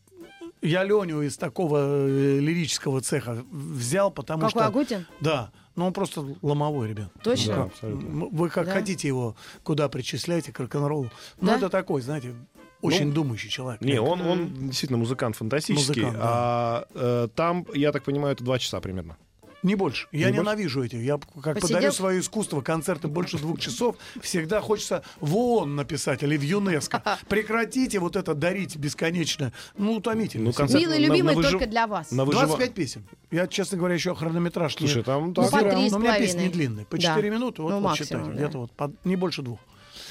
я 0.63 0.85
Леню 0.85 1.21
из 1.23 1.37
такого 1.37 1.79
э, 1.81 2.39
лирического 2.39 3.01
цеха 3.01 3.45
взял, 3.51 4.13
потому 4.13 4.43
Какой 4.43 4.51
что... 4.63 4.67
Агутин? 4.67 5.07
Да. 5.21 5.51
Ну, 5.75 5.87
он 5.89 5.93
просто 5.93 6.25
ломовой, 6.43 6.89
ребят. 6.89 7.11
Точно? 7.25 7.55
Да, 7.57 7.63
абсолютно. 7.65 8.27
Вы 8.31 8.49
как 8.49 8.67
Да? 8.67 8.73
хотите 8.73 9.09
его, 9.09 9.35
куда 9.65 9.89
причисляете, 9.89 10.53
к 10.53 10.61
рок-н-роллу. 10.61 11.11
Ну, 11.41 11.47
Да? 11.49 11.57
это 11.57 11.69
такой, 11.71 12.03
знаете, 12.03 12.35
очень 12.83 13.13
думающий 13.13 13.51
человек. 13.51 13.81
Не, 13.81 14.01
он, 14.01 14.21
он 14.21 14.69
действительно 14.69 14.99
музыкант 14.99 15.35
фантастический. 15.35 16.03
Музыкант, 16.05 16.17
да. 16.17 16.23
А 16.23 16.87
э, 16.95 17.29
там, 17.35 17.67
я 17.75 17.91
так 17.91 18.05
понимаю, 18.05 18.35
это 18.35 18.45
два 18.45 18.59
часа 18.61 18.81
примерно. 18.81 19.17
Не 19.63 19.75
больше. 19.75 20.07
Я 20.13 20.27
Не 20.27 20.33
больше? 20.33 20.41
ненавижу 20.43 20.85
этих. 20.85 21.01
Я 21.01 21.19
как 21.43 21.55
Посидел? 21.55 21.77
подарю 21.77 21.93
свое 21.93 22.21
искусство, 22.21 22.61
концерты 22.61 23.09
больше 23.09 23.39
двух 23.39 23.59
часов, 23.59 23.97
всегда 24.21 24.61
хочется 24.61 25.03
в 25.21 25.37
ООН 25.37 25.75
написать 25.77 26.23
или 26.23 26.37
в 26.37 26.43
ЮНЕСКо. 26.43 27.03
Прекратите 27.29 27.99
вот 27.99 28.17
это 28.17 28.35
дарить 28.35 28.77
бесконечно. 28.77 29.53
Ну, 29.77 29.95
утомительно. 29.95 30.47
Ну, 30.47 30.53
концерт 30.53 30.81
Милый, 30.81 30.99
на- 30.99 31.07
на 31.09 31.13
любимый 31.13 31.35
выжив- 31.35 31.51
только 31.53 31.67
для 31.67 31.87
вас. 31.87 32.11
на 32.13 32.25
выжива- 32.25 32.47
25 32.47 32.75
песен. 32.75 33.05
Я, 33.31 33.47
честно 33.49 33.79
говоря, 33.79 33.95
еще 33.95 34.15
хронометраж 34.15 34.75
не 34.81 34.87
Слушай, 34.87 35.03
там 35.03 35.29
Ну, 35.29 35.35
так. 35.35 35.51
по 35.51 35.61
Но 35.63 35.97
у 35.97 36.01
меня 36.01 36.19
песни 36.19 36.43
не 36.45 36.49
длинные. 36.49 36.87
По 36.87 36.97
Да. 36.97 37.03
4 37.03 37.31
минуты, 37.31 37.63
вот, 37.63 37.71
Ну, 37.71 37.77
вот 37.77 37.85
максимум, 37.85 38.07
считайте, 38.09 38.31
да. 38.31 38.37
где-то 38.37 38.59
вот 38.59 38.73
по- 38.73 38.93
не 39.05 39.17
больше 39.17 39.43
двух. 39.43 39.59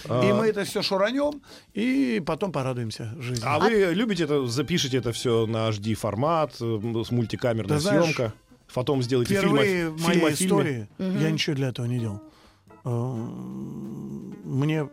А. 0.07 0.23
И 0.27 0.33
мы 0.33 0.47
это 0.47 0.65
все 0.65 0.81
шуранем, 0.81 1.41
и 1.73 2.21
потом 2.25 2.51
порадуемся 2.51 3.15
жизни. 3.19 3.43
А 3.45 3.59
вы 3.59 3.91
любите 3.93 4.25
это, 4.25 4.45
запишите 4.45 4.97
это 4.97 5.11
все 5.13 5.45
на 5.47 5.69
HD 5.69 5.93
формат, 5.95 6.55
с 6.55 7.11
мультикамерной 7.11 7.79
знаешь, 7.79 8.03
съемка, 8.03 8.33
потом 8.75 9.01
сделайте 9.01 9.33
фильм, 9.33 9.53
о- 9.55 9.57
Впервые 9.63 9.89
в 9.89 9.97
фильм 9.97 10.19
о 10.19 10.23
моей 10.23 10.35
фильме. 10.35 10.45
истории 10.47 10.87
я 11.23 11.31
ничего 11.31 11.55
для 11.55 11.69
этого 11.69 11.85
не 11.87 11.97
делал. 11.99 12.21
Э, 12.83 12.89
Мне 14.43 14.87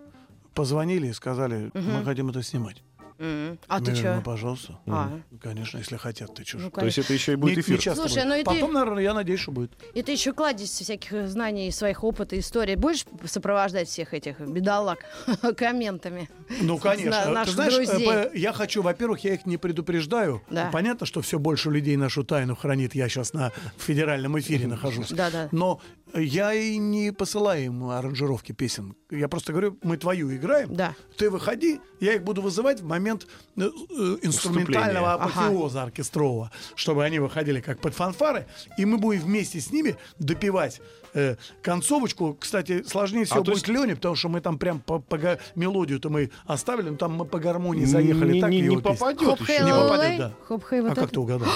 позвонили 0.54 1.08
и 1.08 1.12
сказали, 1.12 1.70
мы 1.74 2.04
хотим 2.04 2.30
это 2.30 2.42
снимать. 2.42 2.82
М. 3.22 3.58
А 3.68 3.80
ты 3.80 3.94
что? 3.94 4.16
ну, 4.16 4.22
пожалуйста. 4.22 4.78
А. 4.86 5.08
Ну, 5.30 5.38
Конечно, 5.38 5.78
если 5.78 5.96
хотят, 5.96 6.34
ты 6.34 6.44
чё. 6.44 6.58
Ну, 6.58 6.70
То 6.70 6.84
есть 6.84 6.98
это 6.98 7.12
еще 7.14 7.32
и 7.32 7.36
будет 7.36 7.56
Не- 7.56 7.62
эфир. 7.62 7.76
не 7.76 7.80
часто 7.80 8.00
Слушай, 8.02 8.24
будет. 8.24 8.28
ну 8.28 8.34
и 8.34 8.38
ты- 8.38 8.44
Потом, 8.44 8.72
наверное, 8.72 9.02
я 9.02 9.14
надеюсь, 9.14 9.40
что 9.40 9.52
будет. 9.52 9.72
И 9.94 10.02
ты 10.02 10.12
еще 10.12 10.32
кладезь 10.32 10.70
всяких 10.70 11.28
знаний, 11.28 11.70
своих 11.70 12.02
опыта, 12.04 12.38
историй. 12.38 12.74
Будешь 12.74 13.04
сопровождать 13.26 13.88
всех 13.88 14.12
этих 14.14 14.40
бедолаг 14.40 14.98
комментами? 15.56 16.28
Ну, 16.60 16.78
конечно. 16.82 17.30
На- 17.30 17.44
Ты 17.44 17.50
знаешь, 17.52 17.74
друзей. 17.74 18.06
э, 18.08 18.30
по- 18.30 18.36
я 18.36 18.52
хочу, 18.52 18.82
во-первых, 18.82 19.20
я 19.24 19.34
их 19.34 19.46
не 19.46 19.56
предупреждаю. 19.56 20.42
Да. 20.50 20.70
Понятно, 20.72 21.06
что 21.06 21.20
все 21.20 21.38
больше 21.38 21.70
людей 21.70 21.96
нашу 21.96 22.24
тайну 22.24 22.56
хранит. 22.56 22.94
Я 22.94 23.08
сейчас 23.08 23.32
на 23.32 23.52
федеральном 23.76 24.38
эфире 24.40 24.66
нахожусь. 24.66 25.08
Да-да. 25.10 25.48
Но 25.52 25.80
я 26.14 26.52
и 26.54 26.76
не 26.78 27.12
посылаю 27.12 27.64
им 27.64 27.84
аранжировки 27.84 28.52
песен. 28.52 28.94
Я 29.10 29.28
просто 29.28 29.52
говорю, 29.52 29.78
мы 29.82 29.96
твою 29.96 30.34
играем. 30.34 30.74
Да. 30.74 30.94
Ты 31.16 31.30
выходи, 31.30 31.80
я 32.00 32.14
их 32.14 32.22
буду 32.22 32.42
вызывать 32.42 32.80
в 32.80 32.84
момент 32.86 33.11
э, 33.56 33.62
э, 33.62 34.16
инструментального 34.22 35.14
Ага. 35.14 35.24
апофеоза 35.24 35.82
оркестрового, 35.82 36.50
чтобы 36.74 37.04
они 37.04 37.18
выходили 37.18 37.60
как 37.60 37.80
под 37.80 37.94
фанфары, 37.94 38.46
и 38.78 38.84
мы 38.84 38.98
будем 38.98 39.20
вместе 39.22 39.60
с 39.60 39.70
ними 39.70 39.96
допивать 40.18 40.80
э, 41.14 41.36
концовочку. 41.62 42.34
Кстати, 42.40 42.82
сложнее 42.84 43.24
всего 43.26 43.40
А 43.40 43.42
будет 43.42 43.54
есть- 43.56 43.68
Лене, 43.68 43.94
потому 43.96 44.14
что 44.16 44.28
мы 44.30 44.40
там 44.40 44.56
прям 44.58 44.80
по, 44.80 44.98
по 44.98 45.38
мелодию-то 45.54 46.08
мы 46.08 46.30
оставили, 46.46 46.88
но 46.88 46.96
там 46.96 47.12
мы 47.14 47.24
по 47.26 47.38
гармонии 47.38 47.84
заехали 47.84 48.32
не, 48.32 48.40
так 48.40 48.50
не, 48.50 48.60
не 48.62 48.68
песню. 48.76 48.82
попадет 48.82 49.28
Хоп, 49.28 49.40
еще. 49.42 49.64
Не 49.64 49.70
попадет, 49.72 50.18
да. 50.18 50.32
Хоп, 50.48 50.64
хей, 50.64 50.80
вот 50.80 50.92
а 50.92 50.94
как 50.94 51.04
это. 51.04 51.12
ты 51.14 51.20
угадал? 51.20 51.48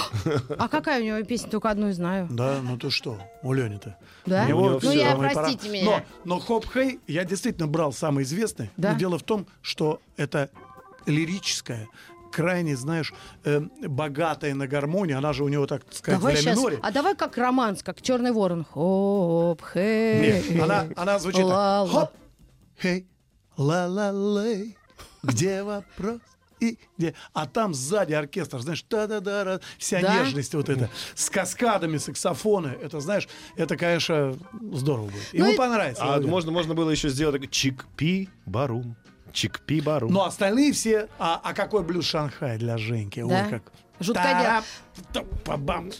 А 0.59 0.67
какая 0.67 1.01
у 1.01 1.03
него 1.05 1.23
песня? 1.25 1.49
Только 1.49 1.71
одну 1.71 1.91
знаю. 1.91 2.27
Да, 2.29 2.59
ну 2.61 2.77
ты 2.77 2.91
что, 2.91 3.17
у 3.41 3.51
Лени-то. 3.53 3.97
Да? 4.27 4.43
У 4.45 4.47
него 4.47 4.79
Ну, 4.81 4.91
я, 4.91 5.15
пора- 5.15 5.31
простите 5.33 5.69
меня. 5.69 6.03
Но, 6.23 6.35
но 6.35 6.39
Хоп 6.39 6.65
Хей 6.71 6.99
я 7.07 7.25
действительно 7.25 7.67
брал 7.67 7.91
самый 7.93 8.23
известный. 8.25 8.69
Да? 8.77 8.93
Но 8.93 8.99
дело 8.99 9.17
в 9.17 9.23
том, 9.23 9.47
что 9.63 10.01
это 10.17 10.51
лирическая, 11.07 11.87
крайне, 12.31 12.75
знаешь, 12.75 13.13
э, 13.45 13.61
богатая 13.87 14.53
на 14.53 14.67
гармонию. 14.67 15.17
Она 15.17 15.33
же 15.33 15.43
у 15.43 15.47
него, 15.47 15.65
так 15.65 15.81
сказать, 15.91 16.19
Давай 16.19 16.33
в 16.33 16.35
ля 16.37 16.41
сейчас. 16.43 16.57
миноре. 16.57 16.79
А 16.83 16.91
давай 16.91 17.15
как 17.15 17.37
романс, 17.37 17.81
как 17.81 18.01
Черный 18.01 18.31
ворон. 18.31 18.63
Хоп, 18.65 19.61
хей. 19.73 20.43
Нет, 20.51 20.61
она, 20.61 20.87
она 20.95 21.17
звучит 21.19 21.43
Ла-ла. 21.43 21.85
так. 21.87 21.93
Хоп, 21.93 22.11
хей, 22.81 23.07
ла-ла-лей, 23.57 24.77
где 25.23 25.63
вопрос? 25.63 26.19
И 26.59 26.79
где? 26.97 27.13
А 27.33 27.45
там 27.45 27.75
сзади 27.75 28.13
оркестр, 28.13 28.59
знаешь, 28.59 28.81
та-да-да, 28.81 29.59
вся 29.77 30.01
Да? 30.01 30.15
нежность 30.23 30.55
вот 30.55 30.69
эта, 30.69 30.89
с 31.13 31.29
каскадами 31.29 31.97
саксофона, 31.97 32.75
это, 32.81 32.99
знаешь, 32.99 33.27
это, 33.57 33.77
конечно, 33.77 34.35
здорово 34.73 35.05
будет. 35.05 35.33
Ему 35.33 35.45
Ну 35.45 35.53
и- 35.53 35.55
понравится. 35.55 36.03
А 36.03 36.19
можно, 36.19 36.51
можно 36.51 36.73
было 36.73 36.89
еще 36.89 37.09
сделать 37.09 37.35
так, 38.45 38.97
чик-пи-барум, 39.31 40.09
чик-пи-барум. 40.09 40.11
Но 40.11 40.25
остальные 40.25 40.73
все... 40.73 41.07
А, 41.19 41.39
а 41.43 41.53
какой 41.53 41.83
блюз 41.83 42.05
Шанхай 42.05 42.57
для 42.57 42.77
Женьки? 42.77 43.23
Да? 43.27 43.43
Ой, 43.43 43.49
как... 43.49 43.71
Тарап-та-па-бам, 43.99 44.63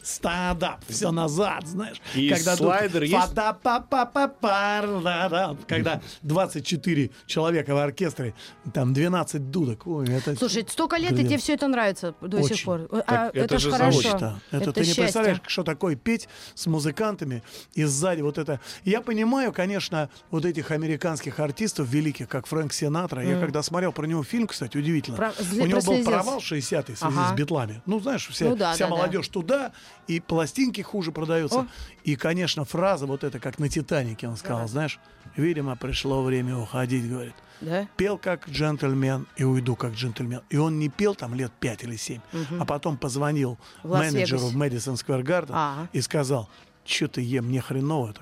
Стадап, 0.04 0.84
все 0.88 1.12
назад, 1.12 1.68
знаешь. 1.68 2.02
И 2.16 2.34
слайдер 2.36 3.04
есть? 3.04 3.14
Фа-да-па-па-па-пар-да-да. 3.16 5.56
Когда 5.68 6.02
24 6.24 7.10
человека 7.26 7.74
в 7.74 7.78
оркестре, 7.78 8.34
там 8.74 8.94
12 8.94 9.50
дудок. 9.52 9.88
Ой, 9.88 10.08
это... 10.10 10.36
Слушай, 10.36 10.66
столько 10.70 10.98
лет, 10.98 11.12
и 11.12 11.16
Блин. 11.16 11.28
тебе 11.28 11.38
все 11.38 11.54
это 11.54 11.68
нравится 11.68 12.14
до 12.22 12.42
сих 12.44 12.52
Очень. 12.52 12.66
пор. 12.66 12.88
А, 12.92 13.02
Так 13.02 13.36
это 13.36 13.46
это 13.46 13.60
же 13.60 13.72
хорошо. 13.72 13.98
Мечта. 14.00 14.40
Это, 14.52 14.72
ты 14.74 14.80
не 14.82 14.86
счастье. 14.88 15.04
представляешь, 15.04 15.38
что 15.48 15.64
такое 15.64 15.96
петь 15.96 16.28
с 16.56 16.68
музыкантами 16.68 17.44
и 17.74 17.84
сзади 17.86 18.22
вот 18.22 18.38
это. 18.38 18.60
Я 18.84 19.02
понимаю, 19.02 19.52
конечно, 19.54 20.10
вот 20.32 20.46
этих 20.46 20.72
американских 20.72 21.40
артистов 21.40 21.88
великих, 21.90 22.28
как 22.28 22.46
Фрэнк 22.48 22.74
Синатра. 22.74 23.24
Я 23.24 23.40
когда 23.40 23.62
смотрел 23.64 23.92
про 23.92 24.06
него 24.06 24.24
фильм, 24.24 24.48
кстати, 24.48 24.78
удивительно. 24.78 25.18
Про- 25.18 25.34
У 25.54 25.66
него 25.66 25.82
был 25.82 26.04
провал 26.04 26.40
60-й 26.40 26.94
в 26.94 26.98
связи 27.00 27.18
Ага. 27.18 27.30
с 27.30 27.34
битлами. 27.38 27.82
Ну, 27.86 28.00
знаешь, 28.00 28.28
вся, 28.28 28.46
Ну 28.46 28.56
да, 28.56 28.74
вся 28.74 28.87
да, 28.90 28.96
да. 28.96 28.96
молодежь 28.96 29.28
туда, 29.28 29.72
и 30.08 30.20
пластинки 30.20 30.82
хуже 30.82 31.12
продаются. 31.12 31.60
О. 31.60 31.68
И, 32.04 32.16
конечно, 32.16 32.66
фраза 32.66 33.06
вот 33.06 33.24
эта, 33.24 33.40
как 33.40 33.60
на 33.60 33.70
«Титанике» 33.70 34.28
он 34.28 34.38
сказал, 34.38 34.68
знаешь, 34.68 35.00
видимо, 35.36 35.76
пришло 35.76 36.24
время 36.24 36.58
уходить, 36.58 37.10
говорит. 37.10 37.36
Да? 37.62 37.88
Пел 37.98 38.18
как 38.18 38.48
джентльмен 38.48 39.26
и 39.36 39.44
уйду 39.44 39.76
как 39.76 39.94
джентльмен. 39.94 40.42
И 40.50 40.58
он 40.58 40.78
не 40.80 40.90
пел 40.90 41.16
там 41.16 41.34
лет 41.34 41.52
пять 41.60 41.84
или 41.84 41.96
семь, 41.96 42.22
а 42.60 42.66
потом 42.66 42.98
позвонил 42.98 43.58
В 43.84 43.98
менеджеру 43.98 44.48
в 44.48 44.56
Мэдисон 44.56 44.98
Сквер 44.98 45.24
Гарден 45.24 45.56
А. 45.56 45.88
и 45.92 46.02
сказал, 46.02 46.50
что 46.86 47.08
ты 47.08 47.22
ем, 47.22 47.46
мне 47.46 47.60
хреново, 47.62 48.14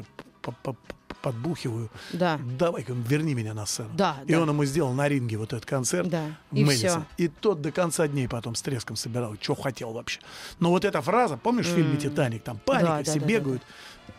п- 0.42 0.76
подбухиваю. 1.26 1.90
Да. 2.14 2.40
Давай-ка 2.60 2.94
верни 2.94 3.34
меня 3.34 3.56
на 3.56 3.66
сцену. 3.66 3.90
Да, 3.96 4.18
и 4.28 4.32
да. 4.34 4.42
он 4.42 4.50
ему 4.50 4.64
сделал 4.66 4.94
на 4.94 5.08
ринге 5.10 5.38
вот 5.38 5.54
этот 5.54 5.66
концерт. 5.66 6.08
Да, 6.08 6.24
в 6.52 6.56
и 6.56 6.64
Мэдисон. 6.64 6.90
всё. 7.02 7.06
И 7.18 7.28
тот 7.28 7.62
до 7.62 7.72
конца 7.72 8.08
дней 8.08 8.28
потом 8.28 8.54
с 8.54 8.62
треском 8.62 8.96
собирал, 8.96 9.36
что 9.42 9.56
хотел 9.56 9.92
вообще. 9.94 10.20
Но 10.60 10.70
вот 10.70 10.86
эта 10.86 11.02
фраза, 11.02 11.36
помнишь 11.38 11.66
в 11.66 11.74
фильме 11.76 11.98
«Титаник», 11.98 12.44
там 12.44 12.60
паника, 12.60 12.86
Да, 12.86 12.98
да, 12.98 13.04
все 13.12 13.20
да, 13.20 13.26
бегают, 13.26 13.64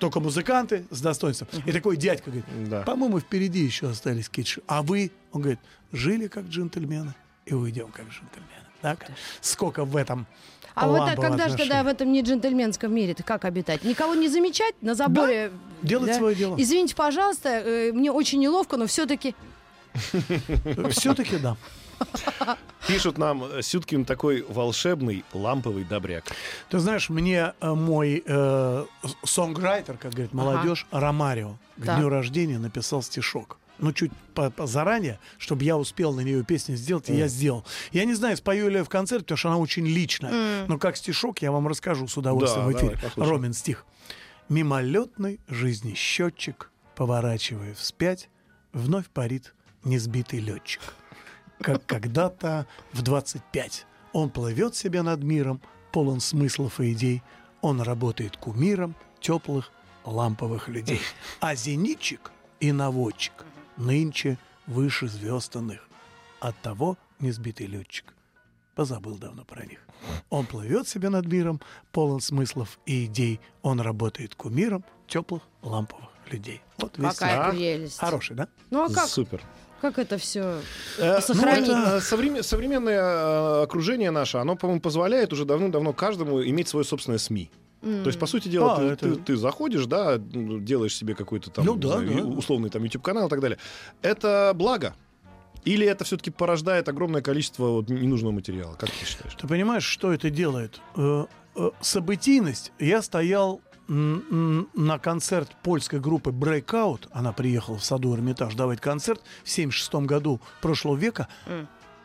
только 0.00 0.18
музыканты 0.18 0.84
с 0.90 1.00
достоинством. 1.00 1.48
И 1.64 1.70
такой 1.70 1.96
дядька 1.96 2.30
говорит, 2.32 2.68
Да. 2.68 2.82
по-моему, 2.82 3.20
впереди 3.20 3.60
еще 3.64 3.88
остались 3.88 4.28
ш- 4.44 4.60
А 4.66 4.82
вы, 4.82 5.12
он 5.30 5.42
говорит, 5.42 5.60
жили 5.92 6.26
как 6.26 6.46
джентльмены 6.46 7.14
и 7.46 7.54
уйдем 7.54 7.92
как 7.92 8.06
джентльмены. 8.08 8.65
Так? 8.82 9.06
Сколько 9.40 9.84
в 9.84 9.96
этом 9.96 10.26
А 10.74 10.86
вот 10.86 10.98
так, 10.98 11.18
лампового 11.18 11.30
когда 11.30 11.48
же 11.48 11.56
тогда 11.56 11.82
в 11.82 11.86
этом 11.86 12.12
не 12.12 12.22
джентльменском 12.22 12.94
мире, 12.94 13.14
ты 13.14 13.22
как 13.22 13.44
обитать? 13.44 13.84
Никого 13.84 14.14
не 14.14 14.28
замечать 14.28 14.74
на 14.82 14.94
заборе? 14.94 15.50
делать 15.82 16.14
свое 16.14 16.34
дело. 16.34 16.56
Извините, 16.58 16.94
пожалуйста, 16.94 17.48
э, 17.48 17.92
мне 17.92 18.10
очень 18.10 18.40
неловко, 18.40 18.76
но 18.76 18.86
все-таки 18.86 19.34
Все-таки 20.90 21.38
да. 21.38 21.56
Пишут 22.86 23.18
нам, 23.18 23.44
э, 23.44 23.62
Сюткин 23.62 24.04
такой 24.04 24.44
волшебный 24.48 25.24
ламповый 25.32 25.84
добряк. 25.84 26.24
Ты 26.68 26.78
знаешь, 26.78 27.08
мне 27.08 27.54
э, 27.60 27.72
мой 27.72 28.22
э, 28.24 28.84
сонграйтер, 29.24 29.96
как 29.96 30.12
говорит 30.12 30.34
молодежь, 30.34 30.86
Ромарио, 30.90 31.56
к 31.76 31.96
дню 31.96 32.08
рождения 32.08 32.58
написал 32.58 33.02
стишок. 33.02 33.58
Ну, 33.78 33.92
чуть 33.92 34.10
по- 34.34 34.50
по- 34.50 34.66
заранее, 34.66 35.18
чтобы 35.38 35.64
я 35.64 35.76
успел 35.76 36.12
на 36.14 36.20
нее 36.20 36.42
песню 36.44 36.76
сделать, 36.76 37.10
и 37.10 37.14
я 37.14 37.28
сделал. 37.28 37.64
Я 37.92 38.04
не 38.06 38.14
знаю, 38.14 38.36
спою 38.36 38.68
ли 38.70 38.76
я 38.76 38.84
в 38.84 38.88
концерте, 38.88 39.24
потому 39.24 39.36
что 39.38 39.48
она 39.50 39.58
очень 39.58 39.86
личная. 39.86 40.66
Но 40.66 40.78
как 40.78 40.96
стишок 40.96 41.42
я 41.42 41.52
вам 41.52 41.68
расскажу 41.68 42.08
с 42.08 42.16
удовольствием 42.16 42.66
Да, 42.70 42.72
в 42.72 42.80
эфире. 42.80 42.98
давай. 43.16 43.30
Ромин 43.30 43.52
стих. 43.52 43.84
Мимолетный 44.48 45.40
жизни 45.48 45.94
счетчик, 45.94 46.70
поворачивая 46.94 47.74
вспять, 47.74 48.30
вновь 48.72 49.06
парит 49.08 49.54
несбитый 49.84 50.38
летчик. 50.38 50.80
Как 51.60 51.84
когда-то 51.86 52.66
в 52.92 53.02
25 53.02 53.86
он 54.12 54.30
плывет 54.30 54.74
себе 54.76 55.02
над 55.02 55.22
миром, 55.22 55.60
полон 55.92 56.20
смыслов 56.20 56.80
и 56.80 56.92
идей. 56.92 57.22
Он 57.60 57.80
работает 57.80 58.36
кумиром 58.36 58.94
теплых 59.20 59.72
ламповых 60.04 60.68
людей. 60.68 61.00
А 61.40 61.54
зенитчик 61.54 62.30
и 62.60 62.70
наводчик 62.72 63.32
нынче 63.76 64.38
выше 64.66 65.08
звезд 65.08 65.56
иных. 65.56 65.80
Оттого 66.40 66.96
несбитый 67.20 67.66
летчик 67.66 68.12
позабыл 68.74 69.16
давно 69.16 69.44
про 69.44 69.64
них. 69.64 69.80
Он 70.28 70.44
плывет 70.44 70.86
себе 70.86 71.08
над 71.08 71.26
миром, 71.26 71.60
полон 71.92 72.20
смыслов 72.20 72.78
и 72.84 73.06
идей. 73.06 73.40
Он 73.62 73.80
работает 73.80 74.34
кумиром 74.34 74.84
теплых 75.08 75.42
ламповых 75.62 76.10
людей. 76.30 76.60
Вот 76.78 76.98
весь 76.98 77.14
какая 77.14 77.46
а? 77.48 77.50
прелесть. 77.50 77.98
Хороший, 77.98 78.36
да? 78.36 78.48
Ну 78.70 78.84
а 78.84 78.92
как, 78.92 79.06
Супер. 79.08 79.42
как 79.80 79.98
это 79.98 80.18
все 80.18 80.60
Э, 80.98 81.20
сохранить? 81.22 81.68
ну, 81.68 81.72
это, 81.82 81.96
э, 81.96 82.00
современ- 82.00 82.42
современное 82.42 82.98
э, 83.00 83.62
окружение 83.62 84.10
наше, 84.10 84.36
оно, 84.36 84.56
по-моему, 84.56 84.82
позволяет 84.82 85.32
уже 85.32 85.46
давным-давно 85.46 85.94
каждому 85.94 86.42
иметь 86.44 86.68
свое 86.68 86.84
собственное 86.84 87.18
СМИ. 87.18 87.50
То 87.82 88.06
есть, 88.06 88.18
по 88.18 88.26
сути 88.26 88.48
дела, 88.48 88.74
А, 88.74 88.76
ты, 88.78 88.82
это- 88.84 89.14
ты- 89.14 89.16
ты 89.16 89.36
заходишь, 89.36 89.86
да, 89.86 90.18
ну, 90.32 90.58
делаешь 90.58 90.94
себе 90.96 91.14
какой-то 91.14 91.50
там 91.50 91.64
Ну 91.64 91.76
да, 91.76 91.88
знаю, 92.00 92.08
да. 92.16 92.24
условный 92.24 92.70
там 92.70 92.82
YouTube-канал 92.82 93.26
и 93.26 93.30
так 93.30 93.40
далее. 93.40 93.58
Это 94.02 94.52
благо. 94.54 94.94
Или 95.64 95.86
это 95.86 96.04
все-таки 96.04 96.30
порождает 96.30 96.88
огромное 96.88 97.22
количество 97.22 97.66
вот 97.66 97.88
ненужного 97.88 98.32
материала? 98.32 98.74
Как 98.74 98.90
ты 98.90 99.04
считаешь? 99.04 99.34
Ты 99.34 99.46
понимаешь, 99.48 99.84
что 99.84 100.12
это 100.12 100.30
делает? 100.30 100.80
Э, 100.96 101.26
э, 101.56 101.70
Событийность. 101.80 102.72
Я 102.78 103.02
стоял 103.02 103.60
на 103.88 104.98
концерт 104.98 105.50
польской 105.62 106.00
группы 106.00 106.30
Breakout, 106.30 107.06
она 107.12 107.32
приехала 107.32 107.78
в 107.78 107.84
саду 107.84 108.14
Эрмитаж 108.16 108.54
давать 108.56 108.80
концерт 108.80 109.22
в 109.44 109.48
76 109.48 110.06
году 110.06 110.40
прошлого 110.60 110.96
века, 110.96 111.28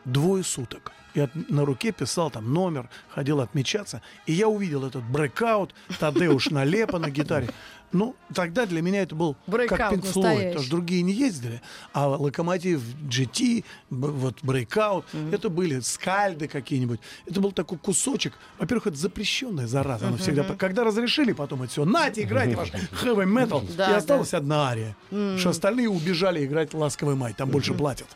двое 0.04 0.44
суток. 0.44 0.92
Я 1.14 1.28
на 1.34 1.64
руке 1.64 1.92
писал 1.92 2.30
там 2.30 2.52
номер, 2.52 2.88
ходил 3.08 3.40
отмечаться. 3.40 4.02
И 4.26 4.32
я 4.32 4.48
увидел 4.48 4.86
этот 4.86 5.02
брейкаут, 5.04 5.74
Тадеуш 5.98 6.50
Налепа 6.50 6.98
на 6.98 7.10
гитаре. 7.10 7.48
Ну, 7.92 8.16
тогда 8.34 8.64
для 8.64 8.80
меня 8.80 9.02
это 9.02 9.14
был 9.14 9.36
как 9.46 9.54
Breakout 9.54 9.92
Pink 9.92 10.12
Floyd, 10.12 10.46
потому 10.48 10.62
что 10.62 10.70
другие 10.70 11.02
не 11.02 11.12
ездили. 11.12 11.60
А 11.92 12.08
Локомотив 12.08 12.80
GT, 13.08 13.64
вот 13.90 14.40
Breakout, 14.42 15.04
это 15.30 15.50
были 15.50 15.80
скальды 15.80 16.48
какие-нибудь. 16.48 17.00
Это 17.26 17.40
был 17.40 17.52
такой 17.52 17.78
кусочек. 17.78 18.32
Во-первых, 18.58 18.88
это 18.88 18.96
запрещенная 18.96 19.66
зараза. 19.66 20.08
Она 20.08 20.16
всегда... 20.16 20.42
Когда 20.56 20.84
разрешили 20.84 21.32
потом 21.32 21.62
это 21.62 21.72
все, 21.72 21.84
нате, 21.84 22.22
играйте 22.22 22.56
ваш 22.56 22.70
heavy 22.70 23.26
metal. 23.26 23.62
И 23.72 23.76
да. 23.76 23.96
осталась 23.96 24.32
одна 24.32 24.68
ария. 24.68 24.96
Что 25.38 25.50
остальные 25.50 25.88
убежали 25.88 26.44
играть 26.44 26.72
ласковый 26.74 27.14
май. 27.14 27.34
Там 27.34 27.50
больше 27.50 27.74
платят. 27.74 28.06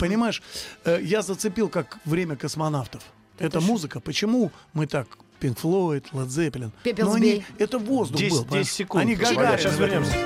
Понимаешь, 0.00 0.42
э, 0.84 0.98
я 1.02 1.22
зацепил 1.22 1.68
как 1.68 1.98
время 2.04 2.25
космонавтов. 2.34 3.02
Это 3.38 3.60
музыка. 3.60 4.00
Почему 4.00 4.50
мы 4.72 4.86
так 4.88 5.06
Floyd, 5.40 6.04
Led 6.12 6.26
Zeppelin. 6.28 6.72
Пепел 6.82 7.06
Но 7.10 7.12
они- 7.14 7.44
это 7.58 7.78
воздух 7.78 8.18
10 8.18 8.30
был. 8.32 8.38
10 8.38 8.48
понимаешь? 8.48 8.68
секунд. 8.72 9.02
Они 9.04 9.14
Гагарин. 9.14 9.58
Сейчас 9.58 9.78
вернемся. 9.78 10.16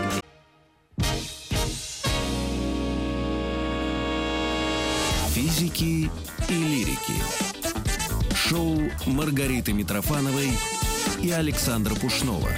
Физики 5.34 6.11
и 6.48 6.53
лирики. 6.53 7.22
Шоу 8.34 8.78
Маргариты 9.07 9.72
Митрофановой 9.72 10.51
и 11.22 11.30
Александра 11.30 11.94
Пушнова. 11.94 12.51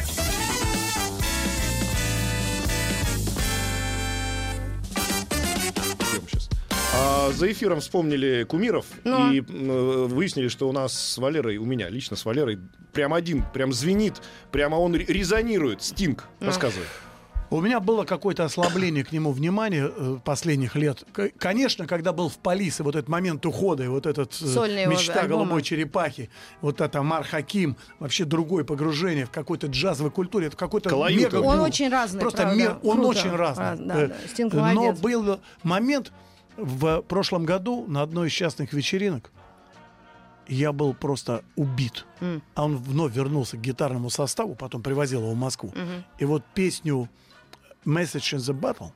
А, 6.95 7.31
за 7.33 7.51
эфиром 7.51 7.81
вспомнили 7.81 8.45
кумиров 8.45 8.85
Ну. 9.05 9.33
и 9.33 9.41
м, 9.41 10.09
выяснили, 10.09 10.49
что 10.49 10.69
у 10.69 10.73
нас 10.73 10.93
с 10.93 11.19
Валерой, 11.19 11.57
у 11.57 11.65
меня 11.65 11.89
лично 11.89 12.17
с 12.17 12.25
Валерой, 12.25 12.59
прям 12.93 13.15
один, 13.15 13.45
прям 13.55 13.73
звенит, 13.73 14.21
прямо 14.51 14.77
он 14.77 14.95
ре- 14.95 15.07
резонирует. 15.07 15.83
Стинг, 15.83 16.25
рассказывай. 16.41 16.85
У 17.49 17.61
меня 17.61 17.81
было 17.81 18.05
какое-то 18.05 18.45
ослабление 18.45 19.05
к 19.05 19.13
нему 19.13 19.31
внимания 19.31 19.91
э, 19.95 20.17
последних 20.25 20.75
лет. 20.75 21.05
К- 21.13 21.31
Конечно, 21.39 21.87
когда 21.87 22.13
был 22.15 22.31
в 22.31 22.39
Полисе, 22.39 22.83
вот 22.83 22.95
этот 22.97 23.09
момент 23.11 23.45
ухода, 23.45 23.85
и 23.85 23.89
вот 23.89 24.07
этот 24.07 24.33
э, 24.41 24.47
Сольные 24.47 24.83
его 24.85 24.93
мечта 24.93 25.27
голубой 25.27 25.61
черепахи, 25.63 26.31
вот 26.63 26.81
это 26.81 27.03
Мар 27.03 27.25
Хаким, 27.25 27.77
вообще 28.01 28.25
другое 28.25 28.65
погружение 28.65 29.27
в 29.27 29.31
какой-то 29.31 29.67
джазовой 29.67 30.11
культуре, 30.11 30.47
это 30.47 30.57
какой-то 30.57 30.89
мега 31.11 31.37
Он 31.37 31.61
очень 31.61 31.91
разный, 31.91 32.21
Просто 32.21 32.43
правда. 32.43 32.57
мир, 32.59 32.77
он 32.83 32.97
Круто. 33.01 33.09
очень 33.09 33.31
разный. 33.31 33.65
Раз- 33.65 33.79
да, 33.81 34.01
Э, 34.03 34.07
да. 34.09 34.15
Стинг 34.29 34.53
Но 34.55 34.93
был 34.95 35.41
момент 35.63 36.11
в 36.57 37.03
прошлом 37.03 37.45
году 37.45 37.87
на 37.87 38.03
одной 38.03 38.29
из 38.29 38.33
частных 38.33 38.73
вечеринок, 38.73 39.31
я 40.49 40.73
был 40.73 40.95
просто 40.95 41.45
убит. 41.57 42.07
А 42.55 42.65
он 42.65 42.77
вновь 42.77 43.15
вернулся 43.15 43.57
к 43.57 43.61
гитарному 43.61 44.11
составу, 44.11 44.55
потом 44.55 44.83
привозил 44.83 45.21
его 45.23 45.33
в 45.33 45.37
Москву. 45.37 45.73
И 46.19 46.25
вот 46.25 46.45
песню 46.55 47.09
Message 47.85 48.37
in 48.37 48.39
the 48.39 48.59
Battle 48.59 48.93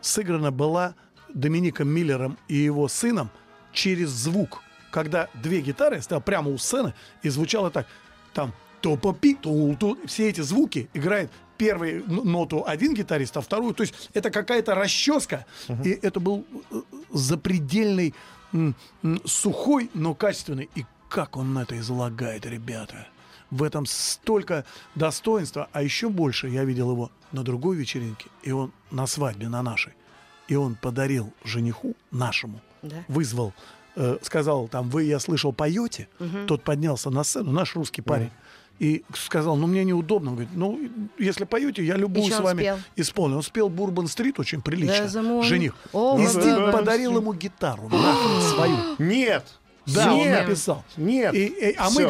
сыграна 0.00 0.50
была 0.50 0.94
Домиником 1.34 1.88
Миллером 1.88 2.38
и 2.48 2.56
его 2.56 2.88
сыном 2.88 3.30
через 3.72 4.10
звук. 4.10 4.62
Когда 4.90 5.28
две 5.34 5.62
гитары 5.62 6.02
стоял 6.02 6.20
прямо 6.20 6.50
у 6.50 6.58
сцены, 6.58 6.92
и 7.22 7.30
звучало 7.30 7.70
так. 7.70 7.86
Там 8.34 8.52
топопи, 8.82 9.34
тул 9.34 9.74
ту 9.76 9.98
Все 10.06 10.28
эти 10.28 10.42
звуки 10.42 10.90
играет 10.92 11.30
первую 11.58 12.04
ноту 12.08 12.64
один 12.66 12.94
гитарист, 12.94 13.36
а 13.36 13.40
вторую. 13.40 13.74
То 13.74 13.82
есть 13.82 14.10
это 14.14 14.30
какая-то 14.30 14.74
расческа. 14.74 15.44
И 15.84 15.90
это 15.90 16.20
был 16.20 16.44
э, 16.70 16.80
запредельный, 17.12 18.14
м, 18.52 18.74
м, 19.02 19.20
сухой, 19.24 19.90
но 19.94 20.14
качественный. 20.14 20.68
И 20.74 20.84
как 21.08 21.36
он 21.36 21.56
это 21.58 21.78
излагает, 21.78 22.46
ребята. 22.46 23.06
В 23.50 23.62
этом 23.62 23.84
столько 23.86 24.64
достоинства, 24.94 25.68
а 25.72 25.82
еще 25.82 26.08
больше 26.08 26.48
я 26.48 26.64
видел 26.64 26.90
его 26.90 27.10
на 27.32 27.42
другой 27.42 27.76
вечеринке, 27.76 28.26
и 28.42 28.52
он 28.52 28.72
на 28.90 29.06
свадьбе, 29.06 29.48
на 29.48 29.62
нашей. 29.62 29.92
И 30.48 30.56
он 30.56 30.74
подарил 30.74 31.32
жениху 31.44 31.94
нашему, 32.10 32.60
Да. 32.82 32.96
вызвал, 33.08 33.52
э, 33.96 34.18
сказал, 34.22 34.68
там, 34.68 34.88
вы, 34.90 35.04
я 35.04 35.18
слышал, 35.20 35.52
поете? 35.52 36.08
Тот 36.46 36.62
поднялся 36.64 37.10
на 37.10 37.24
сцену, 37.24 37.52
наш 37.52 37.76
русский 37.76 38.02
парень. 38.02 38.30
И 38.78 39.04
сказал, 39.14 39.56
ну 39.56 39.66
мне 39.66 39.84
неудобно. 39.84 40.30
Он 40.30 40.36
говорит, 40.36 40.54
ну 40.56 40.80
если 41.18 41.44
поете, 41.44 41.84
я 41.84 41.96
любую 41.96 42.32
с 42.32 42.36
он 42.38 42.42
вами 42.42 42.60
спел? 42.62 42.78
исполню. 42.96 43.36
Он 43.36 43.42
спел 43.42 43.68
Бурбан-стрит 43.68 44.40
очень 44.40 44.60
прилично. 44.60 45.08
Да. 45.12 45.42
Жених. 45.42 45.74
О, 45.92 46.18
и 46.18 46.24
да, 46.24 46.28
Стинг 46.30 46.56
да. 46.58 46.72
подарил 46.72 47.16
ему 47.16 47.32
гитару, 47.32 47.84
нахрен 47.88 48.42
свою. 48.54 48.76
Нет! 48.98 49.44
Да, 49.86 50.12
он 50.12 50.18
Нет! 50.18 50.46
написал. 50.46 50.84
Нет! 50.96 51.34
И- 51.34 51.46
и- 51.46 51.74
а 51.76 51.90
мы 51.90 52.02
Всё. 52.02 52.08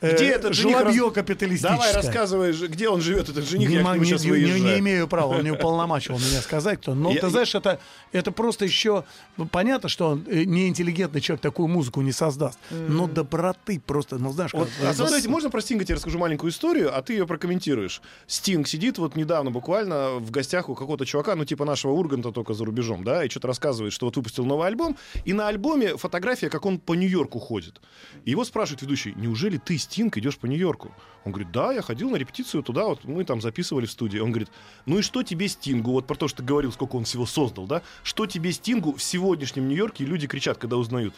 Э, 0.00 0.14
Где 0.14 0.26
этот 0.30 0.54
жених? 0.54 0.78
жлобье 0.80 1.10
капиталистическое. 1.10 1.76
Давай, 1.78 1.92
рассказывай, 1.94 2.52
где 2.52 2.88
он 2.88 3.00
живет, 3.00 3.28
этот 3.28 3.44
жених, 3.48 3.68
Не, 3.68 3.76
я 3.76 3.96
не- 3.96 4.04
сейчас 4.04 4.22
не- 4.24 4.26
не- 4.30 4.36
выезжаю. 4.36 4.62
не 4.62 4.78
имею 4.78 5.08
права, 5.08 5.36
он 5.38 5.44
не 5.44 5.50
уполномачивал 5.50 6.18
меня 6.18 6.40
сказать, 6.40 6.80
кто. 6.80 6.94
Но 6.94 7.10
Я- 7.12 7.20
ты 7.20 7.28
знаешь, 7.30 7.54
это, 7.54 7.80
это 8.12 8.30
просто 8.32 8.64
еще 8.64 9.04
ну, 9.36 9.46
понятно, 9.46 9.88
что 9.88 10.08
он 10.10 10.24
э, 10.28 10.44
неинтеллигентный 10.44 11.20
человек 11.20 11.40
такую 11.42 11.68
музыку 11.68 12.00
не 12.00 12.12
создаст. 12.12 12.58
Но 12.70 13.06
доброты 13.06 13.80
просто, 13.84 14.18
ну 14.18 14.32
знаешь, 14.32 14.52
Вот, 14.52 14.68
а 14.84 14.92
смотрите, 14.94 15.28
можно 15.28 15.50
про 15.50 15.60
Стинга 15.60 15.84
тебе 15.84 15.94
расскажу 15.96 16.18
маленькую 16.18 16.50
историю, 16.50 16.96
а 16.96 17.02
ты 17.02 17.12
ее 17.14 17.26
прокомментируешь. 17.26 18.00
Стинг 18.26 18.68
сидит 18.68 18.98
вот 18.98 19.16
недавно 19.16 19.50
буквально 19.50 20.16
в 20.18 20.30
гостях 20.30 20.68
у 20.68 20.74
какого-то 20.74 21.06
чувака, 21.06 21.34
ну 21.34 21.44
типа 21.44 21.64
нашего 21.64 21.92
Урганта 21.92 22.32
только 22.32 22.54
за 22.54 22.64
рубежом, 22.64 23.04
да, 23.04 23.24
и 23.24 23.28
что-то 23.28 23.48
рассказывает, 23.48 23.92
что 23.92 24.06
вот 24.06 24.16
выпустил 24.16 24.44
новый 24.44 24.66
альбом, 24.66 24.96
и 25.24 25.32
на 25.32 25.48
альбоме 25.48 25.96
фотография, 25.96 26.50
как 26.50 26.66
он 26.66 26.78
по 26.78 26.94
Нью-Йорку 26.94 27.38
ходит. 27.38 27.80
Его 28.24 28.44
спрашивает 28.44 28.82
ведущий, 28.82 29.12
неужели 29.16 29.56
ты, 29.58 29.78
Стинг, 29.88 30.18
идешь 30.18 30.36
по 30.36 30.44
Нью-Йорку? 30.46 30.92
Он 31.24 31.32
говорит, 31.32 31.50
да, 31.50 31.72
я 31.72 31.80
ходил 31.80 32.10
на 32.10 32.16
репетицию 32.16 32.62
туда, 32.62 32.84
вот 32.84 33.04
мы 33.04 33.24
там 33.24 33.40
записывали 33.40 33.86
в 33.86 33.90
студии. 33.90 34.18
Он 34.18 34.30
говорит, 34.30 34.50
ну 34.84 34.98
и 34.98 35.02
что 35.02 35.22
тебе 35.22 35.48
Стингу, 35.48 35.92
вот 35.92 36.06
про 36.06 36.14
то, 36.14 36.28
что 36.28 36.38
ты 36.38 36.44
говорил, 36.44 36.72
сколько 36.72 36.96
он 36.96 37.04
всего 37.04 37.24
создал, 37.24 37.66
да, 37.66 37.82
что 38.02 38.26
тебе 38.26 38.52
Стингу 38.52 38.92
в 38.92 39.02
сегодняшнем 39.02 39.66
Нью-Йорке, 39.68 40.04
люди 40.04 40.26
кричат, 40.26 40.58
когда 40.58 40.76
узнают? 40.76 41.14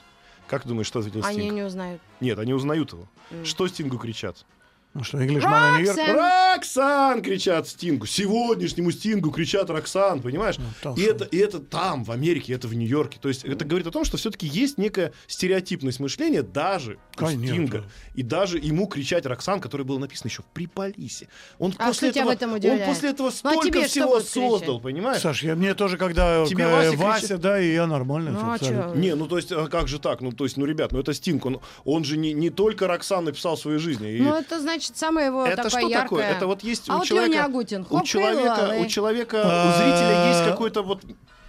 Как 0.47 0.63
ты 0.63 0.69
думаешь, 0.69 0.87
что 0.87 1.01
ответил 1.01 1.25
Они 1.25 1.41
Стинг? 1.41 1.55
не 1.55 1.63
узнают. 1.63 2.01
Нет, 2.21 2.39
они 2.39 2.55
узнают 2.55 2.93
его. 2.93 3.09
Что 3.45 3.67
Стингу 3.67 3.99
кричат? 3.99 4.45
Ну 4.93 5.05
что, 5.05 5.19
Englishman 5.23 5.83
York? 5.83 5.97
Роксен! 5.97 6.17
Роксан 6.17 7.23
кричат 7.23 7.69
Стингу. 7.69 8.07
Сегодняшнему 8.07 8.91
Стингу 8.91 9.31
кричат 9.31 9.71
Роксан, 9.71 10.21
понимаешь? 10.21 10.57
там 10.83 10.95
и, 10.97 11.03
это, 11.03 11.25
и 11.27 11.37
это 11.37 11.61
там, 11.61 12.03
в 12.03 12.11
Америке, 12.11 12.55
это 12.55 12.67
в 12.67 12.75
Нью-Йорке. 12.75 13.19
То 13.21 13.29
есть 13.29 13.45
это 13.45 13.65
говорит 13.65 13.87
о 13.87 13.93
том, 13.93 14.05
что 14.05 14.17
все-таки 14.17 14.49
есть 14.49 14.79
некая 14.79 15.13
стереотипность 15.29 16.01
мышления 16.01 16.43
даже 16.43 16.99
у 17.17 17.21
Конечно. 17.21 17.47
Стинга. 17.47 17.85
И 18.17 18.25
даже 18.25 18.59
ему 18.59 18.89
кричать 18.89 19.27
Роксан, 19.27 19.61
который 19.61 19.87
был 19.87 20.01
написан 20.01 20.27
еще 20.27 20.43
при 20.53 20.67
Полисе. 20.67 21.29
Он 21.61 21.73
А 21.79 21.87
после 21.87 22.09
этого, 22.09 22.25
в 22.25 22.29
этом 22.31 22.53
он 22.55 22.61
после 22.85 23.11
этого 23.11 23.29
Ну, 23.29 23.33
а 23.33 23.33
столько 23.33 23.69
тебе 23.69 23.81
что 23.83 23.89
всего 23.89 24.17
кричать? 24.19 24.33
создал, 24.33 24.81
понимаешь? 24.81 25.23
Саш, 25.23 25.45
я, 25.45 25.55
мне 25.55 25.75
тоже, 25.75 25.99
когда 25.99 26.45
Тебе 26.47 26.65
э, 26.65 26.73
Вася 26.91 26.97
Вася, 26.97 27.21
кричит? 27.29 27.41
да, 27.41 27.61
и 27.61 27.73
я 27.75 27.87
нормально. 27.87 28.33
Ну, 28.33 28.41
а 28.41 28.55
абсолютно. 28.55 28.95
Не, 28.99 29.15
ну 29.15 29.29
то 29.29 29.37
есть, 29.37 29.53
а 29.53 29.69
как 29.69 29.87
же 29.87 30.01
так? 30.01 30.21
Ну, 30.21 30.33
то 30.33 30.43
есть, 30.43 30.57
ну, 30.57 30.65
ребят, 30.67 30.91
ну 30.91 30.99
это 30.99 31.15
Стинг, 31.15 31.47
он, 31.47 31.61
он 31.85 32.03
же 32.03 32.17
не, 32.17 32.33
не 32.33 32.51
только 32.51 32.89
Роксан 32.89 33.25
написал 33.25 33.55
в 33.55 33.61
своей 33.61 33.79
жизни. 33.79 34.17
И- 34.17 34.21
Ну, 34.21 34.35
это 34.35 34.59
значит 34.61 34.80
самое 34.87 35.27
его 35.29 35.45
это 35.47 35.57
такое 35.57 35.71
что 35.71 35.81
яркое. 35.89 36.03
такое? 36.03 36.25
Это 36.25 36.47
вот 36.47 36.63
есть 36.63 36.89
а 36.89 36.95
у 36.95 36.99
вот 36.99 37.07
человека, 37.07 37.33
Лёня 37.33 37.45
Агутин. 37.45 37.83
у 37.83 37.97
Хоп, 37.97 38.05
человека, 38.07 38.55
хей-лалэй. 38.57 38.81
у 38.83 38.87
человека, 38.87 39.43
А, 39.45 39.69
у 39.69 39.73
зрителя 39.79 40.29
есть 40.29 40.45
какой-то 40.51 40.83
вот 40.83 41.03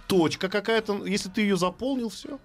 точка 0.06 0.48
какая-то, 0.48 1.04
если 1.06 1.28
ты 1.30 1.40
ее 1.42 1.56
заполнил, 1.56 2.08
все. 2.10 2.38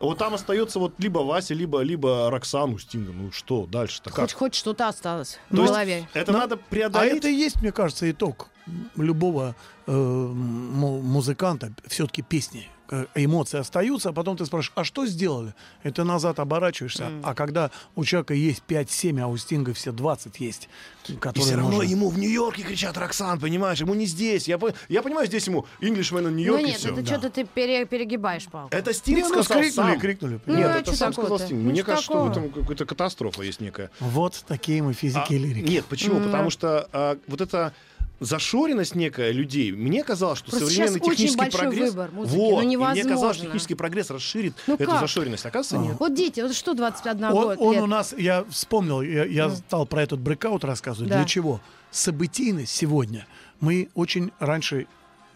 Вот 0.00 0.18
там 0.18 0.34
остается 0.34 0.78
вот 0.80 0.94
либо 0.98 1.20
Вася, 1.20 1.54
либо, 1.54 1.80
либо 1.80 2.28
Роксан 2.30 2.74
у 2.74 2.78
Стинга. 2.78 3.12
Ну 3.12 3.30
что, 3.32 3.64
дальше-то 3.66 4.10
как? 4.10 4.18
Хоть, 4.20 4.32
хоть 4.32 4.54
что-то 4.54 4.88
осталось 4.88 5.38
в 5.48 5.56
То 5.56 5.62
есть 5.62 5.72
голове. 5.72 6.08
это 6.12 6.32
Но- 6.32 6.38
надо 6.38 6.54
А 6.56 6.58
преодолеть. 6.58 7.18
это 7.18 7.28
и 7.28 7.34
есть, 7.34 7.62
мне 7.62 7.72
кажется, 7.72 8.10
итог 8.10 8.48
любого 8.96 9.54
э, 9.86 9.92
му- 9.92 11.00
музыканта. 11.00 11.72
Все-таки 11.86 12.22
песни, 12.22 12.68
эмоции 13.14 13.58
остаются, 13.58 14.10
а 14.10 14.12
потом 14.12 14.36
ты 14.36 14.44
спрашиваешь, 14.46 14.72
а 14.76 14.84
что 14.84 15.06
сделали? 15.06 15.54
И 15.84 15.90
ты 15.90 16.04
назад 16.04 16.38
оборачиваешься. 16.38 17.08
А 17.22 17.34
когда 17.34 17.70
у 17.96 18.04
человека 18.04 18.34
есть 18.34 18.62
5-7, 18.68 19.20
а 19.20 19.26
у 19.26 19.36
Стинга 19.36 19.72
все 19.72 19.90
20 19.92 20.38
есть, 20.40 20.68
И 21.08 21.14
которые 21.14 21.44
все 21.46 21.56
равно 21.56 21.76
можно- 21.76 21.88
ему 21.90 22.08
в 22.10 22.18
Нью-Йорке 22.18 22.62
кричат 22.62 22.96
Роксан, 22.98 23.40
понимаешь? 23.40 23.80
Ему 23.80 23.94
не 23.94 24.06
здесь. 24.06 24.46
Я, 24.48 24.58
я 24.88 25.02
понимаю, 25.02 25.26
здесь 25.26 25.46
ему 25.46 25.66
Englishman 25.80 26.20
in 26.20 26.22
Ну 26.22 26.30
Нью-Йорк 26.30 26.60
и 26.60 26.64
нет, 26.64 26.76
все. 26.78 26.92
это 26.92 27.04
что-то 27.06 27.30
ты 27.30 27.44
пере- 27.44 27.84
перегибаешь, 27.86 28.46
палку. 28.46 28.74
Это 28.74 28.92
Стинг 28.92 29.16
Не, 29.18 29.22
ну, 29.24 29.42
сказал 29.42 29.62
крикнули, 29.62 29.90
сам. 29.90 30.00
крикнули. 30.00 30.40
Ну, 30.46 30.56
Нет, 30.56 30.66
а 30.68 30.78
это 30.78 30.94
сам 30.96 31.12
сказал? 31.12 31.38
Стинг. 31.38 31.62
Ну, 31.62 31.70
Мне 31.70 31.80
что 31.82 31.86
кажется, 31.86 32.04
что 32.04 32.24
в 32.24 32.28
такого? 32.32 32.46
этом 32.48 32.62
какая-то 32.62 32.86
катастрофа 32.86 33.42
есть 33.42 33.60
некая. 33.60 33.90
Вот 34.00 34.44
такие 34.46 34.82
мы 34.82 34.92
физики 34.92 35.32
А, 35.32 35.34
и 35.34 35.38
лирики. 35.38 35.68
Нет, 35.70 35.84
почему? 35.86 36.20
Потому 36.20 36.50
что 36.50 36.88
а, 36.92 37.18
вот 37.26 37.40
это 37.40 37.72
зашоренность 38.20 38.94
некая 38.94 39.32
людей. 39.32 39.72
Мне 39.72 40.02
казалось, 40.04 40.38
что 40.38 40.50
Просто 40.50 40.68
современный 40.68 41.00
технический 41.00 41.50
прогресс... 41.50 41.90
выбор 41.90 42.10
музыки, 42.12 42.36
вот, 42.36 42.50
ну, 42.50 42.60
и 42.62 42.66
мне 42.66 42.76
казалось, 42.76 42.98
невозможно. 43.04 43.34
что 43.34 43.44
технический 43.46 43.74
прогресс 43.74 44.10
расширит 44.10 44.54
Ну 44.66 44.74
эту 44.74 44.90
как? 44.90 45.00
зашоренность. 45.00 45.46
Оказывается, 45.46 45.88
нет. 45.90 46.00
Вот 46.00 46.14
дети, 46.14 46.40
вот 46.40 46.54
что 46.54 46.74
21 46.74 47.24
Он, 47.24 47.32
год 47.32 47.56
он 47.58 47.72
лет? 47.74 47.82
у 47.82 47.86
нас, 47.86 48.14
я 48.16 48.44
вспомнил, 48.50 49.02
я, 49.02 49.24
я 49.24 49.50
стал 49.50 49.86
про 49.86 50.02
этот 50.02 50.20
брекаут 50.20 50.64
рассказывать. 50.64 51.10
Да. 51.10 51.16
Для 51.18 51.24
чего? 51.26 51.60
Событийность 51.90 52.74
сегодня. 52.74 53.26
Мы 53.60 53.88
очень 53.94 54.30
раньше 54.38 54.86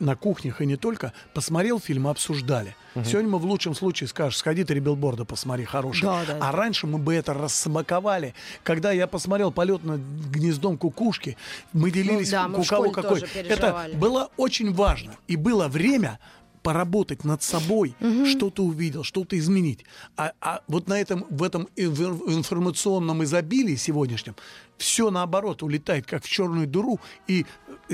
на 0.00 0.16
кухнях 0.16 0.60
и 0.60 0.66
не 0.66 0.76
только 0.76 1.12
посмотрел 1.34 1.80
фильм 1.80 2.08
и 2.08 2.10
обсуждали. 2.10 2.76
Сегодня 3.04 3.30
мы 3.30 3.38
в 3.38 3.44
лучшем 3.44 3.74
случае 3.74 4.08
скажешь, 4.08 4.38
сходи 4.38 4.64
три 4.64 4.80
билборда, 4.80 5.24
посмотри, 5.24 5.64
хороший. 5.64 6.02
Да, 6.02 6.24
да. 6.26 6.38
А 6.40 6.52
раньше 6.52 6.86
мы 6.86 6.98
бы 6.98 7.14
это 7.14 7.32
рассмаковали. 7.32 8.34
Когда 8.64 8.90
я 8.90 9.06
посмотрел 9.06 9.52
полет 9.52 9.84
над 9.84 10.00
гнездом 10.00 10.76
кукушки, 10.76 11.36
мы 11.72 11.90
делились, 11.90 12.28
Ну 12.28 12.32
да, 12.32 12.48
мы 12.48 12.58
у 12.60 12.64
кого 12.64 12.90
какой. 12.90 13.20
Это 13.34 13.90
было 13.94 14.30
очень 14.36 14.72
важно. 14.72 15.16
И 15.28 15.36
было 15.36 15.68
время 15.68 16.18
поработать 16.62 17.24
над 17.24 17.42
собой, 17.42 17.94
что-то 18.26 18.64
увидел, 18.64 19.04
что-то 19.04 19.38
изменить. 19.38 19.84
А, 20.16 20.32
а 20.40 20.60
вот 20.66 20.88
на 20.88 21.00
этом, 21.00 21.24
в 21.30 21.42
этом 21.42 21.68
инфор- 21.76 22.20
информационном 22.30 23.22
изобилии 23.24 23.76
сегодняшнем 23.76 24.34
все 24.76 25.10
наоборот 25.10 25.62
улетает 25.62 26.06
как 26.06 26.24
в 26.24 26.28
черную 26.28 26.66
дыру, 26.66 27.00
и 27.26 27.46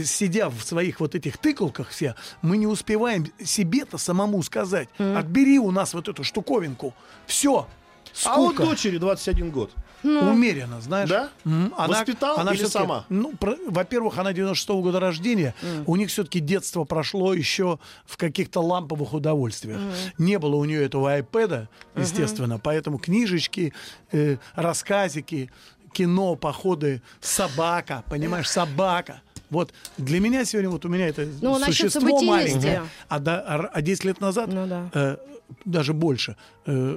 сидя 0.03 0.49
в 0.49 0.63
своих 0.63 1.01
вот 1.01 1.15
этих 1.15 1.39
тыкалках 1.39 1.89
все, 1.91 2.15
мы 2.43 2.57
не 2.57 2.67
успеваем 2.67 3.27
себе-то 3.43 3.99
самому 3.99 4.43
сказать, 4.43 4.89
отбери 4.99 5.59
у 5.59 5.71
нас 5.71 5.95
вот 5.95 6.09
эту 6.09 6.25
штуковинку, 6.25 6.95
все, 7.27 7.67
А 8.25 8.37
вот 8.37 8.55
скука. 8.55 8.65
дочери 8.71 8.99
21 8.99 9.51
год. 9.51 9.71
Умеренно, 10.05 10.83
знаешь. 10.83 11.09
Да? 11.09 11.31
М, 11.47 11.73
Воспитал 11.79 12.37
или 12.47 12.57
всё-таки- 12.57 12.71
сама? 12.73 13.07
Ну, 13.09 13.33
про- 13.37 13.57
во-первых, 13.67 14.19
она 14.19 14.33
96-го 14.35 14.83
года 14.83 15.01
рождения. 15.01 15.55
У 15.87 15.97
них 15.97 16.11
все-таки 16.11 16.41
детство 16.41 16.85
прошло 16.85 17.33
еще 17.33 17.79
в 18.05 18.19
каких-то 18.19 18.61
ламповых 18.61 19.15
удовольствиях. 19.15 19.81
Не 20.19 20.39
было 20.39 20.57
у 20.57 20.65
нее 20.67 20.85
этого 20.85 21.13
айпэда, 21.15 21.71
естественно, 21.97 22.59
поэтому 22.59 22.99
книжечки, 22.99 23.73
э, 24.13 24.37
рассказики, 24.55 25.51
кино, 25.93 26.35
походы, 26.35 27.01
собака, 27.21 28.05
понимаешь, 28.11 28.49
собака. 28.51 29.23
Вот 29.51 29.73
для 29.99 30.21
меня 30.21 30.45
сегодня 30.45 30.71
вот 30.71 30.85
у 30.85 30.89
меня 30.89 31.09
это 31.09 31.27
Ну, 31.41 31.59
существо 31.59 32.21
маленькое. 32.23 32.83
А, 33.09 33.19
да, 33.19 33.41
а, 33.47 33.71
а 33.73 33.83
10 33.83 34.05
лет 34.05 34.21
назад 34.21 34.49
Ну 34.53 34.67
да. 34.67 34.91
э, 34.93 35.17
даже 35.65 35.93
больше, 35.93 36.37
э, 36.67 36.95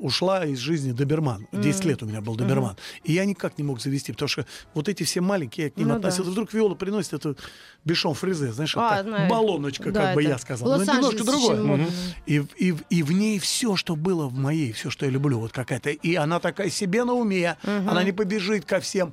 ушла 0.00 0.44
из 0.46 0.58
жизни 0.58 0.92
доберман. 0.92 1.46
10 1.52 1.84
лет 1.84 2.02
у 2.02 2.06
меня 2.06 2.20
был 2.20 2.36
доберман. 2.36 2.76
И 3.04 3.12
я 3.12 3.24
никак 3.24 3.58
не 3.58 3.64
мог 3.64 3.80
завести, 3.80 4.12
потому 4.12 4.28
что 4.28 4.46
вот 4.74 4.88
эти 4.88 5.02
все 5.02 5.20
маленькие, 5.20 5.66
я 5.66 5.70
к 5.70 5.76
ним 5.76 5.88
Ну 5.88 5.94
относился. 5.96 6.24
да. 6.24 6.30
Вдруг 6.30 6.52
Виола 6.52 6.74
приносит 6.74 7.12
эту 7.14 7.36
бешон 7.84 8.14
фризе, 8.14 8.52
знаешь, 8.52 8.76
А, 8.76 8.96
так, 8.96 9.06
знаю. 9.06 9.28
баллоночка, 9.30 9.90
Да, 9.90 10.00
как 10.06 10.14
бы 10.14 10.22
я 10.22 10.38
сказал. 10.38 10.68
Но 10.68 10.76
немножко 10.76 11.00
Лос-Анджелесе 11.02 11.24
другое. 11.54 11.86
И, 12.26 12.38
в- 12.40 12.54
и, 12.56 12.72
в- 12.72 12.82
и 12.90 13.02
в 13.02 13.12
ней 13.12 13.38
все, 13.38 13.76
что 13.76 13.96
было 13.96 14.26
в 14.28 14.34
моей, 14.34 14.72
все, 14.72 14.90
что 14.90 15.06
я 15.06 15.10
люблю, 15.12 15.38
вот 15.40 15.52
какая-то. 15.52 15.90
И 15.90 16.14
она 16.14 16.38
такая 16.40 16.70
себе 16.70 17.04
на 17.04 17.14
уме, 17.14 17.56
она 17.64 18.02
не 18.04 18.12
побежит 18.12 18.64
ко 18.64 18.80
всем. 18.80 19.12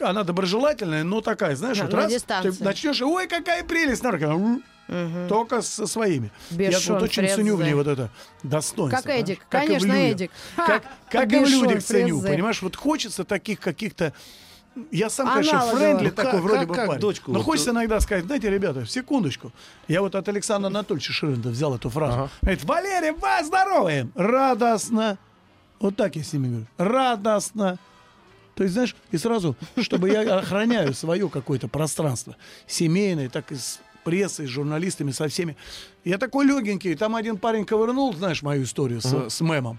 Она 0.00 0.24
доброжелательная, 0.24 1.04
но 1.04 1.20
такая, 1.20 1.54
знаешь, 1.54 1.78
Да, 1.78 1.84
вот 1.84 1.94
раз, 1.94 2.12
дистанции. 2.12 2.50
ты 2.50 2.64
начнешь, 2.64 3.00
ой, 3.02 3.28
какая 3.28 3.62
прелесть, 3.64 4.02
«М». 4.90 5.28
только 5.28 5.62
со 5.62 5.86
своими. 5.86 6.30
я 6.50 6.70
Бешон 6.70 6.94
вот 6.94 7.04
очень 7.04 7.28
ценю 7.28 7.56
в 7.56 7.62
ней 7.62 7.74
вот 7.74 7.86
это 7.86 8.10
достоинство. 8.42 8.96
Как 8.96 9.04
понимаешь? 9.04 9.22
Эдик, 9.24 9.38
Как 9.48 9.66
конечно. 9.66 9.92
Эдик. 9.92 10.30
Как, 10.56 10.66
Ха, 10.84 10.90
как 11.10 11.32
и 11.32 11.38
в 11.38 11.48
людях 11.48 11.82
ценю, 11.82 12.20
понимаешь? 12.22 12.60
Вот 12.62 12.76
хочется 12.76 13.24
таких 13.24 13.60
каких-то... 13.60 14.12
Я 14.92 15.10
сам, 15.10 15.28
конечно, 15.32 15.58
Аналоговых. 15.58 15.80
френдли 15.82 16.04
Ну, 16.06 16.14
такой 16.14 16.30
как- 16.32 16.40
вроде 16.42 16.58
как- 16.60 16.68
бы 16.68 16.74
как 16.74 16.86
парень. 16.88 17.00
дочку 17.00 17.32
Но 17.32 17.38
вот, 17.38 17.44
хочется 17.44 17.70
э, 17.70 17.72
иногда 17.72 18.00
сказать, 18.00 18.24
знаете, 18.24 18.48
ребята, 18.50 18.86
секундочку. 18.86 19.52
Я 19.88 20.00
вот 20.00 20.14
от 20.14 20.28
Александра 20.28 20.68
Анатольевича 20.68 21.12
Ширинда 21.12 21.48
взял 21.50 21.74
эту 21.74 21.90
фразу. 21.90 22.12
Ага. 22.18 22.30
Говорит, 22.40 22.64
Валерий, 22.64 23.10
вас 23.10 23.46
здороваем! 23.48 24.12
Радостно! 24.14 25.18
Вот 25.80 25.96
так 25.96 26.14
я 26.16 26.22
с 26.22 26.32
ними 26.32 26.48
говорю. 26.48 26.66
Радостно! 26.78 27.78
То 28.54 28.62
есть, 28.62 28.74
знаешь, 28.74 28.94
и 29.10 29.16
сразу, 29.18 29.56
чтобы 29.80 30.08
я 30.10 30.20
охраняю 30.38 30.94
свое 30.94 31.28
какое-то 31.28 31.66
пространство, 31.66 32.36
семейное, 32.66 33.28
так 33.28 33.50
и 33.52 33.56
с 33.56 33.80
прессой, 34.04 34.46
с 34.46 34.50
журналистами, 34.50 35.10
со 35.10 35.28
всеми. 35.28 35.56
Я 36.04 36.18
такой 36.18 36.46
легенький, 36.46 36.94
там 36.94 37.14
один 37.14 37.36
парень 37.36 37.64
ковырнул, 37.64 38.14
знаешь, 38.14 38.42
мою 38.42 38.64
историю 38.64 39.00
с, 39.00 39.30
с 39.30 39.40
мемом. 39.40 39.78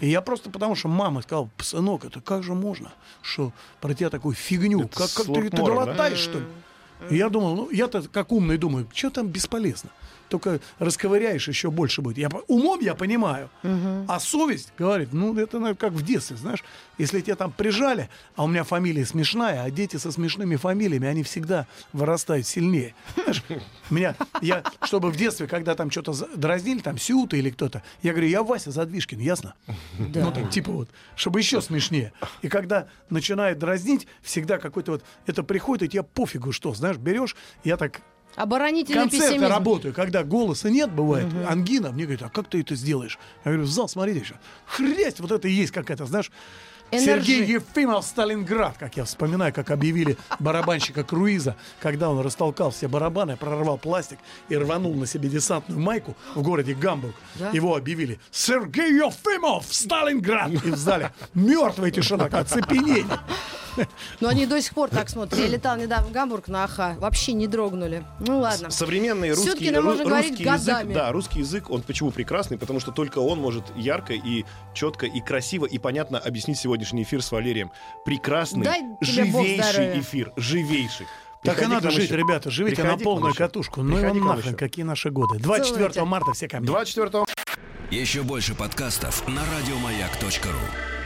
И 0.00 0.08
я 0.08 0.20
просто 0.20 0.50
потому, 0.50 0.74
что 0.74 0.88
мама 0.88 1.22
сказала, 1.22 1.50
сынок, 1.58 2.04
это 2.04 2.20
как 2.20 2.42
же 2.42 2.54
можно, 2.54 2.92
что 3.22 3.52
про 3.80 3.94
тебя 3.94 4.10
такую 4.10 4.34
фигню, 4.34 4.82
Это 4.82 4.96
как, 4.96 5.12
как 5.12 5.26
ты, 5.26 5.50
ты 5.50 5.56
Мором, 5.56 5.96
да? 5.96 6.16
что 6.16 6.38
ли? 6.38 6.44
И 7.08 7.16
я 7.16 7.28
думал, 7.28 7.56
ну, 7.56 7.70
я-то 7.70 8.02
как 8.02 8.32
умный 8.32 8.58
думаю, 8.58 8.86
что 8.92 9.10
там 9.10 9.28
бесполезно. 9.28 9.90
Только 10.28 10.60
расковыряешь, 10.78 11.48
еще 11.48 11.72
больше 11.72 12.02
будет. 12.02 12.16
Я, 12.16 12.28
умом 12.46 12.78
я 12.80 12.94
понимаю, 12.94 13.50
а 13.62 14.20
совесть 14.20 14.72
говорит, 14.78 15.12
ну, 15.12 15.36
это 15.36 15.58
наверное, 15.58 15.76
как 15.76 15.92
в 15.92 16.04
детстве, 16.04 16.36
знаешь. 16.36 16.62
Если 16.98 17.20
тебя 17.20 17.34
там 17.34 17.50
прижали, 17.50 18.08
а 18.36 18.44
у 18.44 18.46
меня 18.46 18.62
фамилия 18.62 19.04
смешная, 19.04 19.64
а 19.64 19.70
дети 19.70 19.96
со 19.96 20.12
смешными 20.12 20.54
фамилиями, 20.54 21.08
они 21.08 21.24
всегда 21.24 21.66
вырастают 21.92 22.46
сильнее. 22.46 22.94
Знаешь, 23.14 23.42
меня, 23.88 24.14
я, 24.40 24.62
чтобы 24.84 25.10
в 25.10 25.16
детстве, 25.16 25.48
когда 25.48 25.74
там 25.74 25.90
что-то 25.90 26.12
дразнили, 26.36 26.78
там 26.78 26.96
Сюта 26.96 27.36
или 27.36 27.50
кто-то, 27.50 27.82
я 28.02 28.12
говорю, 28.12 28.28
я 28.28 28.44
Вася 28.44 28.70
Задвижкин, 28.70 29.18
ясно? 29.18 29.54
Ну, 29.98 30.30
так, 30.30 30.50
типа 30.50 30.70
вот, 30.70 30.90
чтобы 31.16 31.40
еще 31.40 31.60
смешнее. 31.60 32.12
И 32.42 32.48
когда 32.48 32.86
начинает 33.08 33.58
дразнить, 33.58 34.06
всегда 34.22 34.58
какой-то 34.58 34.92
вот, 34.92 35.04
это 35.26 35.42
приходит, 35.42 35.82
и 35.84 35.88
тебе 35.88 36.02
пофигу 36.04 36.52
что, 36.52 36.72
знаешь, 36.74 36.89
берешь, 36.98 37.36
я 37.64 37.76
так 37.76 38.00
Оборонительный 38.36 39.02
концерты 39.02 39.26
пессимизм. 39.26 39.52
работаю, 39.52 39.92
когда 39.92 40.22
голоса 40.22 40.70
нет, 40.70 40.92
бывает, 40.92 41.26
ангина, 41.48 41.90
мне 41.90 42.04
говорят, 42.04 42.22
а 42.22 42.28
как 42.28 42.48
ты 42.48 42.60
это 42.60 42.74
сделаешь? 42.76 43.18
Я 43.44 43.50
говорю, 43.50 43.66
в 43.66 43.70
зал 43.70 43.88
смотрите 43.88 44.20
еще. 44.20 44.34
Хрясть, 44.66 45.20
вот 45.20 45.32
это 45.32 45.48
и 45.48 45.52
есть 45.52 45.72
какая-то, 45.72 46.06
знаешь, 46.06 46.30
Energy. 46.92 47.26
Сергей 47.26 47.54
Ефимов, 47.54 48.04
Сталинград, 48.04 48.76
как 48.78 48.96
я 48.96 49.04
вспоминаю, 49.04 49.52
как 49.52 49.70
объявили 49.70 50.16
барабанщика 50.38 51.04
Круиза, 51.04 51.56
когда 51.80 52.10
он 52.10 52.20
растолкал 52.20 52.70
все 52.70 52.88
барабаны, 52.88 53.36
прорвал 53.36 53.78
пластик 53.78 54.18
и 54.48 54.56
рванул 54.56 54.94
на 54.94 55.06
себе 55.06 55.28
десантную 55.28 55.80
майку 55.80 56.16
в 56.34 56.42
городе 56.42 56.74
Гамбург. 56.74 57.14
Да? 57.36 57.50
Его 57.50 57.76
объявили 57.76 58.18
Сергей 58.30 58.92
Ефимов, 58.94 59.66
Сталинград! 59.70 60.50
И 60.50 60.70
в 60.70 60.76
зале 60.76 61.12
мертвая 61.34 61.90
тишина, 61.90 62.28
как 62.28 62.42
оцепенение. 62.42 63.06
Но 64.18 64.28
они 64.28 64.46
до 64.46 64.60
сих 64.60 64.74
пор 64.74 64.88
так 64.88 65.08
смотрят. 65.08 65.38
Я 65.38 65.46
летал 65.46 65.76
недавно 65.76 66.08
в 66.08 66.12
Гамбург 66.12 66.48
на 66.48 66.64
АХА. 66.64 66.96
Вообще 66.98 67.32
не 67.32 67.46
дрогнули. 67.46 68.04
Ну 68.18 68.40
ладно. 68.40 68.68
Современный 68.70 69.30
русский, 69.30 69.70
нам 69.70 69.84
ру- 69.84 69.86
можно 69.86 70.04
говорить 70.04 70.30
русский 70.30 70.44
годами. 70.44 70.88
язык, 70.88 70.94
да, 70.94 71.12
русский 71.12 71.38
язык, 71.38 71.70
он 71.70 71.82
почему 71.82 72.10
прекрасный, 72.10 72.58
потому 72.58 72.80
что 72.80 72.90
только 72.90 73.20
он 73.20 73.38
может 73.38 73.64
ярко 73.76 74.12
и 74.12 74.44
четко 74.74 75.06
и 75.06 75.20
красиво 75.20 75.66
и 75.66 75.78
понятно 75.78 76.18
объяснить 76.18 76.58
сегодняшний 76.80 77.02
эфир 77.02 77.22
с 77.22 77.30
Валерием. 77.32 77.70
Прекрасный, 78.04 78.64
Дай 78.64 78.82
живейший 79.00 80.00
эфир, 80.00 80.32
живейший. 80.36 81.06
Так 81.42 81.54
и 81.56 81.60
Приходи 81.60 81.66
к 81.66 81.74
надо 81.74 81.90
жить, 81.90 82.04
еще. 82.04 82.16
ребята, 82.16 82.50
живите 82.50 82.76
Приходи 82.82 82.98
на 82.98 83.04
полную 83.04 83.34
катушку. 83.34 83.82
Ну 83.82 83.96
и 83.96 84.00
Приходи 84.00 84.18
он 84.18 84.24
к 84.24 84.26
нам 84.28 84.36
нахрен, 84.36 84.50
еще. 84.52 84.58
какие 84.58 84.84
наши 84.84 85.10
годы. 85.10 85.38
24 85.38 85.78
Целуйте. 85.90 86.04
марта 86.04 86.32
все 86.32 86.48
ко 86.48 86.58
мне. 86.58 86.66
24 86.66 87.24
Еще 87.90 88.22
больше 88.22 88.54
подкастов 88.54 89.26
на 89.28 89.42
радиомаяк.ру. 89.46 90.99